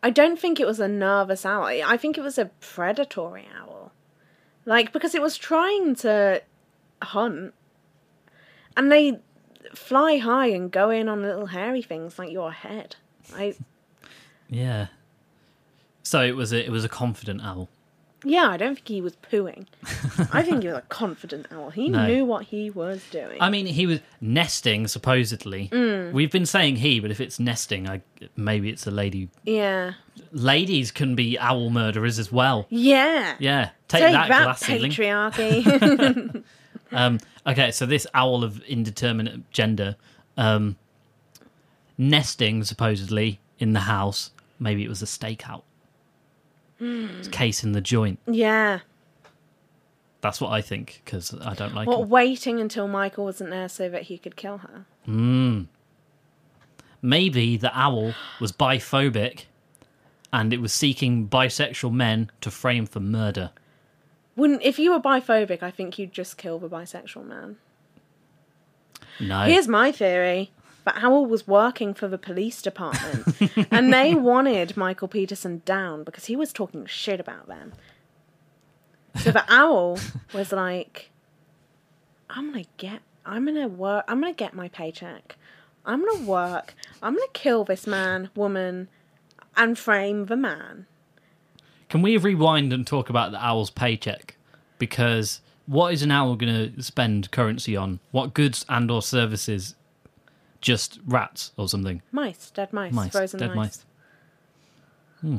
I 0.03 0.11
don't 0.11 0.39
think 0.39 0.61
it 0.61 0.67
was 0.67 0.79
a 0.79 0.89
nervous 0.89 1.45
owl. 1.45 1.65
I 1.65 1.97
think 1.97 2.17
it 2.17 2.21
was 2.23 2.39
a 2.39 2.47
predatory 2.61 3.49
owl. 3.59 3.93
Like, 4.65 4.93
because 4.93 5.15
it 5.15 5.23
was 5.23 5.37
trying 5.37 5.95
to 5.97 6.43
hunt. 7.03 7.55
And 8.77 8.93
they 8.93 9.21
fly 9.75 10.19
high 10.19 10.49
and 10.49 10.71
go 10.71 10.91
in 10.91 11.09
on 11.09 11.23
little 11.23 11.47
hairy 11.47 11.83
things 11.83 12.19
like 12.19 12.31
your 12.31 12.53
head. 12.53 12.97
I, 13.35 13.55
Yeah. 14.49 14.87
So 16.03 16.23
it 16.23 16.37
was 16.37 16.53
a 16.53 16.65
it 16.65 16.71
was 16.71 16.85
a 16.85 16.89
confident 16.89 17.43
owl. 17.43 17.69
Yeah, 18.29 18.49
I 18.49 18.57
don't 18.57 18.74
think 18.74 18.89
he 18.89 19.01
was 19.01 19.14
pooing. 19.31 19.66
I 20.33 20.43
think 20.43 20.62
he 20.62 20.68
was 20.68 20.79
a 20.79 20.83
confident 20.89 21.47
owl. 21.53 21.70
He 21.70 21.89
No. 21.91 22.07
knew 22.07 22.24
what 22.24 22.47
he 22.47 22.70
was 22.70 23.03
doing. 23.12 23.39
I 23.41 23.49
mean, 23.51 23.66
he 23.66 23.87
was 23.87 24.01
nesting 24.20 24.89
supposedly. 24.89 25.68
Mm. 25.68 26.12
We've 26.12 26.31
been 26.33 26.45
saying 26.47 26.77
he, 26.77 26.99
but 26.99 27.11
if 27.12 27.20
it's 27.20 27.39
nesting, 27.39 27.89
I 27.89 28.03
maybe 28.37 28.68
it's 28.68 28.87
a 28.87 28.91
lady. 28.91 29.29
yeah. 29.45 29.93
Ladies 30.33 30.91
can 30.91 31.14
be 31.14 31.39
owl 31.39 31.68
murderers 31.70 32.18
as 32.18 32.33
well. 32.33 32.66
Yeah. 32.70 33.37
Yeah, 33.39 33.70
take, 33.87 34.01
Take 34.03 34.12
that, 34.12 34.29
that, 34.29 34.43
glass 34.45 34.61
ceiling. 34.61 34.91
patriarchy. 34.91 36.45
Um, 36.93 37.18
okay, 37.45 37.72
so 37.72 37.85
this 37.85 38.07
owl 38.14 38.45
of 38.45 38.62
indeterminate 38.62 39.51
gender 39.51 39.97
um, 40.37 40.77
nesting 41.99 42.64
supposedly 42.64 43.41
in 43.59 43.72
the 43.72 43.81
house. 43.81 44.31
Maybe 44.59 44.85
it 44.85 44.89
was 44.89 45.03
a 45.03 45.07
stakeout. 45.07 45.62
It's 46.79 47.27
hmm. 47.27 47.31
case 47.31 47.64
in 47.64 47.72
the 47.72 47.81
joint. 47.81 48.18
Yeah. 48.27 48.81
That's 50.20 50.41
what 50.41 50.51
I 50.51 50.61
think 50.61 51.03
because 51.05 51.35
I 51.41 51.55
don't 51.55 51.74
like 51.74 51.87
What, 51.87 52.01
him. 52.01 52.09
waiting 52.09 52.61
until 52.61 52.89
Michael 52.89 53.24
wasn't 53.24 53.51
there 53.51 53.68
so 53.68 53.89
that 53.89 54.03
he 54.03 54.18
could 54.18 54.37
kill 54.37 54.59
her? 54.59 54.85
Hmm. 55.05 55.62
Maybe 57.01 57.57
the 57.57 57.77
owl 57.79 58.14
was 58.41 58.53
biphobic 58.53 59.45
and 60.33 60.53
it 60.53 60.61
was 60.61 60.72
seeking 60.72 61.29
bisexual 61.29 61.93
men 61.93 62.31
to 62.41 62.51
frame 62.51 62.87
for 62.87 63.01
murder. 63.01 63.51
Wouldn't 64.35 64.62
if 64.62 64.79
you 64.79 64.93
were 64.93 65.01
biphobic, 65.01 65.62
I 65.62 65.70
think 65.70 65.99
you'd 65.99 66.12
just 66.12 66.37
kill 66.37 66.59
the 66.59 66.68
bisexual 66.68 67.27
man. 67.27 67.57
No. 69.20 69.43
Here's 69.43 69.68
my 69.68 69.93
theory. 69.93 70.51
The 70.87 71.05
owl 71.05 71.26
was 71.26 71.49
working 71.49 71.95
for 71.95 72.07
the 72.07 72.16
police 72.16 72.62
department 72.62 73.26
and 73.72 73.93
they 73.93 74.14
wanted 74.30 74.76
Michael 74.76 75.09
Peterson 75.09 75.61
down 75.64 76.05
because 76.05 76.26
he 76.26 76.37
was 76.37 76.53
talking 76.53 76.87
shit 76.87 77.18
about 77.18 77.49
them. 77.49 77.72
So 79.16 79.32
the 79.32 79.45
owl 79.49 79.99
was 80.32 80.53
like, 80.53 81.11
I'm 82.30 82.53
gonna 82.53 82.66
get 82.76 83.01
I'm 83.24 83.47
gonna 83.47 83.66
work 83.66 84.05
I'm 84.07 84.20
gonna 84.20 84.32
get 84.32 84.55
my 84.55 84.68
paycheck. 84.68 85.37
I'm 85.84 86.07
gonna 86.07 86.24
work. 86.24 86.74
I'm 87.03 87.14
gonna 87.14 87.26
kill 87.32 87.64
this 87.64 87.87
man, 87.89 88.30
woman, 88.37 88.89
and 89.57 89.76
frame 89.76 90.26
the 90.26 90.37
man. 90.37 90.87
Can 91.89 92.03
we 92.03 92.16
rewind 92.16 92.72
and 92.72 92.87
talk 92.87 93.11
about 93.11 93.32
the 93.32 93.45
owl's 93.45 93.70
paycheck? 93.70 94.37
Because 94.78 95.41
what 95.66 95.93
is 95.93 96.03
an 96.03 96.11
owl 96.11 96.37
going 96.37 96.74
to 96.74 96.82
spend 96.82 97.30
currency 97.30 97.76
on? 97.76 98.01
What 98.11 98.34
goods 98.34 98.64
and 98.68 98.91
or 98.91 99.03
services? 99.03 99.76
Just 100.61 101.01
rats 101.07 101.53
or 101.57 101.69
something? 101.69 102.03
Mice, 102.13 102.51
dead 102.51 102.73
mice, 102.73 102.93
Mice, 102.93 103.13
frozen 103.13 103.41
dead 103.41 103.49
mice. 103.55 103.57
mice. 103.57 103.85
Hmm. 105.21 105.39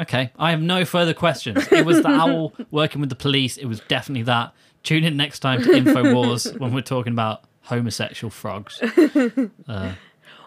Okay, 0.00 0.32
I 0.38 0.50
have 0.50 0.60
no 0.60 0.84
further 0.84 1.14
questions. 1.14 1.66
It 1.70 1.86
was 1.86 2.02
the 2.02 2.08
owl 2.08 2.52
working 2.72 3.00
with 3.00 3.10
the 3.10 3.16
police. 3.16 3.56
It 3.56 3.66
was 3.66 3.80
definitely 3.86 4.24
that. 4.24 4.52
Tune 4.82 5.04
in 5.04 5.16
next 5.16 5.38
time 5.40 5.62
to 5.62 5.68
Infowars 5.70 6.58
when 6.58 6.74
we're 6.74 6.80
talking 6.82 7.12
about 7.12 7.44
homosexual 7.62 8.30
frogs. 8.30 8.80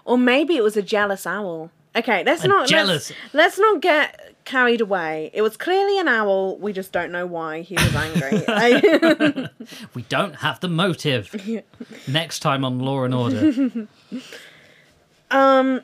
Or 0.05 0.17
maybe 0.17 0.55
it 0.55 0.63
was 0.63 0.77
a 0.77 0.81
jealous 0.81 1.27
owl. 1.27 1.69
Okay, 1.93 2.23
let's 2.23 2.43
not 2.45 2.67
jealous- 2.69 3.09
Let's, 3.33 3.33
let's 3.33 3.59
not 3.59 3.81
get 3.81 4.35
carried 4.47 4.79
away. 4.79 5.29
It 5.33 5.41
was 5.41 5.57
clearly 5.57 5.99
an 5.99 6.07
owl. 6.07 6.57
We 6.57 6.71
just 6.71 6.93
don't 6.93 7.11
know 7.11 7.27
why 7.27 7.61
he 7.61 7.75
was 7.75 7.93
angry. 7.93 9.49
We 9.93 10.03
don't 10.03 10.35
have 10.37 10.61
the 10.61 10.69
motive. 10.69 11.35
Next 12.07 12.39
time 12.39 12.63
on 12.63 12.79
Law 12.79 13.03
and 13.03 13.13
Order. 13.13 13.87
Um. 15.29 15.81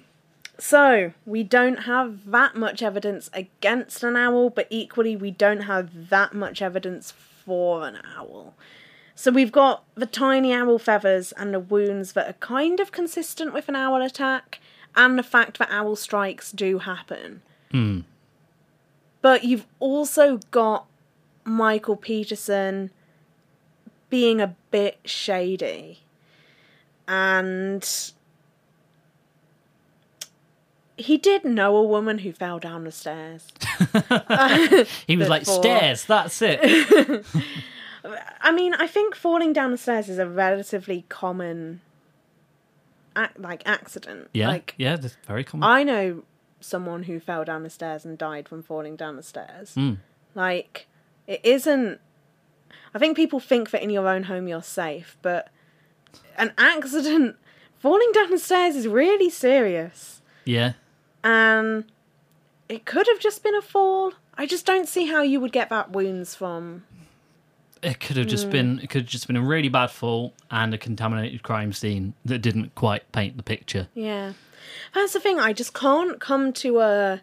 So 0.57 1.11
we 1.26 1.43
don't 1.43 1.80
have 1.84 2.30
that 2.32 2.55
much 2.55 2.82
evidence 2.82 3.30
against 3.34 4.01
an 4.03 4.16
owl, 4.16 4.49
but 4.49 4.68
equally 4.70 5.16
we 5.18 5.32
don't 5.32 5.61
have 5.61 6.09
that 6.09 6.34
much 6.34 6.61
evidence 6.61 7.11
for 7.11 7.86
an 7.86 7.97
owl. 8.16 8.53
So 9.16 9.30
we've 9.32 9.51
got 9.51 9.84
the 9.95 10.05
tiny 10.05 10.53
owl 10.53 10.80
feathers 10.80 11.34
and 11.34 11.53
the 11.53 11.59
wounds 11.59 12.14
that 12.14 12.30
are 12.30 12.34
kind 12.39 12.80
of 12.80 12.91
consistent 12.93 13.51
with 13.53 13.68
an 13.68 13.76
owl 13.76 14.01
attack, 14.01 14.59
and 14.95 15.20
the 15.20 15.24
fact 15.24 15.57
that 15.59 15.70
owl 15.70 15.97
strikes 15.97 16.51
do 16.51 16.80
happen. 16.80 17.41
But 19.24 19.43
you've 19.45 19.65
also 19.80 20.38
got 20.51 20.86
Michael 21.45 21.95
Peterson 21.95 22.91
being 24.09 24.39
a 24.41 24.55
bit 24.69 24.99
shady. 25.05 26.01
And 27.07 27.89
he 30.97 31.17
did 31.17 31.45
know 31.45 31.76
a 31.78 31.84
woman 31.84 32.19
who 32.19 32.32
fell 32.34 32.59
down 32.59 32.84
the 32.84 32.91
stairs. 32.91 33.47
He 35.07 35.17
was 35.17 35.30
like, 35.30 35.45
stairs, 35.45 36.05
that's 36.05 36.41
it. 36.41 36.59
I 38.41 38.51
mean, 38.51 38.74
I 38.74 38.88
think 38.88 39.15
falling 39.15 39.53
down 39.53 39.71
the 39.71 39.78
stairs 39.78 40.09
is 40.09 40.19
a 40.19 40.28
relatively 40.28 41.05
common 41.07 41.80
ac- 43.17 43.32
like 43.39 43.63
accident. 43.65 44.30
Yeah, 44.34 44.49
Like 44.49 44.76
yeah, 44.78 44.97
that's 44.97 45.15
very 45.26 45.45
common. 45.45 45.63
I 45.67 45.84
know 45.84 46.24
someone 46.64 47.03
who 47.03 47.20
fell 47.20 47.43
down 47.45 47.64
the 47.64 47.70
stairs 47.70 48.05
and 48.05 48.18
died 48.18 48.47
from 48.47 48.64
falling 48.64 48.95
down 48.95 49.16
the 49.16 49.24
stairs. 49.24 49.76
Mm. 49.76 49.97
Like 50.36 50.88
it 51.28 51.41
isn't 51.43 51.99
I 52.93 52.99
think 52.99 53.16
people 53.16 53.39
think 53.39 53.72
that 53.72 53.82
in 53.82 53.89
your 53.89 54.07
own 54.07 54.24
home 54.24 54.47
you're 54.47 54.61
safe, 54.61 55.18
but 55.22 55.49
an 56.38 56.53
accident 56.57 57.36
falling 57.80 58.11
down 58.14 58.30
the 58.30 58.39
stairs 58.39 58.76
is 58.76 58.88
really 58.88 59.30
serious. 59.30 60.22
yeah. 60.45 60.74
And 61.24 61.86
it 62.68 62.86
could 62.86 63.07
have 63.07 63.20
just 63.20 63.43
been 63.43 63.55
a 63.55 63.61
fall. 63.61 64.14
I 64.38 64.45
just 64.45 64.66
don't 64.66 64.88
see 64.88 65.05
how 65.05 65.22
you 65.22 65.39
would 65.39 65.51
get 65.51 65.70
that 65.70 65.91
wounds 65.91 66.36
from 66.36 66.84
It 67.82 67.99
could 67.99 68.18
have 68.18 68.28
just 68.28 68.49
been 68.49 68.80
it 68.80 68.89
could 68.89 69.03
have 69.03 69.09
just 69.09 69.28
been 69.28 69.36
a 69.36 69.41
really 69.41 69.70
bad 69.70 69.91
fall 69.91 70.34
and 70.51 70.74
a 70.74 70.78
contaminated 70.78 71.43
crime 71.43 71.72
scene 71.72 72.14
that 72.26 72.39
didn't 72.39 72.76
quite 72.76 73.09
paint 73.11 73.38
the 73.38 73.43
picture. 73.43 73.88
Yeah. 73.93 74.34
That's 74.93 75.14
the 75.14 75.20
thing, 75.20 75.39
I 75.39 75.53
just 75.53 75.74
can't 75.74 76.20
come 76.20 76.53
to 76.53 76.80
a 76.80 77.22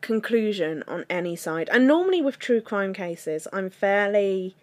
conclusion 0.00 0.82
on 0.88 1.04
any 1.08 1.36
side. 1.36 1.68
And 1.72 1.86
normally 1.86 2.20
with 2.20 2.38
true 2.38 2.60
crime 2.60 2.92
cases, 2.92 3.48
I'm 3.52 3.70
fairly. 3.70 4.56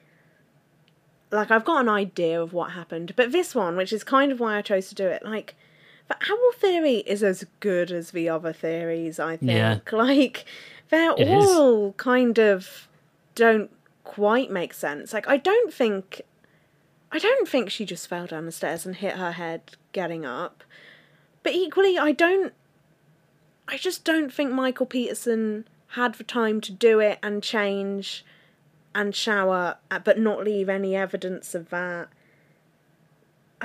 Like, 1.31 1.51
I've 1.51 1.65
got 1.65 1.81
an 1.81 1.89
idea 1.89 2.41
of 2.41 2.53
what 2.53 2.71
happened. 2.71 3.13
But 3.15 3.31
this 3.31 3.53
one, 3.53 3.75
which 3.77 3.93
is 3.93 4.03
kind 4.03 4.31
of 4.31 4.39
why 4.39 4.57
I 4.57 4.63
chose 4.63 4.89
to 4.89 4.95
do 4.95 5.05
it, 5.07 5.23
like, 5.23 5.55
the 6.07 6.15
owl 6.29 6.51
theory 6.57 6.97
is 7.05 7.21
as 7.21 7.45
good 7.59 7.91
as 7.91 8.11
the 8.11 8.27
other 8.27 8.51
theories, 8.51 9.19
I 9.19 9.37
think. 9.37 9.51
Yeah. 9.51 9.79
Like, 9.91 10.45
they're 10.89 11.11
It 11.11 11.27
is. 11.27 11.45
all 11.45 11.93
kind 11.93 12.39
of 12.39 12.87
don't 13.35 13.69
quite 14.03 14.49
make 14.49 14.73
sense. 14.73 15.13
Like, 15.13 15.27
I 15.27 15.37
don't 15.37 15.71
think. 15.71 16.21
I 17.11 17.19
don't 17.19 17.47
think 17.47 17.69
she 17.69 17.85
just 17.85 18.07
fell 18.07 18.27
down 18.27 18.45
the 18.45 18.51
stairs 18.51 18.85
and 18.85 18.95
hit 18.95 19.15
her 19.17 19.31
head 19.33 19.61
getting 19.93 20.25
up. 20.25 20.63
But 21.43 21.53
equally, 21.53 21.97
I 21.97 22.11
don't. 22.11 22.53
I 23.67 23.77
just 23.77 24.03
don't 24.03 24.33
think 24.33 24.51
Michael 24.51 24.85
Peterson 24.85 25.67
had 25.93 26.15
the 26.15 26.23
time 26.23 26.59
to 26.61 26.71
do 26.71 26.99
it 26.99 27.19
and 27.21 27.41
change 27.43 28.25
and 28.95 29.13
shower, 29.15 29.77
uh, 29.91 29.99
but 29.99 30.17
not 30.17 30.43
leave 30.43 30.69
any 30.69 30.95
evidence 30.95 31.53
of 31.53 31.69
that. 31.69 32.09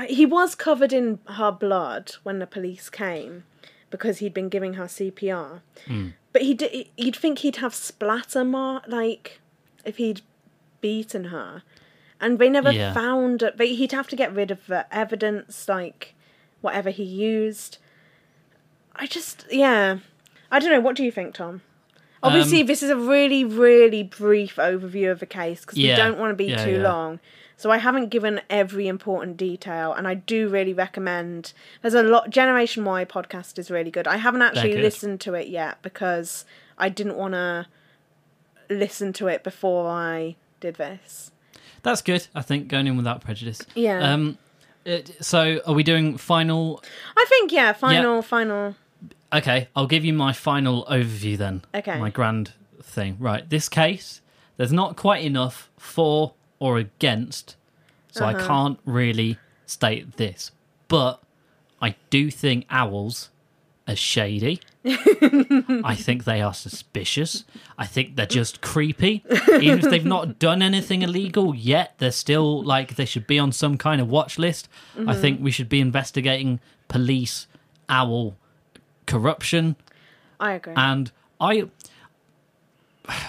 He 0.08 0.26
was 0.26 0.54
covered 0.54 0.92
in 0.92 1.20
her 1.26 1.50
blood 1.52 2.12
when 2.22 2.38
the 2.40 2.46
police 2.46 2.90
came 2.90 3.44
because 3.90 4.18
he'd 4.18 4.34
been 4.34 4.48
giving 4.48 4.74
her 4.74 4.84
CPR. 4.86 5.60
But 6.32 6.42
he 6.42 6.52
did, 6.52 6.88
you'd 6.96 7.14
think 7.16 7.38
he'd 7.38 7.56
have 7.56 7.74
splatter 7.74 8.44
mark, 8.44 8.84
like 8.88 9.40
if 9.84 9.98
he'd 9.98 10.22
beaten 10.80 11.24
her. 11.24 11.62
And 12.20 12.38
they 12.38 12.48
never 12.50 12.72
Yeah. 12.72 12.92
found 12.92 13.42
it. 13.42 13.56
But 13.56 13.68
he'd 13.68 13.92
have 13.92 14.08
to 14.08 14.16
get 14.16 14.34
rid 14.34 14.50
of 14.50 14.66
the 14.66 14.92
evidence, 14.94 15.68
like 15.68 16.13
whatever 16.64 16.90
he 16.90 17.04
used. 17.04 17.78
I 18.96 19.06
just, 19.06 19.44
yeah. 19.50 19.98
I 20.50 20.58
don't 20.58 20.70
know. 20.70 20.80
What 20.80 20.96
do 20.96 21.04
you 21.04 21.10
think, 21.12 21.34
Tom? 21.34 21.62
Obviously, 22.22 22.62
Um, 22.62 22.66
this 22.66 22.82
is 22.82 22.90
a 22.90 22.96
really, 22.96 23.44
really 23.44 24.02
brief 24.02 24.56
overview 24.56 25.10
of 25.12 25.20
the 25.20 25.26
case 25.26 25.60
because 25.60 25.78
Yeah. 25.78 25.92
we 25.92 25.96
don't 26.02 26.18
want 26.18 26.30
to 26.30 26.34
be 26.36 26.46
Yeah, 26.46 26.64
too 26.64 26.72
yeah. 26.80 26.82
long. 26.90 27.20
So 27.56 27.70
I 27.70 27.78
haven't 27.78 28.08
given 28.08 28.40
every 28.50 28.88
important 28.88 29.36
detail, 29.36 29.92
and 29.92 30.08
I 30.08 30.14
do 30.14 30.48
really 30.48 30.72
recommend. 30.74 31.52
There's 31.82 31.94
a 31.94 32.02
lot. 32.02 32.30
Generation 32.30 32.84
Why 32.84 33.04
podcast 33.04 33.58
is 33.58 33.70
really 33.70 33.90
good. 33.92 34.08
I 34.08 34.16
haven't 34.16 34.42
actually 34.42 34.76
listened 34.76 35.20
to 35.22 35.34
it 35.34 35.48
yet 35.48 35.80
because 35.82 36.44
I 36.78 36.88
didn't 36.88 37.16
want 37.16 37.34
to 37.34 37.66
listen 38.68 39.12
to 39.14 39.28
it 39.28 39.44
before 39.44 39.88
I 39.88 40.34
did 40.60 40.76
this. 40.76 41.30
That's 41.82 42.00
good, 42.02 42.26
I 42.34 42.42
think, 42.42 42.68
going 42.68 42.86
in 42.86 42.96
without 42.96 43.20
prejudice. 43.20 43.60
Yeah. 43.74 43.98
Um 44.12 44.38
it, 44.84 45.24
so 45.24 45.60
are 45.66 45.74
we 45.74 45.82
doing 45.82 46.16
final 46.16 46.82
I 47.16 47.24
think 47.28 47.52
yeah. 47.52 47.72
Final, 47.72 48.22
final. 48.22 48.74
Okay, 49.32 49.68
I'll 49.74 49.86
give 49.86 50.04
you 50.04 50.12
my 50.12 50.32
final 50.32 50.84
overview 50.84 51.36
then. 51.36 51.62
Okay. 51.74 51.98
My 51.98 52.10
grand 52.10 52.52
thing. 52.82 53.16
Right, 53.18 53.48
this 53.48 53.68
case, 53.68 54.20
there's 54.56 54.72
not 54.72 54.96
quite 54.96 55.24
enough 55.24 55.70
for 55.78 56.34
or 56.60 56.78
against, 56.78 57.56
so 58.12 58.24
I 58.24 58.32
Uh-huh. 58.34 58.46
can't 58.46 58.78
really 58.84 59.38
state 59.66 60.16
this. 60.18 60.52
But 60.88 61.20
I 61.82 61.96
do 62.10 62.30
think 62.30 62.66
owls 62.70 63.30
are 63.88 63.96
shady. 63.96 64.60
I 64.86 65.94
think 65.94 66.24
they 66.24 66.42
are 66.42 66.52
suspicious. 66.52 67.44
I 67.78 67.86
think 67.86 68.16
they're 68.16 68.26
just 68.26 68.60
creepy. 68.60 69.24
Even 69.60 69.78
if 69.78 69.90
they've 69.90 70.04
not 70.04 70.38
done 70.38 70.60
anything 70.62 71.02
illegal 71.02 71.54
yet, 71.54 71.94
they're 71.98 72.10
still 72.10 72.62
like 72.62 72.96
they 72.96 73.06
should 73.06 73.26
be 73.26 73.38
on 73.38 73.52
some 73.52 73.78
kind 73.78 74.00
of 74.00 74.08
watch 74.08 74.38
list. 74.38 74.68
I 74.94 74.98
mm-hmm. 74.98 75.20
think 75.20 75.40
we 75.40 75.50
should 75.50 75.68
be 75.68 75.80
investigating 75.80 76.60
police 76.88 77.46
owl 77.88 78.36
corruption 79.06 79.76
I 80.40 80.52
agree. 80.52 80.72
and 80.76 81.12
I 81.40 81.68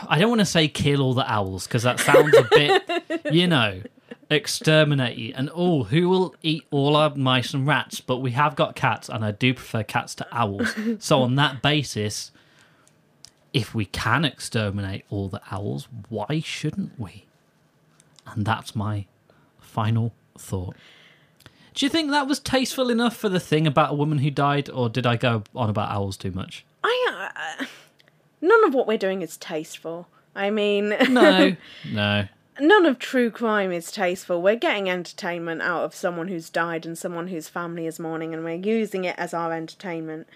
I 0.07 0.19
don't 0.19 0.29
want 0.29 0.39
to 0.39 0.45
say 0.45 0.67
kill 0.67 1.01
all 1.01 1.13
the 1.13 1.29
owls 1.29 1.67
because 1.67 1.83
that 1.83 1.99
sounds 1.99 2.33
a 2.35 2.47
bit, 2.49 3.23
you 3.33 3.47
know, 3.47 3.81
exterminate 4.29 5.17
you. 5.17 5.33
And 5.35 5.49
oh, 5.53 5.83
who 5.83 6.09
will 6.09 6.35
eat 6.41 6.65
all 6.71 6.95
our 6.95 7.13
mice 7.15 7.53
and 7.53 7.67
rats? 7.67 8.01
But 8.01 8.17
we 8.17 8.31
have 8.31 8.55
got 8.55 8.75
cats, 8.75 9.09
and 9.09 9.23
I 9.23 9.31
do 9.31 9.53
prefer 9.53 9.83
cats 9.83 10.15
to 10.15 10.27
owls. 10.31 10.75
so 10.99 11.21
on 11.21 11.35
that 11.35 11.61
basis, 11.61 12.31
if 13.53 13.73
we 13.73 13.85
can 13.85 14.25
exterminate 14.25 15.05
all 15.09 15.29
the 15.29 15.41
owls, 15.51 15.87
why 16.09 16.41
shouldn't 16.43 16.99
we? 16.99 17.25
And 18.27 18.45
that's 18.45 18.75
my 18.75 19.05
final 19.59 20.13
thought. 20.37 20.75
Do 21.73 21.85
you 21.85 21.89
think 21.89 22.09
that 22.11 22.27
was 22.27 22.39
tasteful 22.39 22.89
enough 22.89 23.15
for 23.17 23.27
the 23.27 23.39
thing 23.39 23.67
about 23.67 23.91
a 23.91 23.95
woman 23.95 24.19
who 24.19 24.31
died, 24.31 24.69
or 24.69 24.89
did 24.89 25.05
I 25.05 25.17
go 25.17 25.43
on 25.53 25.69
about 25.69 25.91
owls 25.91 26.15
too 26.15 26.31
much? 26.31 26.65
I 26.83 27.57
uh, 27.59 27.65
none 28.41 28.63
of 28.63 28.73
what 28.73 28.87
we're 28.87 28.97
doing 28.97 29.21
is 29.21 29.37
tasteful. 29.37 30.07
I 30.35 30.49
mean, 30.49 30.89
No, 31.09 31.55
no. 31.91 32.27
None 32.59 32.85
of 32.85 32.99
true 32.99 33.29
crime 33.29 33.71
is 33.71 33.91
tasteful. 33.91 34.41
We're 34.41 34.55
getting 34.55 34.89
entertainment 34.89 35.61
out 35.61 35.83
of 35.83 35.95
someone 35.95 36.27
who's 36.27 36.49
died 36.49 36.85
and 36.85 36.97
someone 36.97 37.27
whose 37.27 37.49
family 37.49 37.85
is 37.85 37.99
mourning, 37.99 38.33
and 38.33 38.43
we're 38.43 38.55
using 38.55 39.03
it 39.05 39.15
as 39.17 39.33
our 39.33 39.53
entertainment. 39.53 40.27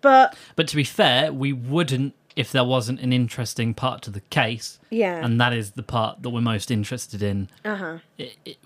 But 0.00 0.36
But 0.56 0.68
to 0.68 0.76
be 0.76 0.84
fair, 0.84 1.32
we 1.32 1.52
wouldn't 1.52 2.14
if 2.36 2.52
there 2.52 2.64
wasn't 2.64 3.00
an 3.00 3.12
interesting 3.12 3.74
part 3.74 4.02
to 4.02 4.10
the 4.10 4.20
case, 4.20 4.78
yeah, 4.88 5.24
and 5.24 5.40
that 5.40 5.52
is 5.52 5.72
the 5.72 5.82
part 5.82 6.22
that 6.22 6.30
we're 6.30 6.40
most 6.40 6.70
interested 6.70 7.22
in. 7.22 7.48
uh 7.64 7.76
huh, 7.76 7.98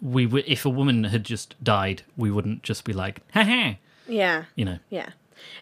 We 0.02 0.26
would, 0.26 0.44
if 0.46 0.64
a 0.64 0.70
woman 0.70 1.04
had 1.04 1.24
just 1.24 1.62
died, 1.64 2.02
we 2.16 2.30
wouldn't 2.30 2.62
just 2.62 2.84
be 2.84 2.92
like, 2.92 3.20
"Ha 3.32 3.42
ha," 3.42 3.76
yeah. 4.06 4.44
you 4.54 4.64
know. 4.64 4.78
Yeah, 4.90 5.10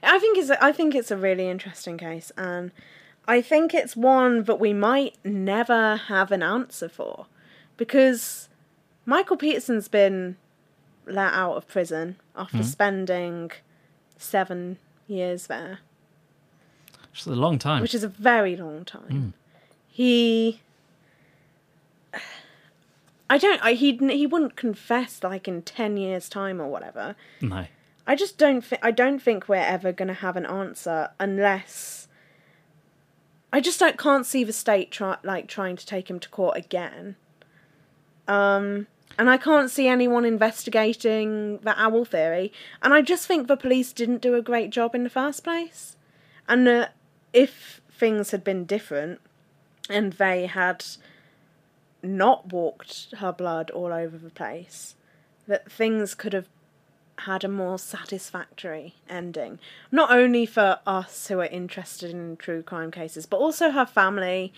I 0.02 0.18
think 0.18 0.36
it's 0.36 0.50
a, 0.50 0.62
I 0.62 0.72
think 0.72 0.94
it's 0.94 1.10
a 1.10 1.16
really 1.16 1.48
interesting 1.48 1.96
case, 1.96 2.32
and 2.36 2.72
I 3.26 3.40
think 3.40 3.72
it's 3.72 3.96
one 3.96 4.44
that 4.44 4.58
we 4.58 4.72
might 4.72 5.16
never 5.24 5.96
have 5.96 6.32
an 6.32 6.42
answer 6.42 6.88
for, 6.88 7.26
because 7.76 8.48
Michael 9.06 9.36
Peterson's 9.36 9.88
been 9.88 10.36
let 11.06 11.32
out 11.32 11.56
of 11.56 11.66
prison 11.68 12.16
after 12.36 12.58
hmm. 12.58 12.62
spending 12.62 13.50
seven 14.16 14.78
years 15.06 15.46
there, 15.46 15.80
It's 17.12 17.26
a 17.26 17.30
long 17.30 17.58
time. 17.58 17.82
which 17.82 17.94
is 17.94 18.04
a 18.04 18.08
very 18.08 18.56
long 18.56 18.84
time. 18.84 19.10
Hmm. 19.10 19.28
He. 19.88 20.60
I 23.30 23.38
don't. 23.38 23.62
I, 23.64 23.72
he 23.72 23.96
he 23.96 24.26
wouldn't 24.26 24.56
confess 24.56 25.22
like 25.22 25.48
in 25.48 25.62
ten 25.62 25.96
years' 25.96 26.28
time 26.28 26.60
or 26.60 26.68
whatever. 26.68 27.16
no. 27.40 27.66
I 28.04 28.16
just 28.16 28.36
don't 28.36 28.62
think 28.62 28.84
I 28.84 28.90
don't 28.90 29.20
think 29.20 29.48
we're 29.48 29.56
ever 29.56 29.92
going 29.92 30.08
to 30.08 30.14
have 30.14 30.36
an 30.36 30.44
answer 30.44 31.10
unless 31.20 32.01
I 33.52 33.60
just 33.60 33.78
don't 33.78 33.98
can't 33.98 34.26
see 34.26 34.44
the 34.44 34.52
state 34.52 34.90
try, 34.90 35.18
like 35.22 35.46
trying 35.46 35.76
to 35.76 35.86
take 35.86 36.08
him 36.08 36.18
to 36.20 36.28
court 36.28 36.56
again. 36.56 37.16
Um 38.26 38.86
and 39.18 39.28
I 39.28 39.36
can't 39.36 39.70
see 39.70 39.88
anyone 39.88 40.24
investigating 40.24 41.58
the 41.58 41.78
owl 41.78 42.04
theory 42.06 42.52
and 42.80 42.94
I 42.94 43.02
just 43.02 43.26
think 43.26 43.46
the 43.46 43.56
police 43.56 43.92
didn't 43.92 44.22
do 44.22 44.34
a 44.34 44.42
great 44.42 44.70
job 44.70 44.94
in 44.94 45.04
the 45.04 45.10
first 45.10 45.44
place. 45.44 45.96
And 46.48 46.66
uh, 46.66 46.88
if 47.32 47.80
things 47.90 48.30
had 48.30 48.42
been 48.42 48.64
different 48.64 49.20
and 49.88 50.14
they 50.14 50.46
had 50.46 50.84
not 52.02 52.52
walked 52.52 53.14
her 53.18 53.32
blood 53.32 53.70
all 53.70 53.92
over 53.92 54.16
the 54.18 54.30
place 54.30 54.94
that 55.46 55.70
things 55.70 56.14
could 56.14 56.32
have 56.32 56.48
had 57.26 57.44
a 57.44 57.48
more 57.48 57.78
satisfactory 57.78 58.94
ending. 59.08 59.58
Not 59.90 60.10
only 60.10 60.46
for 60.46 60.80
us 60.86 61.28
who 61.28 61.40
are 61.40 61.46
interested 61.46 62.10
in 62.10 62.36
true 62.36 62.62
crime 62.62 62.90
cases, 62.90 63.26
but 63.26 63.38
also 63.38 63.70
her 63.70 63.86
family. 63.86 64.52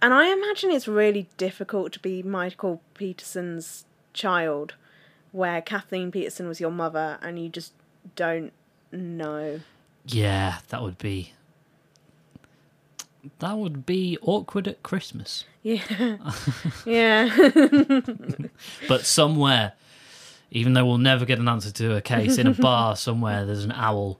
And 0.00 0.14
I 0.14 0.32
imagine 0.32 0.70
it's 0.70 0.88
really 0.88 1.28
difficult 1.36 1.92
to 1.92 1.98
be 1.98 2.22
Michael 2.22 2.80
Peterson's 2.94 3.84
child, 4.12 4.74
where 5.32 5.60
Kathleen 5.60 6.10
Peterson 6.10 6.48
was 6.48 6.60
your 6.60 6.70
mother 6.70 7.18
and 7.22 7.38
you 7.38 7.48
just 7.48 7.72
don't 8.16 8.52
know. 8.92 9.60
Yeah, 10.06 10.58
that 10.68 10.82
would 10.82 10.98
be. 10.98 11.32
That 13.38 13.58
would 13.58 13.84
be 13.84 14.16
awkward 14.22 14.66
at 14.66 14.82
Christmas. 14.82 15.44
Yeah. 15.62 16.16
yeah. 16.86 17.50
But 18.88 19.04
somewhere, 19.04 19.74
even 20.50 20.72
though 20.72 20.84
we'll 20.84 20.98
never 20.98 21.24
get 21.24 21.38
an 21.38 21.48
answer 21.48 21.70
to 21.70 21.96
a 21.96 22.00
case, 22.00 22.38
in 22.38 22.46
a 22.46 22.54
bar 22.54 22.96
somewhere, 22.96 23.46
there's 23.46 23.64
an 23.64 23.72
owl 23.72 24.18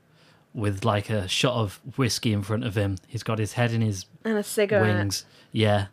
with 0.54 0.84
like 0.84 1.10
a 1.10 1.28
shot 1.28 1.54
of 1.54 1.80
whiskey 1.96 2.32
in 2.32 2.42
front 2.42 2.64
of 2.64 2.74
him. 2.74 2.96
He's 3.06 3.22
got 3.22 3.38
his 3.38 3.54
head 3.54 3.72
in 3.72 3.80
his 3.80 4.06
and 4.24 4.38
a 4.38 4.42
cigarette. 4.42 4.82
wings. 4.82 5.24
Yeah. 5.52 5.86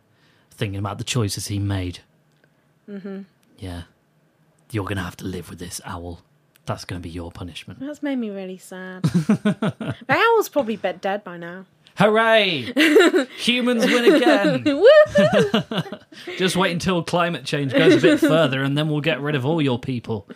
Thinking 0.50 0.78
about 0.78 0.98
the 0.98 1.04
choices 1.04 1.46
he 1.48 1.58
made. 1.58 2.00
Mm-hmm. 2.88 3.22
Yeah. 3.58 3.82
You're 4.70 4.84
going 4.84 4.96
to 4.96 5.02
have 5.02 5.16
to 5.18 5.24
live 5.24 5.50
with 5.50 5.58
this, 5.58 5.80
owl. 5.84 6.22
That's 6.66 6.84
going 6.84 7.00
to 7.00 7.02
be 7.02 7.10
your 7.10 7.32
punishment. 7.32 7.80
That's 7.80 8.02
made 8.02 8.16
me 8.16 8.28
really 8.28 8.58
sad. 8.58 9.02
the 9.02 9.94
owl's 10.08 10.48
probably 10.48 10.76
dead 10.76 11.24
by 11.24 11.38
now. 11.38 11.64
Hooray! 11.98 12.72
Humans 13.38 13.84
win 13.86 14.14
again! 14.14 14.64
Just 16.36 16.56
wait 16.56 16.72
until 16.72 17.02
climate 17.02 17.44
change 17.44 17.72
goes 17.72 17.96
a 17.96 18.00
bit 18.00 18.20
further 18.20 18.62
and 18.62 18.78
then 18.78 18.88
we'll 18.88 19.00
get 19.00 19.20
rid 19.20 19.34
of 19.34 19.44
all 19.44 19.60
your 19.60 19.78
people. 19.80 20.28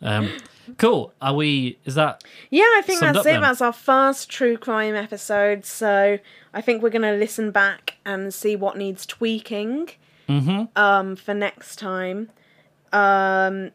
Um, 0.00 0.30
cool. 0.78 1.12
Are 1.20 1.34
we. 1.34 1.78
Is 1.84 1.94
that. 1.96 2.24
Yeah, 2.50 2.62
I 2.64 2.82
think 2.84 3.00
that's 3.00 3.18
it. 3.18 3.24
then. 3.24 3.40
That's 3.42 3.60
our 3.60 3.72
first 3.72 4.30
true 4.30 4.56
crime 4.56 4.94
episode. 4.94 5.66
So 5.66 6.18
I 6.54 6.60
think 6.62 6.82
we're 6.82 6.90
going 6.90 7.02
to 7.02 7.12
listen 7.12 7.50
back 7.50 7.98
and 8.06 8.32
see 8.32 8.56
what 8.56 8.76
needs 8.76 9.06
tweaking 9.06 9.90
Mm-hmm. 10.28 10.64
um, 10.76 11.16
for 11.16 11.34
next 11.34 11.76
time. 11.76 12.30
Um, 12.92 13.72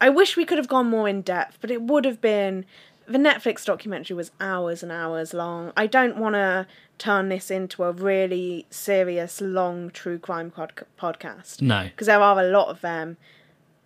I 0.00 0.10
wish 0.10 0.36
we 0.36 0.44
could 0.44 0.58
have 0.58 0.68
gone 0.68 0.86
more 0.90 1.08
in 1.08 1.22
depth, 1.22 1.58
but 1.60 1.70
it 1.70 1.80
would 1.82 2.04
have 2.04 2.20
been. 2.20 2.66
The 3.08 3.18
Netflix 3.18 3.64
documentary 3.64 4.14
was 4.16 4.30
hours 4.40 4.82
and 4.82 4.92
hours 4.92 5.32
long. 5.32 5.72
I 5.76 5.86
don't 5.86 6.16
want 6.18 6.34
to 6.34 6.66
turn 6.98 7.28
this 7.30 7.50
into 7.50 7.84
a 7.84 7.92
really 7.92 8.66
serious, 8.70 9.40
long 9.40 9.90
true 9.90 10.18
crime 10.18 10.50
pod- 10.50 10.84
podcast 11.00 11.62
No. 11.62 11.84
because 11.84 12.06
there 12.06 12.20
are 12.20 12.38
a 12.38 12.44
lot 12.48 12.68
of 12.68 12.80
them. 12.82 13.16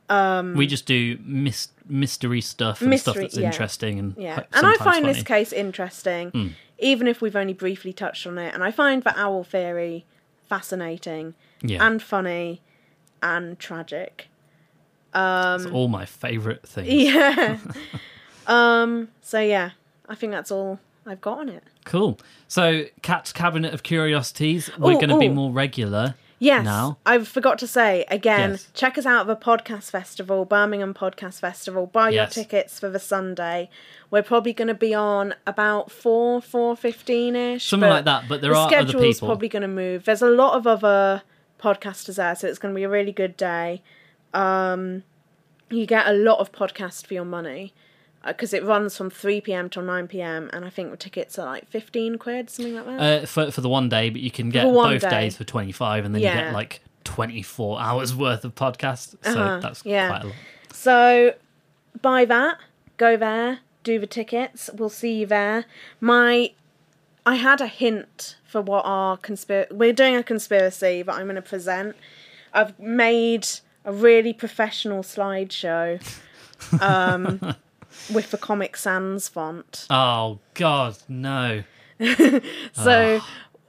Um, 0.08 0.54
we 0.56 0.66
just 0.66 0.86
do 0.86 1.18
mis- 1.24 1.68
mystery 1.88 2.40
stuff 2.40 2.82
and 2.82 2.98
stuff 2.98 3.16
that's 3.16 3.36
yeah. 3.36 3.46
interesting 3.46 3.98
and 3.98 4.14
Yeah, 4.18 4.42
and 4.52 4.66
I 4.66 4.74
find 4.74 5.04
this 5.06 5.22
case 5.22 5.52
interesting, 5.52 6.30
hmm. 6.30 6.48
even 6.78 7.06
if 7.06 7.22
we've 7.22 7.36
only 7.36 7.54
briefly 7.54 7.92
touched 7.92 8.26
on 8.26 8.36
it. 8.38 8.52
And 8.52 8.64
I 8.64 8.70
find 8.72 9.02
the 9.04 9.18
owl 9.18 9.44
theory 9.44 10.04
fascinating 10.48 11.34
Yeah. 11.62 11.86
and 11.86 12.02
funny 12.02 12.60
and 13.22 13.58
tragic. 13.58 14.28
It's 15.14 15.66
um, 15.66 15.74
all 15.74 15.88
my 15.88 16.06
favourite 16.06 16.66
things. 16.66 16.88
Yeah. 16.92 17.58
um. 18.46 19.08
So 19.22 19.40
yeah, 19.40 19.70
I 20.08 20.14
think 20.14 20.32
that's 20.32 20.50
all 20.50 20.78
I've 21.06 21.20
got 21.20 21.38
on 21.38 21.48
it. 21.48 21.64
Cool. 21.84 22.18
So, 22.46 22.84
Cat's 23.02 23.32
Cabinet 23.32 23.74
of 23.74 23.82
Curiosities, 23.82 24.70
we're 24.78 24.92
Ooh, 24.92 24.94
going 24.96 25.08
to 25.08 25.18
be 25.18 25.26
ooh. 25.26 25.34
more 25.34 25.50
regular. 25.50 26.14
Yes, 26.38 26.64
Now? 26.64 26.98
I 27.06 27.22
forgot 27.22 27.60
to 27.60 27.68
say 27.68 28.04
again. 28.08 28.50
Yes. 28.52 28.68
Check 28.74 28.98
us 28.98 29.06
out 29.06 29.20
at 29.20 29.26
the 29.28 29.36
podcast 29.36 29.90
festival, 29.92 30.44
Birmingham 30.44 30.92
Podcast 30.92 31.38
Festival. 31.38 31.86
Buy 31.86 32.10
your 32.10 32.26
tickets 32.26 32.80
for 32.80 32.90
the 32.90 32.98
Sunday. 32.98 33.70
We're 34.10 34.24
probably 34.24 34.52
going 34.52 34.66
to 34.66 34.74
be 34.74 34.92
on 34.92 35.34
about 35.46 35.92
four, 35.92 36.42
four 36.42 36.76
fifteen 36.76 37.36
ish, 37.36 37.64
Something 37.64 37.88
like 37.88 38.06
that, 38.06 38.28
but 38.28 38.40
there 38.40 38.50
the 38.50 38.56
are 38.56 38.66
other 38.66 38.76
schedule's 38.76 39.16
people. 39.16 39.28
probably 39.28 39.48
going 39.48 39.62
to 39.62 39.68
move. 39.68 40.04
There's 40.04 40.20
a 40.20 40.28
lot 40.28 40.56
of 40.56 40.66
other 40.66 41.22
podcasters 41.60 42.16
there, 42.16 42.34
so 42.34 42.48
it's 42.48 42.58
going 42.58 42.74
to 42.74 42.76
be 42.76 42.82
a 42.82 42.88
really 42.88 43.12
good 43.12 43.36
day. 43.36 43.80
Um, 44.34 45.04
you 45.70 45.86
get 45.86 46.08
a 46.08 46.12
lot 46.12 46.40
of 46.40 46.50
podcast 46.50 47.06
for 47.06 47.14
your 47.14 47.24
money 47.24 47.72
because 48.26 48.52
it 48.54 48.64
runs 48.64 48.96
from 48.96 49.10
3 49.10 49.40
p.m. 49.40 49.68
till 49.68 49.82
9 49.82 50.08
p.m. 50.08 50.48
and 50.52 50.64
I 50.64 50.70
think 50.70 50.90
the 50.90 50.96
tickets 50.96 51.38
are 51.38 51.46
like 51.46 51.68
15 51.68 52.18
quid, 52.18 52.50
something 52.50 52.74
like 52.74 52.86
that. 52.86 53.00
Uh, 53.22 53.26
for, 53.26 53.50
for 53.50 53.60
the 53.60 53.68
one 53.68 53.88
day, 53.88 54.10
but 54.10 54.20
you 54.20 54.30
can 54.30 54.50
get 54.50 54.64
both 54.64 55.02
day. 55.02 55.10
days 55.10 55.36
for 55.36 55.44
25 55.44 56.04
and 56.04 56.14
then 56.14 56.22
you 56.22 56.28
get 56.28 56.52
like 56.52 56.80
24 57.04 57.80
hours 57.80 58.14
worth 58.16 58.44
of 58.44 58.54
podcast. 58.54 59.16
So 59.22 59.30
Uh-huh, 59.40 59.60
that's 59.60 59.84
yeah. 59.84 60.08
quite 60.08 60.22
a 60.22 60.26
lot. 60.28 60.36
So 60.72 61.34
buy 62.00 62.24
that, 62.26 62.58
go 62.96 63.16
there, 63.16 63.58
do 63.84 63.98
the 63.98 64.06
tickets. 64.06 64.70
We'll 64.74 64.88
see 64.88 65.20
you 65.20 65.26
there. 65.26 65.64
My 66.00 66.52
I 67.24 67.36
had 67.36 67.60
a 67.60 67.66
hint 67.68 68.36
for 68.44 68.60
what 68.60 68.84
our 68.84 69.16
conspiracy 69.16 69.72
we're 69.74 69.92
doing 69.92 70.16
a 70.16 70.22
conspiracy 70.24 71.02
that 71.02 71.12
I'm 71.14 71.24
going 71.26 71.36
to 71.36 71.42
present. 71.42 71.96
I've 72.52 72.78
made 72.78 73.46
a 73.84 73.92
really 73.92 74.32
professional 74.32 75.02
slideshow 75.02 76.00
um, 76.80 77.54
with 78.12 78.30
the 78.30 78.38
Comic 78.38 78.76
Sans 78.76 79.28
font. 79.28 79.86
Oh, 79.90 80.38
God, 80.54 80.96
no. 81.08 81.64
So 82.72 83.20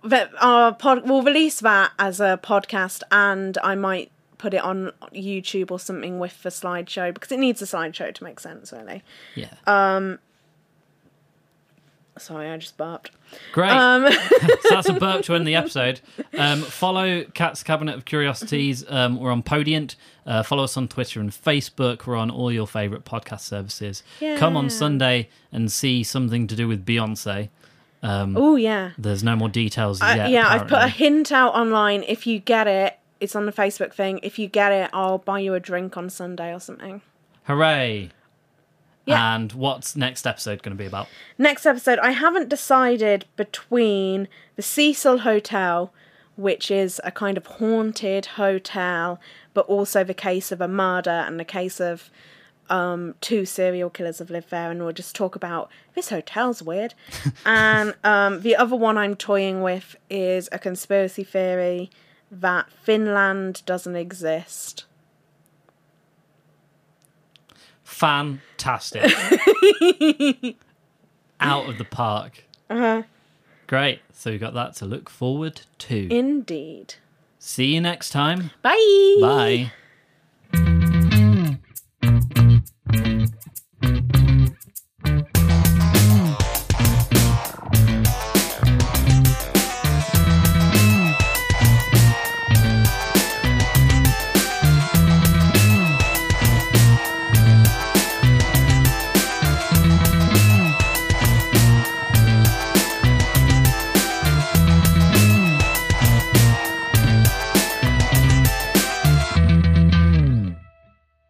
that 0.03 0.31
our 0.41 0.73
pod, 0.73 1.07
we'll 1.07 1.21
release 1.23 1.59
that 1.61 1.91
as 1.99 2.19
a 2.19 2.39
podcast, 2.41 3.03
and 3.11 3.57
I 3.63 3.75
might 3.75 4.11
put 4.37 4.53
it 4.53 4.61
on 4.63 4.91
YouTube 5.13 5.71
or 5.71 5.79
something 5.79 6.19
with 6.19 6.41
the 6.43 6.49
slideshow 6.49 7.13
because 7.13 7.31
it 7.31 7.39
needs 7.39 7.61
a 7.61 7.65
slideshow 7.65 8.13
to 8.13 8.23
make 8.23 8.39
sense, 8.39 8.73
really. 8.73 9.03
Yeah. 9.35 9.53
Uh, 9.65 10.17
Sorry, 12.17 12.49
I 12.49 12.57
just 12.57 12.77
burped. 12.77 13.11
Great. 13.53 13.71
Um, 13.71 14.11
so 14.11 14.57
that's 14.69 14.87
a 14.89 14.93
burp 14.93 15.23
to 15.25 15.35
end 15.35 15.47
the 15.47 15.55
episode. 15.63 15.99
Um, 16.37 16.61
follow 16.61 17.23
Cat's 17.33 17.63
Cabinet 17.63 17.95
of 17.95 18.05
Curiosities. 18.05 18.85
Um, 18.87 19.19
we're 19.19 19.31
on 19.31 19.41
Podiant. 19.43 19.95
Uh, 20.25 20.43
follow 20.43 20.63
us 20.63 20.77
on 20.77 20.87
Twitter 20.87 21.19
and 21.19 21.31
Facebook. 21.31 22.05
We're 22.05 22.15
on 22.15 22.29
all 22.29 22.51
your 22.51 22.67
favourite 22.67 23.03
podcast 23.03 23.41
services. 23.41 24.03
Come 24.37 24.55
on 24.55 24.69
Sunday 24.69 25.29
and 25.51 25.71
see 25.71 26.03
something 26.03 26.47
to 26.47 26.55
do 26.55 26.67
with 26.67 26.85
Beyonce. 26.85 27.49
Um, 28.03 28.35
oh 28.37 28.57
yeah. 28.57 28.91
there's 28.97 29.23
no 29.23 29.35
more 29.35 29.47
details 29.47 30.01
yet. 30.01 30.29
yeah, 30.29 30.47
I've 30.49 30.67
put 30.67 30.83
a 30.83 30.89
hint 30.89 31.31
out 31.31 31.53
online. 31.55 32.03
If 32.03 32.27
you 32.27 32.37
get 32.39 32.67
it, 32.67 32.99
it's 33.21 33.33
on 33.35 33.45
the 33.45 33.53
Facebook 33.53 33.93
thing. 33.93 34.19
If 34.23 34.37
you 34.37 34.47
get 34.47 34.71
it, 34.73 34.89
I'll 34.93 35.19
buy 35.19 35.39
you 35.39 35.53
a 35.53 35.59
drink 35.59 35.95
on 35.95 36.09
Sunday 36.09 36.53
or 36.53 36.59
something. 36.59 37.01
Hooray! 37.45 38.11
Yeah. 39.05 39.35
And 39.35 39.51
what's 39.51 39.95
next 39.95 40.25
episode 40.25 40.63
going 40.63 40.75
to 40.77 40.81
be 40.81 40.87
about? 40.87 41.07
Next 41.37 41.65
episode, 41.65 41.99
I 41.99 42.11
haven't 42.11 42.49
decided 42.49 43.25
between 43.35 44.27
the 44.55 44.61
Cecil 44.61 45.19
Hotel, 45.19 45.93
which 46.35 46.71
is 46.71 47.01
a 47.03 47.11
kind 47.11 47.37
of 47.37 47.45
haunted 47.45 48.25
hotel, 48.25 49.19
but 49.53 49.65
also 49.65 50.03
the 50.03 50.13
case 50.13 50.51
of 50.51 50.61
a 50.61 50.67
murder 50.67 51.09
and 51.09 51.39
the 51.39 51.45
case 51.45 51.81
of 51.81 52.09
um, 52.69 53.15
two 53.19 53.45
serial 53.45 53.89
killers 53.89 54.19
have 54.19 54.29
lived 54.29 54.49
there, 54.49 54.71
and 54.71 54.81
we'll 54.81 54.93
just 54.93 55.15
talk 55.15 55.35
about 55.35 55.69
this 55.95 56.09
hotel's 56.09 56.61
weird. 56.61 56.93
and 57.45 57.93
um, 58.03 58.41
the 58.41 58.55
other 58.55 58.75
one 58.75 58.97
I'm 58.97 59.15
toying 59.15 59.61
with 59.61 59.95
is 60.09 60.47
a 60.51 60.59
conspiracy 60.59 61.23
theory 61.23 61.91
that 62.31 62.71
Finland 62.71 63.63
doesn't 63.65 63.95
exist. 63.95 64.85
Fantastic. 68.03 69.05
Out 71.39 71.69
of 71.69 71.77
the 71.77 71.87
park. 71.89 72.43
Uh-huh. 72.69 73.03
Great. 73.65 74.01
So 74.11 74.31
we've 74.31 74.41
got 74.41 74.53
that 74.55 74.75
to 74.75 74.85
look 74.85 75.09
forward 75.09 75.61
to. 75.77 76.13
Indeed. 76.13 76.95
See 77.39 77.73
you 77.73 77.79
next 77.79 78.09
time. 78.09 78.51
Bye. 78.61 79.17
Bye. 79.21 79.71